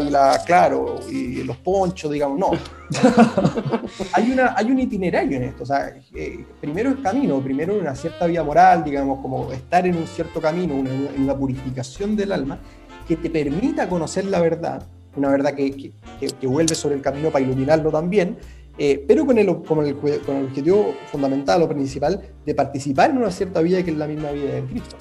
y 0.00 0.10
la, 0.10 0.42
claro, 0.46 0.96
y 1.10 1.42
los 1.42 1.58
ponchos, 1.58 2.10
digamos, 2.10 2.38
no. 2.38 2.50
hay, 4.14 4.30
una, 4.32 4.54
hay 4.56 4.70
un 4.70 4.80
itinerario 4.80 5.36
en 5.36 5.44
esto, 5.44 5.64
o 5.64 5.66
sea, 5.66 5.92
eh, 6.14 6.46
primero 6.62 6.90
es 6.90 6.96
camino, 6.96 7.38
primero 7.40 7.78
una 7.78 7.94
cierta 7.94 8.24
vía 8.24 8.42
moral, 8.42 8.82
digamos, 8.82 9.20
como 9.20 9.52
estar 9.52 9.86
en 9.86 9.98
un 9.98 10.06
cierto 10.06 10.40
camino, 10.40 10.72
en 10.74 11.22
una 11.22 11.36
purificación 11.36 12.16
del 12.16 12.32
alma, 12.32 12.58
que 13.06 13.16
te 13.16 13.28
permita 13.28 13.86
conocer 13.90 14.24
la 14.24 14.40
verdad, 14.40 14.82
una 15.16 15.30
verdad 15.30 15.54
que, 15.54 15.70
que, 15.70 15.92
que 16.28 16.46
vuelve 16.46 16.74
sobre 16.74 16.94
el 16.96 17.02
camino 17.02 17.30
para 17.30 17.44
iluminarlo 17.44 17.90
también, 17.90 18.38
eh, 18.76 19.04
pero 19.06 19.24
con 19.24 19.38
el, 19.38 19.46
con, 19.62 19.86
el, 19.86 19.96
con 19.96 20.36
el 20.36 20.44
objetivo 20.46 20.94
fundamental 21.10 21.62
o 21.62 21.68
principal 21.68 22.20
de 22.44 22.54
participar 22.54 23.10
en 23.10 23.18
una 23.18 23.30
cierta 23.30 23.60
vida 23.60 23.82
que 23.84 23.92
es 23.92 23.96
la 23.96 24.08
misma 24.08 24.32
vida 24.32 24.54
de 24.54 24.64
Cristo. 24.64 24.96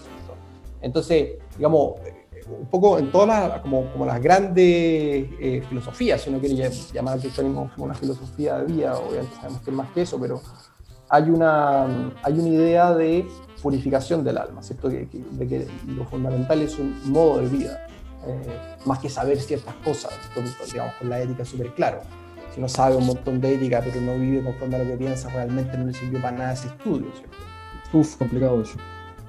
Entonces, 0.82 1.38
digamos, 1.58 1.94
un 2.48 2.68
poco 2.68 3.00
en 3.00 3.12
todas 3.12 3.28
las, 3.28 3.62
como, 3.62 3.92
como 3.92 4.06
las 4.06 4.22
grandes 4.22 4.66
eh, 4.66 5.64
filosofías, 5.68 6.22
si 6.22 6.30
uno 6.30 6.40
quiere 6.40 6.70
llamar 6.94 7.16
al 7.16 7.20
cristianismo 7.20 7.72
como 7.74 7.86
una 7.86 7.96
filosofía 7.96 8.60
de 8.60 8.72
vida, 8.72 8.98
obviamente 8.98 9.36
sabemos 9.38 9.62
que 9.62 9.72
es 9.72 9.78
más 9.78 9.92
que 9.92 10.02
eso, 10.04 10.20
pero 10.20 10.42
hay 11.10 11.30
una, 11.30 12.14
hay 12.22 12.34
una 12.34 12.50
idea 12.50 12.94
de 12.94 13.26
purificación 13.62 14.24
del 14.24 14.38
alma, 14.38 14.62
¿cierto? 14.62 14.90
de 14.90 15.08
que 15.08 15.68
lo 15.88 16.06
fundamental 16.06 16.62
es 16.62 16.78
un 16.78 16.96
modo 17.12 17.40
de 17.40 17.48
vida, 17.48 17.88
eh, 18.28 18.76
más 18.86 19.00
que 19.00 19.10
saber 19.10 19.40
ciertas 19.40 19.76
cosas, 19.76 20.14
digamos, 20.72 20.94
con 20.96 21.10
la 21.10 21.22
ética 21.22 21.46
súper 21.46 21.74
claro. 21.74 22.02
Si 22.54 22.60
uno 22.60 22.70
sabe 22.70 22.96
un 22.96 23.08
montón 23.08 23.42
de 23.42 23.56
ética, 23.56 23.82
pero 23.84 24.00
no 24.02 24.18
vive 24.18 24.44
conforme 24.44 24.76
a 24.76 24.80
lo 24.80 24.86
que 24.86 24.98
piensa, 24.98 25.30
realmente 25.30 25.78
no 25.78 25.86
le 25.86 25.94
sirvió 25.94 26.22
para 26.22 26.38
nada 26.38 26.54
ese 26.54 26.68
estudio, 26.68 27.08
¿cierto? 27.16 27.38
Uf, 27.94 28.16
complicado 28.18 28.62
eso. 28.62 28.76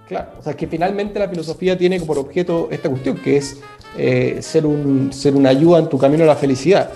Claro, 0.08 0.32
o 0.38 0.42
sea, 0.42 0.54
que 0.54 0.66
finalmente 0.66 1.18
la 1.18 1.28
filosofía 1.28 1.78
tiene 1.78 2.00
por 2.00 2.18
objeto 2.18 2.68
esta 2.70 2.90
cuestión, 2.90 3.16
que 3.16 3.38
es 3.38 3.60
eh, 3.96 4.38
ser, 4.42 4.66
un, 4.66 5.12
ser 5.12 5.34
una 5.34 5.48
ayuda 5.48 5.78
en 5.78 5.88
tu 5.88 5.98
camino 5.98 6.24
a 6.24 6.26
la 6.26 6.36
felicidad. 6.36 6.90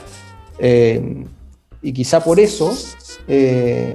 Eh, 0.59 1.25
y 1.81 1.93
quizá 1.93 2.23
por 2.23 2.39
eso 2.41 2.77
eh, 3.27 3.95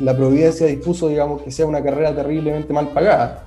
la 0.00 0.14
providencia 0.16 0.66
dispuso, 0.66 1.08
digamos, 1.08 1.42
que 1.42 1.50
sea 1.50 1.66
una 1.66 1.82
carrera 1.82 2.14
terriblemente 2.14 2.72
mal 2.72 2.88
pagada. 2.88 3.45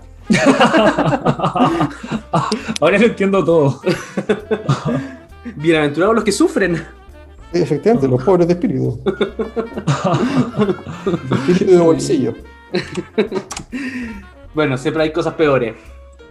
Ahora 2.79 2.97
lo 2.97 3.05
entiendo 3.05 3.43
todo. 3.43 3.81
Bienaventurados 5.55 6.15
los 6.15 6.23
que 6.23 6.31
sufren. 6.31 6.83
efectivamente, 7.53 8.07
los 8.07 8.23
pobres 8.23 8.47
de 8.47 8.53
espíritu. 8.53 9.01
de 11.29 11.35
espíritu 11.35 11.71
de 11.71 11.77
bolsillo. 11.79 12.33
Bueno, 14.53 14.77
siempre 14.77 15.03
hay 15.03 15.11
cosas 15.11 15.33
peores, 15.35 15.75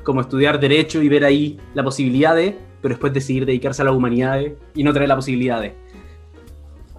como 0.02 0.20
estudiar 0.20 0.60
derecho 0.60 1.02
y 1.02 1.08
ver 1.08 1.24
ahí 1.24 1.58
la 1.74 1.82
posibilidad 1.82 2.34
de, 2.34 2.58
pero 2.80 2.94
después 2.94 3.12
decidir 3.12 3.46
dedicarse 3.46 3.82
a 3.82 3.84
la 3.84 3.92
humanidad 3.92 4.40
y 4.74 4.82
no 4.82 4.92
tener 4.92 5.08
la 5.08 5.16
posibilidad 5.16 5.60
de. 5.60 5.74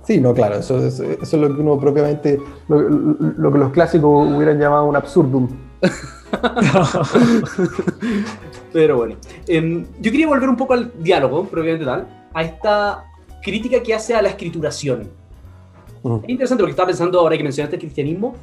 Sí, 0.10 0.20
no, 0.20 0.34
claro, 0.34 0.56
eso, 0.56 0.84
es 0.84 1.34
lo 1.34 1.56
que 1.56 1.62
uno 1.62 1.80
propiamente, 1.80 2.42
lo, 2.68 3.54
que 3.54 3.60
los 3.60 3.72
clásicos 3.72 4.36
hubieran 4.36 4.60
llamado 4.60 4.86
un 4.86 4.96
absurdum. 4.96 5.48
pero 8.74 8.98
bueno, 8.98 9.18
em, 9.46 9.86
yo 10.02 10.10
quería 10.10 10.26
volver 10.26 10.50
un 10.50 10.58
poco 10.58 10.74
al 10.74 10.92
diálogo, 10.98 11.46
propiamente 11.46 11.86
tal, 11.86 12.08
a 12.34 12.42
esta 12.42 13.06
crítica 13.44 13.84
que 13.84 13.94
hace 13.94 14.16
a 14.16 14.24
la 14.24 14.30
escrituración. 14.30 15.02
Es 15.04 16.30
interesante 16.30 16.64
porque 16.64 16.72
estaba 16.72 16.88
pensando 16.88 17.20
ahora 17.20 17.38
que 17.38 17.44
mencionaste 17.44 17.76
el 17.76 17.82
cristianismo, 17.82 18.34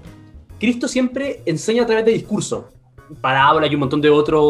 Cristo 0.60 0.86
siempre 0.86 1.42
enseña 1.46 1.82
a 1.82 1.86
través 1.86 2.04
de 2.04 2.12
discurso. 2.12 2.68
Parábola 3.20 3.66
y 3.66 3.74
un 3.74 3.80
montón 3.80 4.00
de 4.00 4.10
otras 4.10 4.40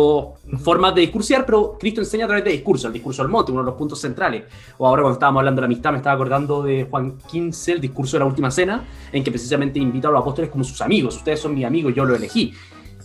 formas 0.63 0.95
de 0.95 1.03
discursiar, 1.03 1.45
pero 1.45 1.77
Cristo 1.79 2.01
enseña 2.01 2.25
a 2.25 2.29
través 2.29 2.45
de 2.45 2.51
discurso, 2.53 2.87
el 2.87 2.93
discurso 2.93 3.23
del 3.23 3.31
monte, 3.31 3.53
uno 3.53 3.61
de 3.61 3.67
los 3.67 3.75
puntos 3.75 4.01
centrales. 4.01 4.45
O 4.79 4.87
ahora 4.87 5.03
cuando 5.03 5.15
estábamos 5.15 5.41
hablando 5.41 5.61
de 5.61 5.63
la 5.63 5.67
amistad, 5.67 5.93
me 5.93 5.99
estaba 5.99 6.15
acordando 6.15 6.63
de 6.63 6.87
Juan 6.91 7.19
XV, 7.21 7.73
el 7.73 7.81
discurso 7.81 8.17
de 8.17 8.21
la 8.21 8.27
última 8.27 8.51
cena, 8.51 8.85
en 9.13 9.23
que 9.23 9.31
precisamente 9.31 9.79
invita 9.79 10.09
a 10.09 10.11
los 10.11 10.21
apóstoles 10.21 10.51
como 10.51 10.65
sus 10.65 10.81
amigos. 10.81 11.17
Ustedes 11.17 11.41
son 11.41 11.55
mis 11.55 11.65
amigos, 11.65 11.95
yo 11.95 12.05
lo 12.05 12.15
elegí. 12.15 12.53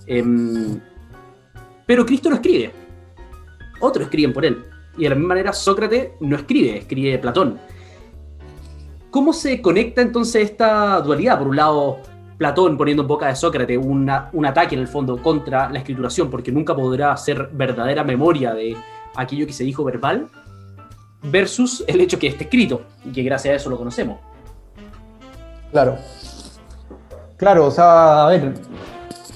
Em, 0.08 0.80
pero 1.86 2.06
Cristo 2.06 2.30
no 2.30 2.36
escribe. 2.36 2.72
Otros 3.82 4.06
escriben 4.06 4.34
por 4.34 4.46
él. 4.46 4.64
Y 4.98 5.04
de 5.04 5.10
la 5.10 5.16
misma 5.16 5.30
manera 5.30 5.54
Sócrates 5.54 6.12
no 6.20 6.36
escribe, 6.36 6.78
escribe 6.78 7.18
Platón. 7.18 7.60
¿Cómo 9.10 9.34
se 9.34 9.62
conecta 9.62 10.02
entonces 10.02 10.52
esta 10.52 11.02
dualidad? 11.02 11.38
Por 11.38 11.50
un 11.50 11.56
lado, 11.58 12.00
Platón 12.42 12.76
poniendo 12.76 13.04
en 13.04 13.08
boca 13.08 13.28
de 13.28 13.36
Sócrates 13.36 13.78
un 13.78 14.10
ataque 14.10 14.74
en 14.74 14.82
el 14.82 14.88
fondo 14.88 15.22
contra 15.22 15.70
la 15.70 15.78
escrituración, 15.78 16.28
porque 16.32 16.52
nunca 16.52 16.76
podrá 16.76 17.16
ser 17.16 17.52
verdadera 17.54 18.04
memoria 18.04 18.52
de 18.56 18.76
aquello 19.16 19.46
que 19.46 19.54
se 19.54 19.64
dijo 19.64 19.84
verbal, 19.84 20.28
versus 21.22 21.84
el 21.86 22.02
hecho 22.02 22.18
que 22.18 22.26
esté 22.26 22.46
escrito 22.46 22.82
y 23.06 23.12
que 23.12 23.22
gracias 23.22 23.54
a 23.54 23.56
eso 23.58 23.70
lo 23.70 23.78
conocemos. 23.78 24.18
Claro. 25.72 26.00
Claro, 27.38 27.68
o 27.68 27.72
sea, 27.72 28.26
a 28.26 28.30
ver, 28.30 28.56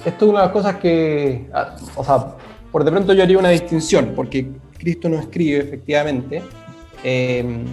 esto 0.04 0.24
es 0.24 0.28
una 0.28 0.40
de 0.40 0.46
las 0.46 0.52
cosas 0.52 0.74
que, 0.74 1.48
ah, 1.54 1.76
o 1.94 2.02
sea, 2.02 2.34
por 2.72 2.82
de 2.82 2.90
pronto 2.90 3.12
yo 3.12 3.22
haría 3.22 3.38
una 3.38 3.50
distinción, 3.50 4.14
porque 4.16 4.48
Cristo 4.76 5.08
no 5.08 5.20
escribe 5.20 5.60
efectivamente, 5.60 6.42
eh, 7.04 7.64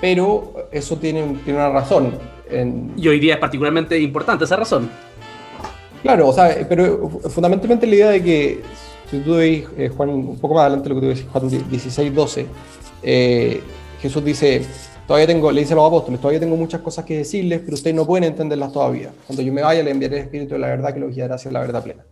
pero 0.00 0.68
eso 0.70 0.96
tiene, 0.96 1.40
tiene 1.44 1.58
una 1.58 1.70
razón 1.70 2.37
y 2.96 3.08
hoy 3.08 3.20
día 3.20 3.34
es 3.34 3.40
particularmente 3.40 3.98
importante 3.98 4.44
esa 4.44 4.56
razón. 4.56 4.90
Claro, 6.02 6.28
o 6.28 6.32
sea, 6.32 6.66
pero 6.68 7.08
fundamentalmente 7.08 7.86
la 7.86 7.94
idea 7.94 8.10
de 8.10 8.22
que, 8.22 8.60
si 9.10 9.18
tú 9.20 9.34
veis, 9.36 9.66
eh, 9.76 9.88
Juan, 9.88 10.10
un 10.10 10.38
poco 10.38 10.54
más 10.54 10.62
adelante 10.62 10.88
lo 10.88 10.94
que 10.94 11.00
tú 11.00 11.06
ves, 11.08 11.26
Juan 11.32 11.48
16, 11.48 12.14
12, 12.14 12.46
eh, 13.02 13.60
Jesús 14.00 14.24
dice, 14.24 14.62
todavía 15.06 15.26
tengo, 15.26 15.50
le 15.50 15.60
dice 15.60 15.72
a 15.72 15.76
los 15.76 15.86
apóstoles, 15.86 16.20
todavía 16.20 16.40
tengo 16.40 16.56
muchas 16.56 16.80
cosas 16.82 17.04
que 17.04 17.18
decirles, 17.18 17.60
pero 17.64 17.74
ustedes 17.74 17.96
no 17.96 18.06
pueden 18.06 18.24
entenderlas 18.24 18.72
todavía. 18.72 19.10
Cuando 19.26 19.42
yo 19.42 19.52
me 19.52 19.62
vaya, 19.62 19.82
le 19.82 19.90
enviaré 19.90 20.18
el 20.18 20.22
Espíritu 20.24 20.54
de 20.54 20.60
la 20.60 20.68
verdad 20.68 20.94
que 20.94 21.00
los 21.00 21.14
guiará 21.14 21.34
hacia 21.34 21.50
la 21.50 21.60
verdad 21.60 21.82
plena. 21.82 22.04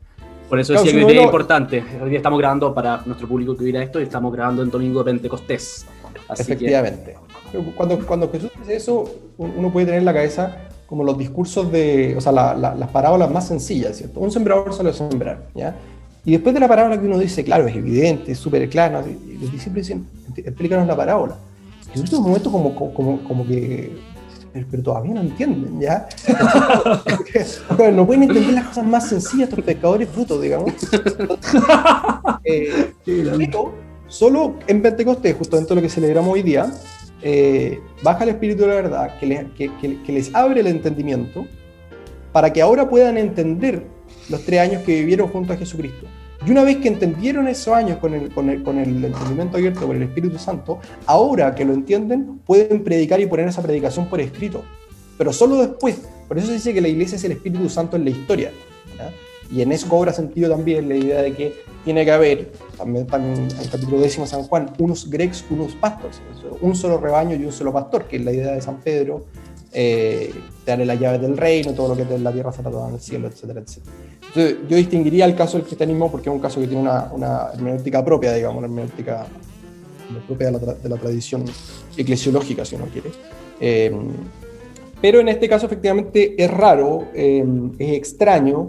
Por 0.49 0.61
eso 0.61 0.73
decía 0.75 0.93
que 0.93 1.19
es 1.19 1.23
importante. 1.23 1.85
Hoy 2.03 2.11
día 2.11 2.19
estamos 2.19 2.39
grabando 2.39 2.73
para 2.73 3.03
nuestro 3.05 3.27
público 3.27 3.57
que 3.57 3.65
viera 3.65 3.83
esto 3.83 4.01
y 4.01 4.05
estamos 4.05 4.33
grabando 4.33 4.63
en 4.63 4.71
domingo 4.71 5.03
de 5.03 5.13
Pentecostés. 5.13 5.87
Efectivamente. 6.39 7.17
Cuando, 7.77 8.07
cuando 8.07 8.31
Jesús 8.31 8.51
dice 8.59 8.77
eso, 8.77 9.05
uno 9.39 9.73
puede 9.73 9.87
tener 9.87 10.01
en 10.01 10.07
la 10.07 10.15
cabeza 10.15 10.57
como 10.87 11.03
los 11.03 11.19
discursos 11.19 11.71
de, 11.73 12.15
o 12.17 12.21
sea, 12.21 12.33
las 12.33 12.89
parábolas 12.91 13.31
más 13.31 13.49
sencillas, 13.49 13.97
¿cierto? 13.97 14.21
Un 14.21 14.31
sembrador 14.31 14.73
suele 14.73 14.93
sembrar, 14.93 15.49
¿ya? 15.55 15.77
Y 16.25 16.33
después 16.33 16.55
de 16.55 16.61
la 16.61 16.69
parábola 16.69 17.01
que 17.01 17.07
uno 17.07 17.19
dice, 17.19 17.45
claro, 17.45 17.67
es 17.67 17.77
evidente, 17.77 18.33
es 18.33 18.39
súper 18.39 18.69
clara, 18.69 19.03
y 19.07 19.39
los 19.39 19.53
discípulos 19.53 19.87
dicen, 19.87 20.07
explícanos 20.37 20.87
la 20.87 20.97
parábola. 20.97 21.37
Jesús 21.93 22.13
en 22.13 22.19
un 22.19 22.25
momento 22.25 22.51
como, 22.51 22.75
como, 22.75 23.23
como 23.25 23.47
que, 23.47 23.97
pero 24.71 24.83
todavía 24.83 25.15
no 25.15 25.21
entienden, 25.21 25.81
¿ya? 25.81 26.09
no 27.93 28.07
pueden 28.07 28.25
entender 28.25 28.55
las 28.55 28.69
cosas 28.69 28.85
más 28.85 29.09
sencillas 29.09 29.49
estos 29.49 29.65
pescadores 29.65 30.13
brutos, 30.13 30.41
digamos. 30.41 30.73
eh, 32.45 32.93
solo 34.09 34.55
en 34.67 34.83
Pentecostés, 34.83 35.37
de 35.39 35.75
lo 35.75 35.83
que 35.83 35.89
celebramos 35.89 36.33
hoy 36.33 36.43
día, 36.43 36.73
eh, 37.23 37.81
baja 38.03 38.25
el 38.25 38.31
Espíritu 38.31 38.63
de 38.63 38.69
la 38.69 38.75
verdad, 38.75 39.19
que, 39.19 40.13
les 40.13 40.35
abre 40.35 40.61
el 40.61 40.67
entendimiento, 40.67 41.47
para 42.33 42.53
que 42.53 42.61
ahora 42.63 42.89
puedan 42.89 43.17
entender 43.17 43.87
los 44.29 44.45
tres 44.45 44.61
años 44.61 44.83
que 44.83 45.01
vivieron 45.01 45.29
junto 45.29 45.53
a 45.53 45.57
Jesucristo. 45.57 46.07
Y 46.47 46.51
una 46.51 46.63
vez 46.63 46.77
que 46.77 46.89
entendieron 46.89 47.49
esos 47.49 47.75
años 47.75 47.99
con 47.99 48.13
el, 48.15 48.31
con 48.33 48.51
el, 48.51 48.63
con 48.63 48.79
el 48.79 49.05
entendimiento 49.05 49.57
abierto 49.57 49.87
por 49.87 49.97
el 49.97 50.03
Espíritu 50.03 50.39
Santo, 50.39 50.79
ahora 51.07 51.55
que 51.55 51.65
lo 51.65 51.73
entienden, 51.73 52.41
pueden 52.45 52.85
predicar 52.85 53.21
y 53.21 53.27
poner 53.27 53.49
esa 53.49 53.63
predicación 53.63 54.07
por 54.07 54.21
escrito. 54.21 54.63
Pero 55.17 55.33
solo 55.33 55.57
después. 55.57 56.03
Por 56.29 56.39
eso 56.39 56.49
se 56.49 56.55
dice 56.55 56.75
que 56.75 56.81
la 56.81 56.89
iglesia 56.89 57.17
es 57.17 57.25
el 57.25 57.33
Espíritu 57.33 57.69
Santo 57.69 57.97
en 57.97 58.05
la 58.05 58.11
historia. 58.11 58.51
Y 59.51 59.63
en 59.63 59.73
eso 59.73 59.89
cobra 59.89 60.13
sentido 60.13 60.51
también 60.51 60.89
la 60.89 60.97
idea 60.97 61.23
de 61.23 61.33
que 61.33 61.55
tiene 61.87 62.05
que 62.05 62.11
haber, 62.11 62.51
también, 62.77 63.07
en 63.13 63.49
el 63.61 63.71
capítulo 63.71 64.01
décimo 64.01 64.27
San 64.27 64.43
Juan, 64.43 64.73
unos 64.79 65.09
grex, 65.09 65.45
unos 65.51 65.73
pastores, 65.77 66.21
un 66.61 66.75
solo 66.75 66.99
rebaño 66.99 67.37
y 67.37 67.45
un 67.45 67.53
solo 67.53 67.73
pastor, 67.73 68.09
que 68.09 68.17
es 68.17 68.25
la 68.25 68.33
idea 68.33 68.51
de 68.55 68.61
San 68.61 68.79
Pedro, 68.81 69.27
eh, 69.73 70.35
darle 70.67 70.85
las 70.85 70.99
llaves 70.99 71.21
del 71.21 71.37
reino, 71.37 71.75
todo 71.75 71.91
lo 71.91 71.97
que 71.97 72.05
de 72.05 72.19
la 72.19 72.33
tierra 72.33 72.51
será 72.51 72.73
todo 72.73 72.89
en 72.89 72.95
el 72.95 73.01
cielo, 73.01 73.29
etcétera, 73.29 73.61
etcétera. 73.61 73.95
Entonces, 74.27 74.57
yo 74.69 74.77
distinguiría 74.77 75.27
el 75.27 75.37
caso 75.37 75.59
del 75.59 75.65
cristianismo 75.65 76.11
porque 76.11 76.29
es 76.29 76.35
un 76.35 76.41
caso 76.41 76.61
que 76.61 76.67
tiene 76.67 76.83
una, 76.83 77.09
una 77.13 77.51
hermenéutica 77.55 78.05
propia, 78.05 78.33
digamos, 78.33 78.59
una 78.59 78.67
hermenéutica 78.67 79.25
propia 80.27 80.51
de 80.51 80.53
la, 80.55 80.59
de 80.59 80.89
la, 80.89 80.97
tradición 80.97 81.45
eclesiológica, 81.97 82.65
si 82.65 82.75
uno 82.75 82.87
quiere. 82.87 83.11
Eh, 83.61 83.97
pero 85.01 85.21
en 85.21 85.29
este 85.29 85.49
caso, 85.49 85.67
efectivamente, 85.67 86.35
es 86.37 86.51
raro, 86.51 87.07
eh, 87.15 87.45
es 87.79 87.93
extraño, 87.93 88.67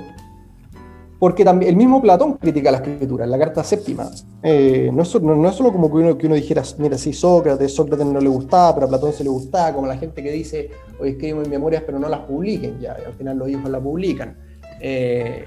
porque 1.19 1.43
también 1.43 1.71
el 1.71 1.77
mismo 1.77 2.01
Platón 2.01 2.33
critica 2.33 2.71
la 2.71 2.77
escritura 2.77 3.25
en 3.25 3.31
la 3.31 3.39
carta 3.39 3.63
séptima. 3.63 4.09
Eh, 4.43 4.91
no, 4.93 5.01
es, 5.01 5.09
solo 5.09 5.71
como 5.71 5.89
que 5.89 6.27
uno, 6.27 6.35
dijera, 6.35 6.61
mira, 6.77 6.97
sí, 6.97 7.11
Sócrates, 7.11 7.73
Sócrates 7.73 8.05
no 8.05 8.19
le 8.19 8.29
gustaba, 8.29 8.75
pero 8.75 8.85
a 8.85 8.89
Platón 8.89 9.13
se 9.13 9.23
le 9.23 9.29
gustaba, 9.29 9.73
como 9.73 9.87
la 9.87 9.97
gente 9.97 10.21
que 10.21 10.31
dice, 10.31 10.69
hoy 10.99 11.09
escribo 11.09 11.39
mis 11.39 11.49
memorias, 11.49 11.83
pero 11.85 11.97
no 11.97 12.07
las 12.07 12.19
publiquen, 12.21 12.79
ya, 12.79 12.93
al 12.93 13.13
final 13.13 13.37
los 13.37 13.49
hijos 13.49 13.69
la 13.69 13.79
publican. 13.79 14.37
Eh, 14.79 15.43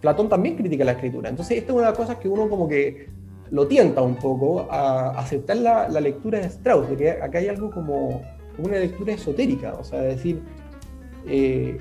Platón 0.00 0.28
también 0.28 0.56
critica 0.56 0.84
la 0.84 0.92
escritura. 0.92 1.28
Entonces, 1.28 1.58
esta 1.58 1.72
es 1.72 1.74
una 1.74 1.86
de 1.86 1.90
las 1.90 1.98
cosas 1.98 2.16
que 2.16 2.28
uno 2.28 2.48
como 2.48 2.66
que 2.66 3.08
lo 3.50 3.66
tienta 3.66 4.00
un 4.02 4.16
poco 4.16 4.66
a 4.70 5.10
aceptar 5.10 5.58
la, 5.58 5.88
la 5.88 6.00
lectura 6.00 6.38
de 6.38 6.46
Strauss, 6.46 6.88
de 6.88 6.96
que 6.96 7.10
acá 7.10 7.38
hay 7.38 7.48
algo 7.48 7.70
como 7.70 8.22
una 8.58 8.78
lectura 8.78 9.12
esotérica, 9.12 9.74
o 9.74 9.84
sea, 9.84 10.00
decir, 10.00 10.40
eh, 11.28 11.76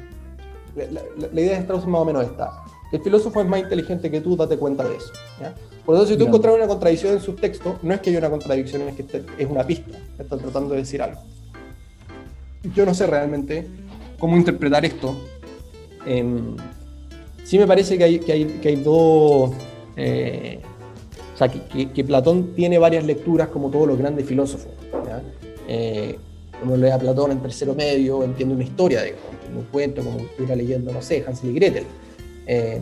la, 0.76 1.02
la, 1.32 1.42
idea 1.42 1.54
de 1.54 1.62
Strauss 1.62 1.84
es 1.84 1.88
más 1.88 2.02
o 2.02 2.06
menos 2.06 2.26
esta. 2.26 2.65
El 2.92 3.02
filósofo 3.02 3.42
es 3.42 3.48
más 3.48 3.60
inteligente 3.60 4.12
que 4.12 4.22
tú, 4.22 4.36
date 4.36 4.58
cuenta 4.58 4.88
de 4.88 4.96
eso. 4.96 5.12
Por 5.86 5.96
eso, 5.96 6.06
si 6.06 6.18
tú 6.18 6.26
encuentras 6.26 6.56
una 6.56 6.68
contradicción 6.68 7.14
en 7.14 7.22
sus 7.22 7.36
textos, 7.36 7.76
no 7.82 7.94
es 7.94 8.00
que 8.00 8.10
haya 8.10 8.20
una 8.20 8.30
contradicción, 8.30 8.84
es 8.84 8.96
que 8.96 9.24
es 9.38 9.50
una 9.50 9.66
pista, 9.66 9.98
están 10.18 10.40
tratando 10.40 10.72
de 10.72 10.82
decir 10.82 11.02
algo. 11.02 11.22
Yo 12.76 12.86
no 12.86 12.94
sé 12.94 13.06
realmente 13.06 13.68
cómo 14.20 14.38
interpretar 14.38 14.86
esto. 14.86 15.16
Eh, 16.06 16.26
sí 17.44 17.60
me 17.60 17.68
parece 17.68 17.98
que 17.98 18.04
hay, 18.04 18.20
que 18.20 18.32
hay, 18.32 18.46
que 18.46 18.70
hay 18.70 18.76
dos... 18.78 19.52
Eh, 19.96 20.60
o 21.34 21.38
sea, 21.38 21.50
que, 21.50 21.92
que, 21.92 22.04
Platón 22.04 22.54
tiene 22.56 22.78
varias 22.78 23.06
lecturas 23.06 23.50
como 23.50 23.70
todos 23.70 23.88
los 23.88 23.98
grandes 23.98 24.26
filósofos. 24.26 24.72
Eh, 25.68 26.18
uno 26.64 26.78
lee 26.78 26.90
a 26.90 26.98
Platón 26.98 27.32
en 27.32 27.42
tercero 27.42 27.76
medio, 27.76 28.24
entiende 28.24 28.56
una 28.56 28.64
historia, 28.64 29.02
de 29.02 29.16
un 29.54 29.64
cuento, 29.66 30.02
como 30.02 30.20
estuviera 30.20 30.56
leyendo, 30.56 30.94
no 30.94 31.02
sé, 31.02 31.24
Hansel 31.28 31.50
y 31.50 31.54
Gretel. 31.54 31.84
Eh, 32.46 32.82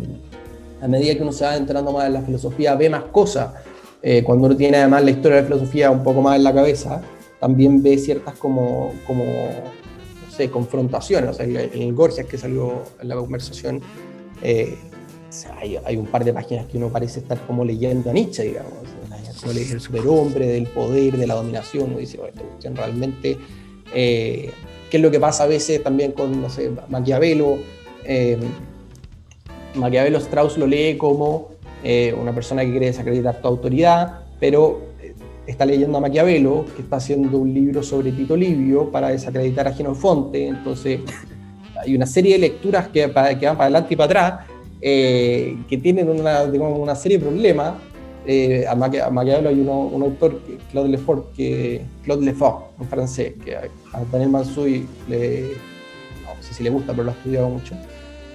a 0.81 0.87
medida 0.87 1.15
que 1.15 1.21
uno 1.21 1.31
se 1.31 1.45
va 1.45 1.55
entrando 1.55 1.91
más 1.91 2.07
en 2.07 2.13
la 2.13 2.21
filosofía, 2.21 2.75
ve 2.75 2.89
más 2.89 3.03
cosas. 3.03 3.53
Eh, 4.01 4.21
cuando 4.23 4.47
uno 4.47 4.57
tiene 4.57 4.77
además 4.77 5.03
la 5.03 5.11
historia 5.11 5.37
de 5.37 5.41
la 5.43 5.47
filosofía 5.47 5.91
un 5.91 6.03
poco 6.03 6.21
más 6.21 6.35
en 6.35 6.43
la 6.43 6.53
cabeza, 6.53 7.01
también 7.39 7.81
ve 7.81 7.97
ciertas 7.97 8.35
como, 8.35 8.93
como 9.07 9.23
no 9.23 10.31
sé, 10.35 10.49
confrontaciones. 10.49 11.29
O 11.29 11.33
sea, 11.33 11.45
el, 11.45 11.55
el 11.55 11.93
Gorgias 11.93 12.27
que 12.27 12.37
salió 12.37 12.83
en 13.01 13.07
la 13.07 13.15
conversación, 13.15 13.81
eh, 14.41 14.77
hay, 15.57 15.77
hay, 15.85 15.95
un 15.95 16.05
par 16.05 16.25
de 16.25 16.33
páginas 16.33 16.65
que 16.67 16.77
uno 16.77 16.89
parece 16.89 17.21
estar 17.21 17.39
como 17.47 17.63
leyendo 17.63 18.09
a 18.09 18.13
Nietzsche, 18.13 18.43
digamos. 18.43 18.73
Uno 19.43 19.53
lee 19.53 19.67
el 19.71 19.81
superhombre, 19.81 20.47
del 20.47 20.67
poder, 20.67 21.17
de 21.17 21.27
la 21.27 21.35
dominación, 21.35 21.89
uno 21.89 21.97
dice, 21.97 22.17
oh, 22.21 22.27
esta 22.27 22.41
cuestión 22.41 22.75
realmente 22.75 23.37
eh, 23.93 24.51
qué 24.89 24.97
es 24.97 25.03
lo 25.03 25.11
que 25.11 25.19
pasa 25.19 25.43
a 25.43 25.47
veces 25.47 25.81
también 25.83 26.11
con, 26.11 26.41
no 26.41 26.49
sé, 26.49 26.71
Maquiavelo. 26.89 27.57
Maquiavelo 29.75 30.19
Strauss 30.19 30.57
lo 30.57 30.67
lee 30.67 30.97
como 30.97 31.49
eh, 31.83 32.15
una 32.19 32.33
persona 32.33 32.63
que 32.63 32.71
quiere 32.71 32.85
desacreditar 32.87 33.41
tu 33.41 33.47
autoridad, 33.47 34.21
pero 34.39 34.81
eh, 35.01 35.13
está 35.47 35.65
leyendo 35.65 35.97
a 35.97 36.01
Maquiavelo, 36.01 36.65
que 36.75 36.81
está 36.81 36.97
haciendo 36.97 37.37
un 37.37 37.53
libro 37.53 37.83
sobre 37.83 38.11
Tito 38.11 38.35
Livio 38.35 38.91
para 38.91 39.09
desacreditar 39.09 39.67
a 39.67 39.73
Genofonte, 39.73 40.47
entonces 40.47 41.01
hay 41.83 41.95
una 41.95 42.05
serie 42.05 42.33
de 42.33 42.39
lecturas 42.39 42.87
que, 42.87 43.07
van 43.07 43.13
para 43.13 43.63
adelante 43.63 43.93
y 43.93 43.97
para 43.97 44.05
atrás, 44.05 44.47
eh, 44.81 45.57
que 45.69 45.77
tienen 45.77 46.09
una, 46.09 46.95
serie 46.95 47.17
de 47.17 47.25
problemas, 47.25 47.73
eh, 48.25 48.65
a, 48.67 48.75
Maquiavelo 48.75 49.49
hay 49.49 49.59
un 49.59 50.01
autor, 50.01 50.41
Claude 50.71 50.89
Lefort, 50.89 51.33
que, 51.33 51.81
Claude 52.03 52.25
Lefort, 52.25 52.79
en 52.79 52.87
francés, 52.87 53.33
que 53.43 53.55
a 53.55 53.69
Daniel 54.11 54.29
Mansui 54.29 54.87
le, 55.09 55.51
no 56.23 56.41
sé 56.41 56.53
si 56.53 56.63
le 56.63 56.69
gusta, 56.69 56.93
pero 56.93 57.03
lo 57.03 57.11
ha 57.11 57.13
estudiado 57.13 57.49
mucho, 57.49 57.75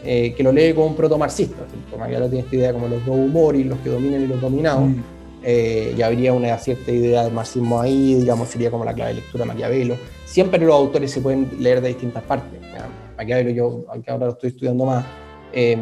eh, 0.05 0.35
que 0.37 0.43
lo 0.43 0.53
lee 0.53 0.73
como 0.75 0.87
un 0.87 0.97
proto-marxista. 0.97 1.65
Maquiavelo 1.99 2.29
tiene 2.29 2.45
esta 2.45 2.57
idea 2.57 2.73
como 2.73 2.89
los 2.89 3.05
dos 3.05 3.17
humores, 3.17 3.67
los 3.67 3.79
que 3.81 3.91
dominan 3.91 4.23
y 4.23 4.27
los 4.27 4.41
dominados, 4.41 4.89
mm. 4.89 5.03
eh, 5.43 5.95
y 5.97 6.03
habría 6.03 6.33
una 6.33 6.57
cierta 6.59 6.91
idea 6.91 7.25
del 7.25 7.33
marxismo 7.33 7.81
ahí, 7.81 8.15
digamos, 8.15 8.49
sería 8.49 8.71
como 8.71 8.85
la 8.85 8.95
clave 8.95 9.15
de 9.15 9.21
lectura 9.21 9.45
de 9.45 9.49
Maquiavelo. 9.49 9.97
Siempre 10.25 10.61
los 10.61 10.75
autores 10.75 11.11
se 11.11 11.21
pueden 11.21 11.51
leer 11.59 11.81
de 11.81 11.89
distintas 11.89 12.23
partes. 12.23 12.61
¿ya? 12.73 12.89
Maquiavelo, 13.17 13.51
yo, 13.51 13.85
aunque 13.89 14.11
ahora 14.11 14.27
lo 14.27 14.33
estoy 14.33 14.51
estudiando 14.51 14.85
más, 14.85 15.05
eh, 15.53 15.77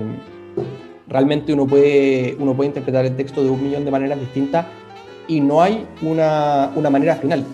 realmente 1.09 1.53
uno 1.53 1.67
puede, 1.67 2.37
uno 2.39 2.55
puede 2.55 2.69
interpretar 2.69 3.05
el 3.05 3.17
texto 3.17 3.43
de 3.45 3.51
un 3.51 3.63
millón 3.63 3.85
de 3.85 3.91
maneras 3.91 4.19
distintas 4.19 4.67
y 5.29 5.41
no 5.41 5.61
hay 5.61 5.87
una, 6.03 6.73
una 6.75 6.91
manera 6.91 7.17
final. 7.17 7.45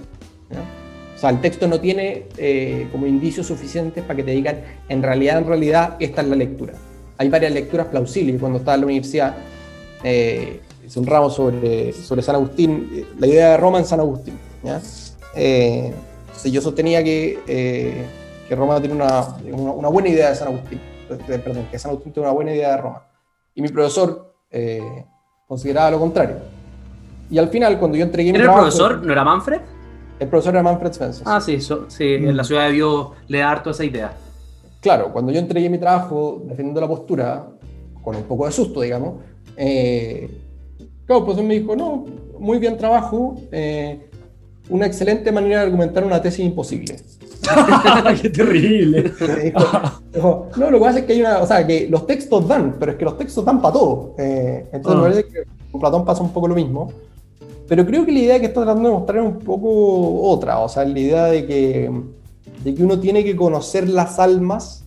O 1.22 1.24
sea, 1.24 1.30
el 1.30 1.40
texto 1.40 1.68
no 1.68 1.78
tiene 1.78 2.24
eh, 2.36 2.88
como 2.90 3.06
indicios 3.06 3.46
suficientes 3.46 4.02
para 4.02 4.16
que 4.16 4.24
te 4.24 4.32
digan, 4.32 4.60
en 4.88 5.04
realidad, 5.04 5.38
en 5.38 5.46
realidad, 5.46 5.96
esta 6.00 6.20
es 6.20 6.26
la 6.26 6.34
lectura. 6.34 6.72
Hay 7.16 7.28
varias 7.28 7.52
lecturas 7.52 7.86
plausibles. 7.86 8.40
Cuando 8.40 8.58
estaba 8.58 8.74
en 8.74 8.80
la 8.80 8.86
universidad, 8.86 9.36
eh, 10.02 10.60
hice 10.84 10.98
un 10.98 11.06
ramo 11.06 11.30
sobre, 11.30 11.92
sobre 11.92 12.22
San 12.22 12.34
Agustín, 12.34 13.06
la 13.20 13.28
idea 13.28 13.50
de 13.50 13.56
Roma 13.56 13.78
en 13.78 13.84
San 13.84 14.00
Agustín. 14.00 14.36
¿ya? 14.64 14.80
Eh, 15.36 15.94
yo 16.44 16.60
sostenía 16.60 17.04
que, 17.04 17.38
eh, 17.46 18.04
que 18.48 18.56
Roma 18.56 18.80
tiene 18.80 18.96
una, 18.96 19.36
una, 19.52 19.70
una, 19.70 19.88
buena 19.90 20.08
idea 20.08 20.30
de 20.30 20.34
San 20.34 20.48
Agustín, 20.48 20.80
perdón, 21.08 21.68
que 21.70 21.78
San 21.78 21.92
Agustín 21.92 22.12
tiene 22.12 22.26
una 22.26 22.34
buena 22.34 22.52
idea 22.52 22.72
de 22.72 22.76
Roma 22.78 23.06
y 23.54 23.62
mi 23.62 23.68
profesor 23.68 24.34
eh, 24.50 25.04
consideraba 25.46 25.92
lo 25.92 26.00
contrario. 26.00 26.36
Y 27.30 27.38
al 27.38 27.48
final, 27.48 27.78
cuando 27.78 27.96
yo 27.96 28.04
entregué 28.04 28.32
mi 28.32 28.38
¿Era 28.38 28.46
trabajo... 28.46 28.66
el 28.66 28.72
profesor? 28.72 29.06
¿No 29.06 29.12
era 29.12 29.22
Manfred? 29.22 29.60
El 30.22 30.28
profesor 30.28 30.54
era 30.54 30.62
Manfred 30.62 30.92
Spencer. 30.92 31.24
Ah, 31.26 31.40
sí, 31.40 31.60
so, 31.60 31.90
sí 31.90 32.04
mm. 32.04 32.28
en 32.28 32.36
la 32.36 32.44
ciudad 32.44 32.68
de 32.68 32.74
Dios 32.74 33.08
le 33.26 33.38
da 33.38 33.50
harto 33.50 33.70
esa 33.70 33.84
idea. 33.84 34.12
Claro, 34.80 35.12
cuando 35.12 35.32
yo 35.32 35.40
entregué 35.40 35.68
mi 35.68 35.78
trabajo 35.78 36.42
defendiendo 36.44 36.80
la 36.80 36.86
postura, 36.86 37.48
con 38.02 38.14
un 38.14 38.22
poco 38.22 38.46
de 38.46 38.52
susto, 38.52 38.80
digamos, 38.82 39.14
eh, 39.56 40.30
claro, 41.06 41.24
pues 41.24 41.38
él 41.38 41.44
me 41.44 41.54
dijo, 41.54 41.74
no, 41.74 42.04
muy 42.38 42.58
bien 42.58 42.76
trabajo, 42.76 43.34
eh, 43.50 44.08
una 44.68 44.86
excelente 44.86 45.32
manera 45.32 45.58
de 45.58 45.64
argumentar 45.64 46.04
una 46.04 46.22
tesis 46.22 46.46
imposible. 46.46 46.96
¡Qué 48.22 48.30
terrible! 48.30 49.12
Dijo, 50.12 50.50
no, 50.56 50.70
lo 50.70 50.78
que 50.78 50.84
pasa 50.84 50.98
es 51.00 51.04
que 51.04 51.14
hay 51.14 51.20
una. 51.20 51.38
O 51.38 51.46
sea, 51.48 51.66
que 51.66 51.88
los 51.88 52.06
textos 52.06 52.46
dan, 52.46 52.76
pero 52.78 52.92
es 52.92 52.98
que 52.98 53.04
los 53.04 53.18
textos 53.18 53.44
dan 53.44 53.60
para 53.60 53.74
todo. 53.74 54.14
Eh, 54.18 54.68
entonces, 54.72 54.96
me 54.96 55.02
parece 55.02 55.28
que 55.28 55.42
con 55.72 55.80
Platón 55.80 56.04
pasa 56.04 56.22
un 56.22 56.32
poco 56.32 56.46
lo 56.46 56.54
mismo. 56.54 56.92
Pero 57.72 57.86
creo 57.86 58.04
que 58.04 58.12
la 58.12 58.18
idea 58.18 58.38
que 58.38 58.44
está 58.48 58.64
tratando 58.64 58.90
de 58.90 58.94
mostrar 58.94 59.24
es 59.24 59.32
un 59.32 59.38
poco 59.38 60.28
otra. 60.28 60.58
O 60.58 60.68
sea, 60.68 60.84
la 60.84 60.98
idea 60.98 61.24
de 61.24 61.46
que, 61.46 61.90
de 62.62 62.74
que 62.74 62.84
uno 62.84 63.00
tiene 63.00 63.24
que 63.24 63.34
conocer 63.34 63.88
las 63.88 64.18
almas 64.18 64.84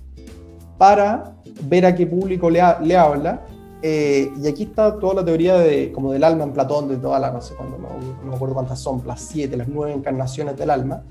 para 0.78 1.34
ver 1.64 1.88
a 1.88 1.96
qué 1.96 2.06
público 2.06 2.48
le, 2.48 2.62
ha, 2.62 2.80
le 2.80 2.96
habla. 2.96 3.44
Eh, 3.82 4.30
y 4.40 4.48
aquí 4.48 4.66
está 4.66 5.00
toda 5.00 5.16
la 5.16 5.26
teoría 5.26 5.58
de, 5.58 5.92
como 5.92 6.12
del 6.12 6.24
alma 6.24 6.44
en 6.44 6.54
Platón, 6.54 6.88
de 6.88 6.98
todas 6.98 7.20
las, 7.20 7.34
no 7.34 7.42
sé 7.42 7.56
cuándo, 7.56 7.80
no, 7.80 7.88
no 8.24 8.30
me 8.30 8.36
acuerdo 8.36 8.54
cuántas 8.54 8.80
son, 8.80 9.02
las 9.08 9.20
siete, 9.20 9.58
las 9.58 9.68
nueve 9.68 9.92
encarnaciones 9.92 10.56
del 10.56 10.70
alma 10.70 11.02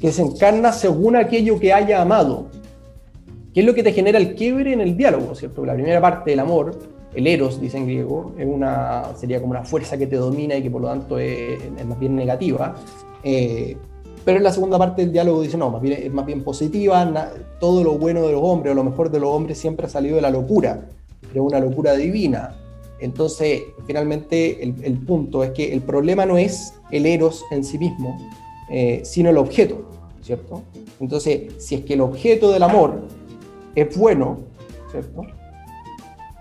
que 0.00 0.10
se 0.10 0.22
encarna 0.22 0.72
según 0.72 1.14
aquello 1.14 1.60
que 1.60 1.72
haya 1.72 2.02
amado, 2.02 2.48
que 3.54 3.60
es 3.60 3.66
lo 3.66 3.74
que 3.74 3.84
te 3.84 3.92
genera 3.92 4.18
el 4.18 4.34
quiebre 4.34 4.72
en 4.72 4.80
el 4.80 4.96
diálogo, 4.96 5.36
¿cierto? 5.36 5.64
La 5.64 5.74
primera 5.74 6.00
parte 6.00 6.30
del 6.30 6.40
amor, 6.40 6.76
el 7.16 7.26
eros, 7.26 7.58
dice 7.60 7.78
en 7.78 7.86
griego, 7.86 8.32
es 8.38 8.46
una, 8.46 9.16
sería 9.16 9.40
como 9.40 9.52
una 9.52 9.64
fuerza 9.64 9.96
que 9.96 10.06
te 10.06 10.16
domina 10.16 10.54
y 10.54 10.62
que 10.62 10.70
por 10.70 10.82
lo 10.82 10.88
tanto 10.88 11.18
es, 11.18 11.58
es 11.62 11.86
más 11.86 11.98
bien 11.98 12.14
negativa. 12.14 12.76
Eh, 13.24 13.76
pero 14.22 14.36
en 14.36 14.44
la 14.44 14.52
segunda 14.52 14.78
parte 14.78 15.02
del 15.02 15.12
diálogo 15.12 15.40
dice, 15.40 15.56
no, 15.56 15.70
más 15.70 15.80
bien, 15.80 15.98
es 16.02 16.12
más 16.12 16.26
bien 16.26 16.44
positiva, 16.44 17.04
na, 17.06 17.30
todo 17.58 17.82
lo 17.82 17.96
bueno 17.96 18.26
de 18.26 18.32
los 18.32 18.42
hombres 18.42 18.72
o 18.72 18.74
lo 18.74 18.84
mejor 18.84 19.10
de 19.10 19.18
los 19.18 19.30
hombres 19.30 19.56
siempre 19.56 19.86
ha 19.86 19.88
salido 19.88 20.16
de 20.16 20.22
la 20.22 20.30
locura, 20.30 20.88
pero 21.32 21.44
una 21.44 21.58
locura 21.58 21.94
divina. 21.94 22.54
Entonces, 23.00 23.62
finalmente, 23.86 24.62
el, 24.62 24.74
el 24.82 24.98
punto 24.98 25.42
es 25.42 25.52
que 25.52 25.72
el 25.72 25.80
problema 25.80 26.26
no 26.26 26.36
es 26.36 26.74
el 26.90 27.06
eros 27.06 27.44
en 27.50 27.64
sí 27.64 27.78
mismo, 27.78 28.18
eh, 28.70 29.00
sino 29.04 29.30
el 29.30 29.38
objeto, 29.38 29.88
¿cierto? 30.20 30.62
Entonces, 31.00 31.54
si 31.58 31.76
es 31.76 31.84
que 31.84 31.94
el 31.94 32.02
objeto 32.02 32.50
del 32.50 32.62
amor 32.62 33.02
es 33.74 33.96
bueno, 33.96 34.38
¿cierto? 34.90 35.22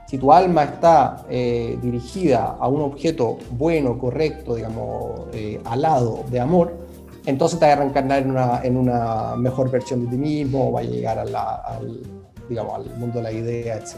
Si 0.07 0.17
tu 0.17 0.31
alma 0.31 0.63
está 0.63 1.25
eh, 1.29 1.77
dirigida 1.81 2.57
a 2.59 2.67
un 2.67 2.81
objeto 2.81 3.37
bueno, 3.51 3.97
correcto, 3.97 4.55
digamos, 4.55 5.21
eh, 5.33 5.59
alado 5.65 6.23
de 6.29 6.39
amor, 6.39 6.77
entonces 7.25 7.59
te 7.59 7.65
va 7.65 7.73
a 7.73 7.75
reencarnar 7.77 8.21
en 8.21 8.31
una, 8.31 8.61
en 8.63 8.77
una 8.77 9.35
mejor 9.35 9.71
versión 9.71 10.05
de 10.05 10.11
ti 10.11 10.17
mismo, 10.17 10.71
va 10.71 10.81
a 10.81 10.83
llegar 10.83 11.17
a 11.17 11.25
la, 11.25 11.55
al, 11.55 12.01
digamos, 12.47 12.75
al 12.75 12.97
mundo 12.97 13.17
de 13.17 13.23
la 13.23 13.31
idea, 13.31 13.77
etc. 13.77 13.95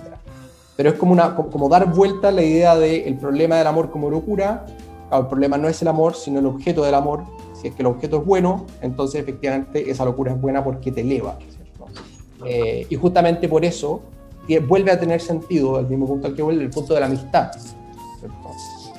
Pero 0.78 0.90
es 0.90 0.96
como, 0.96 1.12
una, 1.12 1.36
como 1.36 1.68
dar 1.68 1.94
vuelta 1.94 2.30
a 2.30 2.32
la 2.32 2.42
idea 2.42 2.76
del 2.78 3.04
de 3.04 3.18
problema 3.20 3.58
del 3.58 3.68
amor 3.68 3.92
como 3.92 4.10
locura. 4.10 4.66
El 5.12 5.28
problema 5.28 5.58
no 5.58 5.68
es 5.68 5.82
el 5.82 5.90
amor, 5.90 6.16
sino 6.16 6.40
el 6.40 6.46
objeto 6.46 6.84
del 6.84 6.96
amor, 6.96 7.24
si 7.54 7.68
es 7.68 7.76
que 7.76 7.82
el 7.82 7.88
objeto 7.88 8.20
es 8.20 8.26
bueno, 8.26 8.66
entonces 8.82 9.22
efectivamente 9.22 9.90
esa 9.90 10.06
locura 10.06 10.34
es 10.34 10.40
buena 10.40 10.64
porque 10.64 10.92
te 10.92 11.02
eleva. 11.02 11.38
Eh, 12.46 12.86
y 12.90 12.96
justamente 12.96 13.50
por 13.50 13.66
eso 13.66 14.02
vuelve 14.68 14.92
a 14.92 15.00
tener 15.00 15.22
sentido, 15.22 15.80
el 15.80 15.88
mismo 15.88 16.08
punto 16.08 16.28
al 16.28 16.36
que 16.36 16.42
vuelve, 16.42 16.64
el 16.64 16.70
punto 16.70 16.94
de 16.94 17.00
la 17.00 17.06
amistad. 17.08 17.52
¿cierto? 18.20 18.36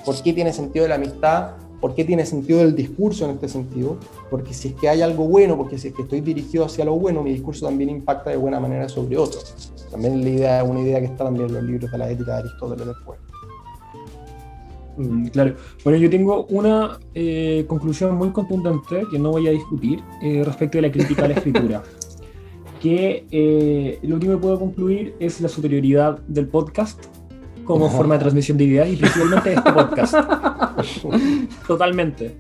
¿Por 0.05 0.23
qué 0.23 0.33
tiene 0.33 0.53
sentido 0.53 0.87
la 0.89 0.97
amistad? 0.97 1.53
¿Por 1.81 1.95
qué 1.95 2.05
tiene 2.05 2.27
sentido 2.27 2.63
el 2.63 2.75
discurso 2.75 3.25
en 3.25 3.33
este 3.33 3.49
sentido? 3.49 3.99
Porque 4.31 4.53
si 4.53 4.69
es 4.69 4.75
que 4.75 4.89
hay 4.89 5.01
algo 5.03 5.25
bueno, 5.29 5.57
porque 5.57 5.79
si 5.79 5.89
es 5.89 5.95
que 5.95 6.03
estoy 6.03 6.21
dirigido 6.21 6.65
hacia 6.65 6.85
lo 6.85 6.95
bueno, 6.99 7.23
mi 7.23 7.33
discurso 7.33 7.67
también 7.67 7.91
impacta 7.91 8.31
de 8.31 8.37
buena 8.37 8.59
manera 8.59 8.89
sobre 8.89 9.17
otros. 9.17 9.73
También 9.91 10.23
la 10.23 10.29
idea, 10.29 10.65
una 10.65 10.81
idea 10.81 10.99
que 10.99 11.07
está 11.07 11.25
también 11.25 11.47
en 11.47 11.55
los 11.55 11.63
libros 11.63 11.91
de 11.91 11.99
la 11.99 12.11
ética 12.11 12.33
de 12.33 12.39
Aristóteles 12.41 12.87
después. 12.87 13.19
Mm, 14.97 15.27
claro. 15.29 15.55
Bueno, 15.85 15.99
yo 15.99 16.11
tengo 16.11 16.47
una 16.47 16.99
eh, 17.15 17.65
conclusión 17.69 18.17
muy 18.17 18.31
contundente 18.31 19.05
que 19.11 19.19
no 19.19 19.31
voy 19.31 19.47
a 19.47 19.53
discutir 19.53 20.01
eh, 20.21 20.43
respecto 20.45 20.79
de 20.79 20.83
la 20.83 20.93
crítica 20.93 21.25
a 21.25 21.29
la 21.29 21.35
escritura. 21.35 21.83
que 22.81 23.27
eh, 23.31 23.99
lo 24.03 24.15
último 24.15 24.35
que 24.35 24.39
puedo 24.39 24.59
concluir 24.59 25.15
es 25.21 25.41
la 25.41 25.49
superioridad 25.49 26.19
del 26.27 26.49
podcast 26.49 27.05
como 27.69 27.91
forma 27.91 28.15
de 28.15 28.21
transmisión 28.21 28.57
de 28.57 28.65
ideas 28.65 28.89
y 28.89 28.97
principalmente 28.97 29.53
este 29.53 29.73
podcast. 29.73 30.15
Totalmente. 31.67 32.35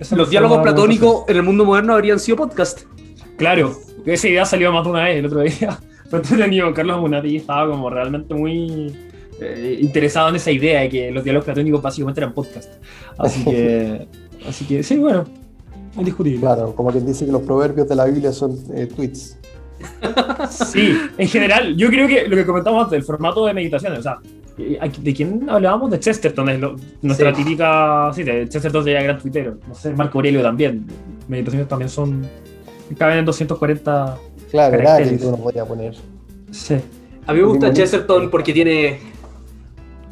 Esa 0.00 0.16
Los 0.16 0.30
diálogos 0.30 0.62
platónicos 0.62 1.24
en 1.28 1.36
el 1.36 1.42
mundo 1.42 1.66
moderno 1.66 1.92
habrían 1.92 2.18
sido 2.18 2.38
podcast. 2.38 2.84
Claro, 3.36 3.76
esa 4.06 4.28
idea 4.28 4.46
salió 4.46 4.72
más 4.72 4.84
de 4.84 4.90
una 4.90 5.04
vez 5.04 5.18
el 5.18 5.26
otro 5.26 5.40
día. 5.42 5.78
Fue 6.10 6.20
entretenido, 6.20 6.72
Carlos 6.72 7.00
Munati 7.00 7.36
estaba 7.36 7.70
como 7.70 7.90
realmente 7.90 8.32
muy 8.32 8.96
eh, 9.38 9.78
interesado 9.82 10.30
en 10.30 10.36
esa 10.36 10.50
idea 10.50 10.80
de 10.80 10.88
que 10.88 11.10
los 11.10 11.22
diálogos 11.22 11.44
platónicos 11.44 11.82
básicamente 11.82 12.20
eran 12.20 12.32
podcast. 12.32 12.72
Así 13.18 13.44
que, 13.44 14.08
así 14.48 14.64
que 14.64 14.82
sí, 14.82 14.96
bueno, 14.96 15.24
indiscutible. 15.98 16.40
Claro, 16.40 16.74
como 16.74 16.90
quien 16.90 17.06
dice 17.06 17.24
que 17.26 17.32
los 17.32 17.42
proverbios 17.42 17.88
de 17.88 17.94
la 17.96 18.04
Biblia 18.06 18.32
son 18.32 18.56
eh, 18.74 18.86
tweets. 18.86 19.36
Sí, 20.50 20.96
en 21.18 21.28
general, 21.28 21.76
yo 21.76 21.88
creo 21.88 22.08
que 22.08 22.26
lo 22.28 22.36
que 22.36 22.46
comentamos 22.46 22.84
antes, 22.84 22.98
el 22.98 23.04
formato 23.04 23.44
de 23.46 23.52
meditaciones, 23.54 23.98
o 24.00 24.02
sea, 24.02 24.18
eh, 24.58 24.78
¿de 25.00 25.14
quién 25.14 25.48
hablábamos? 25.50 25.90
De 25.90 26.00
Chesterton, 26.00 26.48
es 26.48 26.60
lo- 26.60 26.76
nuestra 27.02 27.34
Sí. 27.34 27.42
típica, 27.44 28.10
sí, 28.14 28.22
de 28.22 28.48
Chesterton 28.48 28.84
sería 28.84 29.02
gran 29.02 29.18
tuitero, 29.18 29.58
no 29.68 29.74
sé, 29.74 29.92
Marco 29.92 30.18
Aurelio 30.18 30.42
también, 30.42 30.86
meditaciones 31.28 31.68
también 31.68 31.88
son, 31.90 32.26
caben 32.96 33.18
en 33.18 33.24
240, 33.26 34.16
Claro, 34.50 34.70
Caracteres. 34.70 35.00
Heráclito 35.08 35.28
uno 35.28 35.36
podría 35.38 35.64
poner. 35.66 35.94
sí, 36.50 36.76
A 37.26 37.32
mí 37.34 37.40
me 37.40 37.46
gusta. 37.46 37.72
Chesterton 37.72 38.30
porque 38.30 38.52
tiene, 38.52 38.98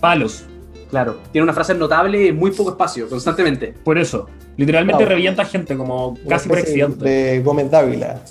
palos, 0.00 0.44
claro, 0.90 1.18
tiene 1.32 1.44
una 1.44 1.52
frase 1.52 1.74
notable 1.74 2.28
en 2.28 2.36
muy 2.36 2.50
poco 2.50 2.70
espacio, 2.70 3.08
constantemente. 3.08 3.72
por 3.84 3.96
eso, 3.98 4.26
literalmente 4.56 4.98
Claro. 5.02 5.14
revienta 5.16 5.44
gente 5.44 5.76
como 5.76 6.16
casi 6.28 6.48
por 6.48 6.58
accidente. 6.58 7.04
De 7.04 7.42
Gómez 7.42 7.70
Dávila. 7.70 8.20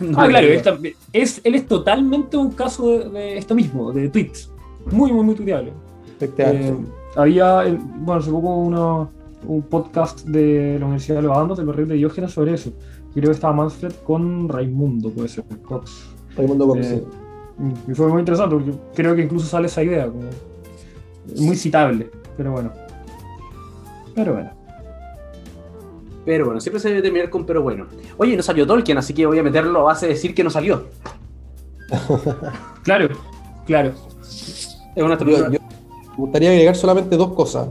No, 0.00 0.20
Ah, 0.20 0.26
claro, 0.26 0.46
él, 0.48 0.60
también- 0.62 0.94
es, 1.12 1.40
él 1.44 1.54
es 1.54 1.66
totalmente 1.68 2.36
un 2.36 2.50
caso 2.50 2.88
de, 2.90 3.08
de 3.10 3.38
esto 3.38 3.54
mismo, 3.54 3.92
de 3.92 4.08
tweets, 4.08 4.50
muy, 4.90 5.12
muy, 5.12 5.24
muy 5.24 5.34
tuiteable. 5.36 5.72
Eh, 6.20 6.74
había, 7.14 7.62
el- 7.62 7.76
bueno, 7.78 8.20
hace 8.20 8.28
poco 8.32 8.56
uno, 8.56 9.08
un 9.46 9.62
podcast 9.62 10.26
de 10.26 10.78
la 10.80 10.84
Universidad 10.86 11.16
de 11.18 11.22
los 11.22 11.36
Andes, 11.36 11.58
de 11.58 11.64
los 11.64 11.76
Reyes 11.76 11.90
de 11.90 11.94
Diógenes, 11.94 12.32
sobre 12.32 12.54
eso. 12.54 12.72
Creo 13.14 13.26
que 13.26 13.30
estaba 13.30 13.52
Manfred 13.52 13.92
con 14.04 14.48
Raimundo, 14.48 15.10
puede 15.10 15.28
ser, 15.28 15.44
Cox. 15.64 16.08
Raimundo 16.36 16.66
Gómez, 16.66 16.90
Eh, 16.90 17.04
sí. 17.56 17.90
y 17.92 17.94
fue 17.94 18.08
muy 18.08 18.18
interesante, 18.18 18.56
porque 18.56 18.72
creo 18.96 19.14
que 19.14 19.22
incluso 19.22 19.46
sale 19.46 19.66
esa 19.68 19.82
idea, 19.84 20.06
como 20.08 20.24
muy 21.36 21.54
citable, 21.54 22.10
pero 22.36 22.50
bueno. 22.50 22.72
Pero 24.16 24.32
bueno. 24.34 24.50
Pero 26.28 26.44
bueno, 26.44 26.60
siempre 26.60 26.78
se 26.78 26.90
debe 26.90 27.00
terminar 27.00 27.30
con 27.30 27.46
pero 27.46 27.62
bueno. 27.62 27.86
Oye, 28.18 28.36
no 28.36 28.42
salió 28.42 28.66
Tolkien, 28.66 28.98
así 28.98 29.14
que 29.14 29.24
voy 29.24 29.38
a 29.38 29.42
meterlo 29.42 29.80
a 29.80 29.84
base 29.84 30.04
de 30.04 30.12
decir 30.12 30.34
que 30.34 30.44
no 30.44 30.50
salió. 30.50 30.84
Claro, 32.84 33.08
claro. 33.64 33.92
Es 34.94 35.02
una 35.02 35.18
Yo, 35.18 35.50
yo 35.50 35.50
me 35.50 36.16
gustaría 36.18 36.50
agregar 36.50 36.76
solamente 36.76 37.16
dos 37.16 37.32
cosas. 37.32 37.68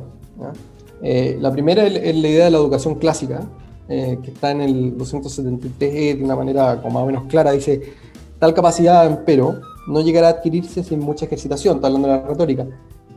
Eh, 1.04 1.38
la 1.40 1.52
primera 1.52 1.86
es, 1.86 1.98
es 1.98 2.16
la 2.16 2.28
idea 2.28 2.46
de 2.46 2.52
la 2.52 2.58
educación 2.58 2.96
clásica, 2.96 3.44
eh, 3.90 4.18
que 4.24 4.32
está 4.32 4.50
en 4.50 4.62
el 4.62 4.98
273 4.98 6.18
de 6.18 6.24
una 6.24 6.36
manera 6.36 6.82
como 6.82 6.96
más 6.96 7.04
o 7.04 7.06
menos 7.06 7.26
clara. 7.26 7.52
Dice, 7.52 7.94
tal 8.40 8.56
capacidad, 8.56 9.24
pero 9.24 9.62
no 9.88 10.02
llegará 10.02 10.30
a 10.30 10.32
adquirirse 10.32 10.84
sin 10.84 11.00
mucha 11.00 11.26
ejercitación, 11.26 11.76
está 11.76 11.88
hablando 11.88 12.08
de 12.08 12.16
la 12.16 12.28
retórica. 12.28 12.66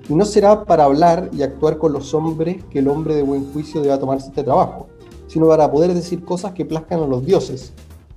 Y 0.06 0.14
no 0.14 0.26
será 0.26 0.66
para 0.66 0.84
hablar 0.84 1.30
y 1.32 1.40
actuar 1.40 1.78
con 1.78 1.94
los 1.94 2.12
hombres 2.12 2.62
que 2.70 2.80
el 2.80 2.88
hombre 2.88 3.14
de 3.14 3.22
buen 3.22 3.50
juicio 3.54 3.80
deba 3.80 3.98
tomarse 3.98 4.28
este 4.28 4.42
trabajo, 4.42 4.89
sino 5.30 5.46
para 5.46 5.70
poder 5.70 5.94
decir 5.94 6.24
cosas 6.24 6.52
que 6.52 6.64
plazcan 6.64 7.00
a 7.00 7.06
los 7.06 7.24
dioses. 7.24 7.72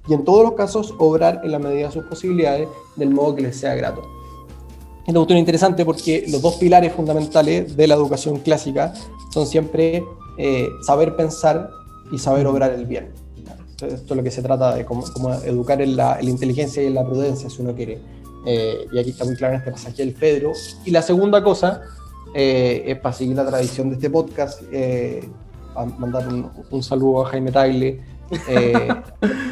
Y 0.07 0.13
en 0.13 0.25
todos 0.25 0.43
los 0.43 0.53
casos, 0.53 0.93
obrar 0.97 1.41
en 1.43 1.51
la 1.51 1.59
medida 1.59 1.87
de 1.87 1.93
sus 1.93 2.05
posibilidades, 2.05 2.67
del 2.95 3.11
modo 3.11 3.35
que 3.35 3.43
les 3.43 3.55
sea 3.55 3.75
grato. 3.75 4.01
Es 5.03 5.09
una 5.09 5.19
cuestión 5.19 5.39
interesante 5.39 5.85
porque 5.85 6.25
los 6.27 6.41
dos 6.41 6.55
pilares 6.55 6.91
fundamentales 6.93 7.77
de 7.77 7.87
la 7.87 7.95
educación 7.95 8.39
clásica 8.39 8.93
son 9.31 9.45
siempre 9.45 10.03
eh, 10.37 10.67
saber 10.81 11.15
pensar 11.15 11.69
y 12.11 12.17
saber 12.17 12.47
obrar 12.47 12.71
el 12.71 12.85
bien. 12.85 13.11
Esto 13.73 14.13
es 14.13 14.17
lo 14.17 14.23
que 14.23 14.31
se 14.31 14.41
trata 14.41 14.75
de 14.75 14.85
cómo, 14.85 15.03
educar 15.43 15.81
en 15.81 15.95
la, 15.95 16.17
en 16.17 16.25
la 16.25 16.31
inteligencia 16.31 16.81
y 16.81 16.87
en 16.87 16.95
la 16.95 17.05
prudencia, 17.05 17.49
si 17.49 17.61
uno 17.61 17.75
quiere. 17.75 17.99
Eh, 18.45 18.87
y 18.91 18.99
aquí 18.99 19.11
está 19.11 19.25
muy 19.25 19.35
claro 19.35 19.53
en 19.53 19.59
este 19.59 19.71
pasaje 19.71 19.97
del 19.97 20.13
Pedro. 20.13 20.53
Y 20.85 20.91
la 20.91 21.01
segunda 21.01 21.43
cosa 21.43 21.81
eh, 22.33 22.83
es 22.87 22.97
para 22.99 23.13
seguir 23.13 23.35
la 23.35 23.45
tradición 23.45 23.89
de 23.89 23.95
este 23.95 24.09
podcast, 24.09 24.61
a 25.75 25.85
mandar 25.85 26.27
un, 26.27 26.49
un 26.69 26.83
saludo 26.83 27.25
a 27.25 27.29
Jaime 27.29 27.51
Tagle, 27.51 28.01
eh, 28.47 28.93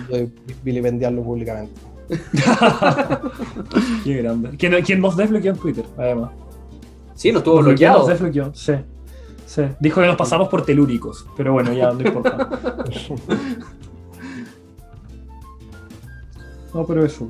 de 0.09 0.29
vilipendiarlo 0.63 1.23
públicamente. 1.23 1.79
Qué 4.03 4.15
grande. 4.21 4.49
¿Quién, 4.57 4.81
quién 4.83 4.99
nos 4.99 5.15
desbloqueó 5.15 5.51
en 5.51 5.57
Twitter, 5.57 5.85
además? 5.97 6.31
Sí, 7.15 7.31
no 7.31 7.37
estuvo 7.39 7.57
Nos 7.57 7.65
bloqueado. 7.65 7.99
Nos 7.99 8.07
desbloqueó, 8.07 8.51
sí. 8.53 8.73
Sí. 9.45 9.63
Dijo 9.79 10.01
que 10.01 10.07
nos 10.07 10.15
pasamos 10.15 10.47
por 10.47 10.63
telúricos, 10.65 11.25
pero 11.35 11.53
bueno, 11.53 11.73
ya 11.73 11.91
no 11.91 12.01
importa. 12.01 12.49
No, 16.73 16.85
pero 16.85 17.05
eso. 17.05 17.27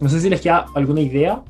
No 0.00 0.08
sé 0.08 0.20
si 0.20 0.28
les 0.28 0.40
queda 0.40 0.66
alguna 0.74 1.00
idea 1.00 1.42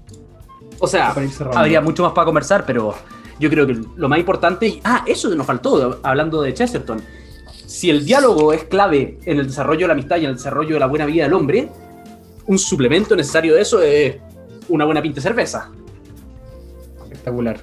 O 0.78 0.86
sea, 0.86 1.14
para 1.14 1.24
ir 1.24 1.32
cerrando. 1.32 1.58
habría 1.58 1.80
mucho 1.80 2.02
más 2.02 2.12
para 2.12 2.26
conversar, 2.26 2.66
pero 2.66 2.94
yo 3.41 3.51
creo 3.51 3.66
que 3.66 3.76
lo 3.97 4.09
más 4.09 4.18
importante. 4.18 4.66
y- 4.68 4.80
Ah, 4.84 5.05
eso 5.07 5.28
nos 5.34 5.47
faltó, 5.47 5.99
hablando 6.03 6.43
de 6.43 6.55
Chesterton. 6.55 7.01
Si 7.66 7.88
el 7.91 8.05
diálogo 8.05 8.53
es 8.53 8.64
clave 8.64 9.18
en 9.24 9.38
el 9.41 9.47
desarrollo 9.47 9.80
de 9.82 9.86
la 9.88 9.93
amistad 9.95 10.16
y 10.18 10.24
en 10.24 10.30
el 10.30 10.36
desarrollo 10.36 10.74
de 10.74 10.80
la 10.80 10.86
buena 10.86 11.07
vida 11.07 11.24
del 11.24 11.32
hombre, 11.32 11.68
un 12.47 12.59
suplemento 12.59 13.16
necesario 13.16 13.55
de 13.55 13.62
eso 13.62 13.80
es 13.82 14.16
una 14.68 14.84
buena 14.84 15.01
pinta 15.03 15.16
de 15.16 15.22
cerveza. 15.22 15.70
Espectacular. 17.05 17.61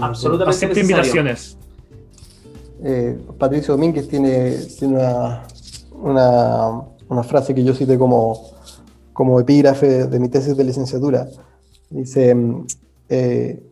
Absolutamente 0.00 0.56
Acepto 0.56 0.80
invitaciones. 0.80 1.56
Eh, 2.82 3.18
Patricio 3.38 3.74
Domínguez 3.74 4.08
tiene, 4.08 4.56
tiene 4.78 4.94
una, 4.96 5.42
una, 5.92 6.80
una 7.08 7.22
frase 7.22 7.54
que 7.54 7.64
yo 7.64 7.74
cité 7.74 7.96
como, 7.98 8.50
como 9.12 9.40
epígrafe 9.40 10.06
de 10.06 10.18
mi 10.20 10.28
tesis 10.28 10.56
de 10.56 10.64
licenciatura. 10.64 11.26
Dice, 11.90 12.34
mm, 12.34 12.66
eh, 13.08 13.62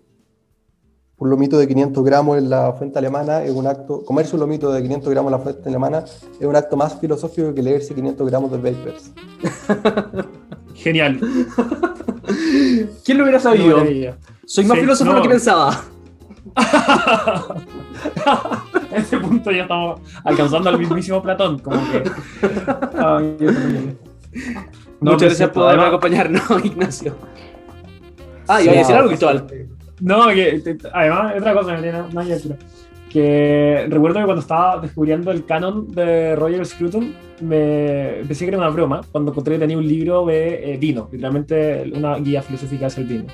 un 1.17 1.31
lomito 1.31 1.59
de 1.59 1.69
500 1.69 2.05
gramos 2.05 2.39
en 2.39 2.51
la 2.51 2.73
fuente 2.73 2.99
alemana 2.99 3.43
es 3.45 3.53
un 3.53 3.67
acto, 3.67 4.05
comerse 4.05 4.35
un 4.35 4.41
lomito 4.41 4.73
de 4.73 4.83
500 4.83 5.11
gramos 5.11 5.33
en 5.33 5.39
la 5.39 5.45
fuente 5.45 5.69
alemana 5.69 6.05
es 6.41 6.47
un 6.47 6.57
acto 6.57 6.77
más 6.77 6.99
filosófico 7.01 7.55
que 7.55 7.63
leerse 7.63 7.95
500 7.95 8.27
gramos 8.29 8.51
de 8.51 8.57
Vapers. 8.59 9.13
Genial. 10.75 11.21
¿Quién 13.05 13.19
lo 13.19 13.25
hubiera 13.25 13.39
sabido? 13.39 13.79
Soy 14.47 14.65
más 14.65 14.77
Sí, 14.77 14.81
filósofo 14.83 15.11
de 15.11 15.13
no. 15.13 15.17
lo 15.19 15.23
que 15.23 15.29
pensaba. 15.31 15.81
A 16.57 17.55
ese 18.97 19.19
punto 19.19 19.51
ya 19.51 19.63
estamos 19.63 20.01
alcanzando 20.25 20.69
al 20.71 20.79
mismísimo 20.79 21.23
Platón. 21.23 21.59
Como 21.61 21.81
que. 21.91 22.03
Ay, 22.99 23.37
terrible. 23.39 23.97
No, 25.01 25.13
Muchas 25.13 25.29
gracias 25.29 25.51
por 25.51 25.79
acompañarnos, 25.79 26.43
Ignacio. 26.65 27.15
Ah, 28.49 28.63
iba 28.63 28.73
a 28.73 28.77
decir 28.77 28.95
algo, 28.95 29.09
Cristóbal. 29.09 29.47
No, 30.01 30.29
que 30.29 30.61
te- 30.61 30.89
además, 30.93 31.35
otra 31.39 31.55
cosa, 31.55 31.79
Elena, 31.79 32.09
no 32.13 32.21
hay 32.21 32.33
otra. 32.33 32.57
Que 33.11 33.87
recuerdo 33.89 34.19
que 34.19 34.25
cuando 34.25 34.41
estaba 34.41 34.81
descubriendo 34.81 35.31
el 35.31 35.45
canon 35.45 35.91
de 35.93 36.35
Roger 36.35 36.67
Scruton, 36.67 37.15
me 37.41 38.23
pensé 38.27 38.45
que 38.45 38.49
era 38.49 38.59
una 38.59 38.71
broma 38.71 39.03
cuando 39.13 39.31
encontré 39.31 39.55
que 39.55 39.61
tenía 39.61 39.79
un 39.79 39.87
libro 39.87 40.27
de 40.27 40.75
eh, 40.75 40.77
vino, 40.79 41.09
literalmente 41.13 41.85
una 41.95 42.17
guía 42.19 42.43
filosófica 42.43 42.87
hacia 42.87 43.03
el 43.03 43.07
vino. 43.09 43.25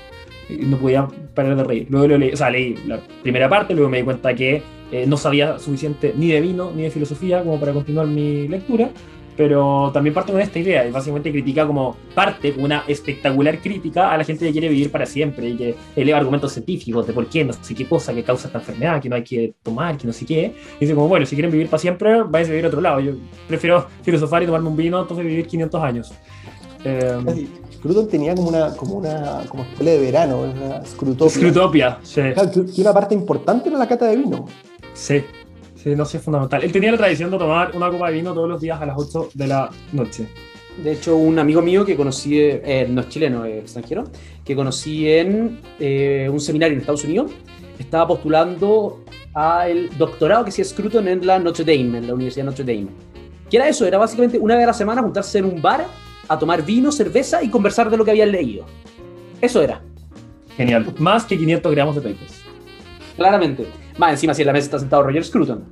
Y 0.49 0.65
no 0.65 0.77
podía 0.77 1.07
parar 1.33 1.55
de 1.55 1.63
reír. 1.63 1.87
Luego 1.89 2.07
lo 2.09 2.17
leí, 2.19 2.31
o 2.31 2.37
sea, 2.37 2.51
leí 2.51 2.75
la 2.85 2.99
primera 3.23 3.49
parte, 3.49 3.73
luego 3.73 3.89
me 3.89 3.97
di 3.97 4.03
cuenta 4.03 4.35
que 4.35 4.61
eh, 4.91 5.05
no 5.07 5.17
sabía 5.17 5.57
suficiente 5.57 6.13
ni 6.15 6.27
de 6.27 6.41
vino 6.41 6.71
ni 6.75 6.83
de 6.83 6.91
filosofía 6.91 7.41
como 7.43 7.59
para 7.59 7.73
continuar 7.73 8.05
mi 8.05 8.47
lectura. 8.47 8.89
Pero 9.41 9.89
también 9.91 10.13
parte 10.13 10.31
con 10.31 10.39
esta 10.39 10.59
idea, 10.59 10.87
y 10.87 10.91
básicamente 10.91 11.31
critica 11.31 11.65
como 11.65 11.97
parte, 12.13 12.53
una 12.59 12.83
espectacular 12.87 13.57
crítica 13.57 14.11
a 14.11 14.17
la 14.19 14.23
gente 14.23 14.45
que 14.45 14.51
quiere 14.51 14.69
vivir 14.69 14.91
para 14.91 15.07
siempre 15.07 15.49
y 15.49 15.57
que 15.57 15.75
eleva 15.95 16.19
argumentos 16.19 16.51
científicos 16.51 17.07
de 17.07 17.13
por 17.13 17.25
qué, 17.25 17.43
no 17.43 17.51
sé 17.51 17.73
qué 17.73 17.87
cosa, 17.87 18.13
que 18.13 18.23
causa 18.23 18.45
esta 18.45 18.59
enfermedad, 18.59 19.01
que 19.01 19.09
no 19.09 19.15
hay 19.15 19.23
que 19.23 19.55
tomar, 19.63 19.97
que 19.97 20.05
no 20.05 20.13
sé 20.13 20.27
qué. 20.27 20.53
Y 20.77 20.81
dice 20.81 20.93
como, 20.93 21.07
bueno, 21.07 21.25
si 21.25 21.35
quieren 21.35 21.51
vivir 21.51 21.69
para 21.69 21.79
siempre, 21.79 22.21
vais 22.21 22.47
a 22.47 22.51
vivir 22.51 22.65
a 22.65 22.67
otro 22.67 22.81
lado. 22.81 22.99
Yo 22.99 23.13
prefiero 23.47 23.87
filosofar 24.03 24.43
y 24.43 24.45
tomarme 24.45 24.69
un 24.69 24.77
vino, 24.77 25.01
entonces 25.01 25.25
vivir 25.25 25.47
500 25.47 25.83
años. 25.83 26.13
Eh, 26.83 27.47
Scruton 27.73 28.07
tenía 28.09 28.35
como 28.35 28.49
una, 28.49 28.75
como 28.75 28.93
una 28.93 29.41
como 29.49 29.63
escuela 29.63 29.89
de 29.89 30.01
verano, 30.01 30.41
una 30.41 30.85
Scrutopia. 30.85 31.35
Scrutopia, 31.35 31.99
sí. 32.03 32.21
Que 32.75 32.81
una 32.81 32.93
parte 32.93 33.15
importante 33.15 33.69
era 33.69 33.79
la 33.79 33.87
cata 33.87 34.05
de 34.05 34.17
vino. 34.17 34.45
Sí, 34.93 35.23
sí, 35.83 35.95
no 35.95 36.05
sé, 36.05 36.17
es 36.17 36.23
fundamental. 36.23 36.63
Él 36.63 36.71
tenía 36.71 36.91
la 36.91 36.97
tradición 36.97 37.31
de 37.31 37.37
tomar 37.37 37.71
una 37.75 37.89
copa 37.89 38.09
de 38.09 38.13
vino 38.15 38.33
todos 38.33 38.49
los 38.49 38.61
días 38.61 38.81
a 38.81 38.85
las 38.85 38.97
8 38.97 39.29
de 39.33 39.47
la 39.47 39.69
noche. 39.93 40.27
De 40.83 40.93
hecho, 40.93 41.17
un 41.17 41.37
amigo 41.37 41.61
mío 41.61 41.85
que 41.85 41.95
conocí, 41.95 42.39
eh, 42.39 42.87
no 42.89 43.01
es 43.01 43.09
chileno, 43.09 43.45
es 43.45 43.61
extranjero, 43.63 44.05
que 44.45 44.55
conocí 44.55 45.09
en 45.09 45.59
eh, 45.79 46.29
un 46.31 46.39
seminario 46.39 46.73
en 46.73 46.79
Estados 46.79 47.03
Unidos, 47.03 47.31
estaba 47.77 48.07
postulando 48.07 49.03
al 49.33 49.95
doctorado 49.97 50.43
que 50.43 50.49
hacía 50.49 50.65
Scruton 50.65 51.07
en 51.07 51.25
la 51.25 51.39
Notre 51.39 51.65
Dame, 51.65 51.97
en 51.97 52.07
la 52.07 52.13
Universidad 52.13 52.45
de 52.45 52.51
Notre 52.51 52.63
Dame. 52.63 52.87
¿Qué 53.49 53.57
era 53.57 53.67
eso? 53.67 53.85
Era 53.85 53.97
básicamente 53.97 54.39
una 54.39 54.55
vez 54.55 54.63
a 54.63 54.67
la 54.67 54.73
semana 54.73 55.01
juntarse 55.01 55.39
en 55.39 55.45
un 55.45 55.61
bar 55.61 55.85
a 56.27 56.39
tomar 56.39 56.63
vino, 56.63 56.91
cerveza 56.91 57.43
y 57.43 57.49
conversar 57.49 57.89
de 57.89 57.97
lo 57.97 58.05
que 58.05 58.11
habían 58.11 58.31
leído. 58.31 58.65
Eso 59.41 59.61
era. 59.61 59.81
Genial. 60.55 60.93
Más 60.99 61.25
que 61.25 61.37
500 61.37 61.71
gramos 61.71 61.95
de 61.95 62.01
papers. 62.01 62.40
Claramente. 63.15 63.67
Más 63.97 64.11
encima, 64.11 64.33
si 64.33 64.41
en 64.41 64.47
la 64.47 64.53
mesa 64.53 64.65
está 64.65 64.79
sentado 64.79 65.03
Roger 65.03 65.23
Scruton. 65.23 65.65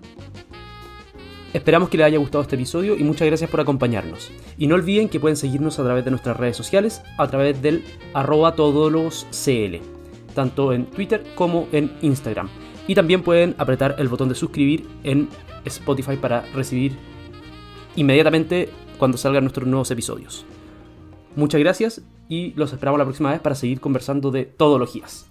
Esperamos 1.54 1.90
que 1.90 1.98
les 1.98 2.06
haya 2.06 2.20
gustado 2.20 2.44
este 2.44 2.56
episodio 2.56 2.96
y 2.96 3.04
muchas 3.04 3.28
gracias 3.28 3.50
por 3.50 3.60
acompañarnos. 3.60 4.32
Y 4.58 4.68
no 4.68 4.76
olviden 4.76 5.10
que 5.10 5.20
pueden 5.20 5.36
seguirnos 5.36 5.80
a 5.80 5.84
través 5.84 6.06
de 6.06 6.12
nuestras 6.12 6.38
redes 6.38 6.56
sociales, 6.56 7.02
a 7.18 7.28
través 7.28 7.60
del 7.62 7.84
arroba 8.14 8.54
todologoscl, 8.54 9.80
tanto 10.36 10.74
en 10.74 10.86
Twitter 10.86 11.24
como 11.34 11.68
en 11.72 11.92
Instagram. 12.02 12.50
Y 12.88 12.94
también 12.94 13.24
pueden 13.24 13.56
apretar 13.58 13.96
el 13.98 14.10
botón 14.10 14.30
de 14.30 14.36
suscribir 14.36 14.88
en 15.04 15.28
Spotify 15.66 16.18
para 16.18 16.42
recibir 16.54 16.94
inmediatamente 17.96 18.70
cuando 19.00 19.18
salgan 19.18 19.44
nuestros 19.44 19.68
nuevos 19.68 19.90
episodios. 19.90 20.46
Muchas 21.36 21.60
gracias 21.60 22.02
y 22.28 22.54
los 22.54 22.74
esperamos 22.74 23.00
la 23.00 23.06
próxima 23.06 23.32
vez 23.32 23.40
para 23.40 23.56
seguir 23.56 23.80
conversando 23.80 24.30
de 24.30 24.46
todologías. 24.46 25.29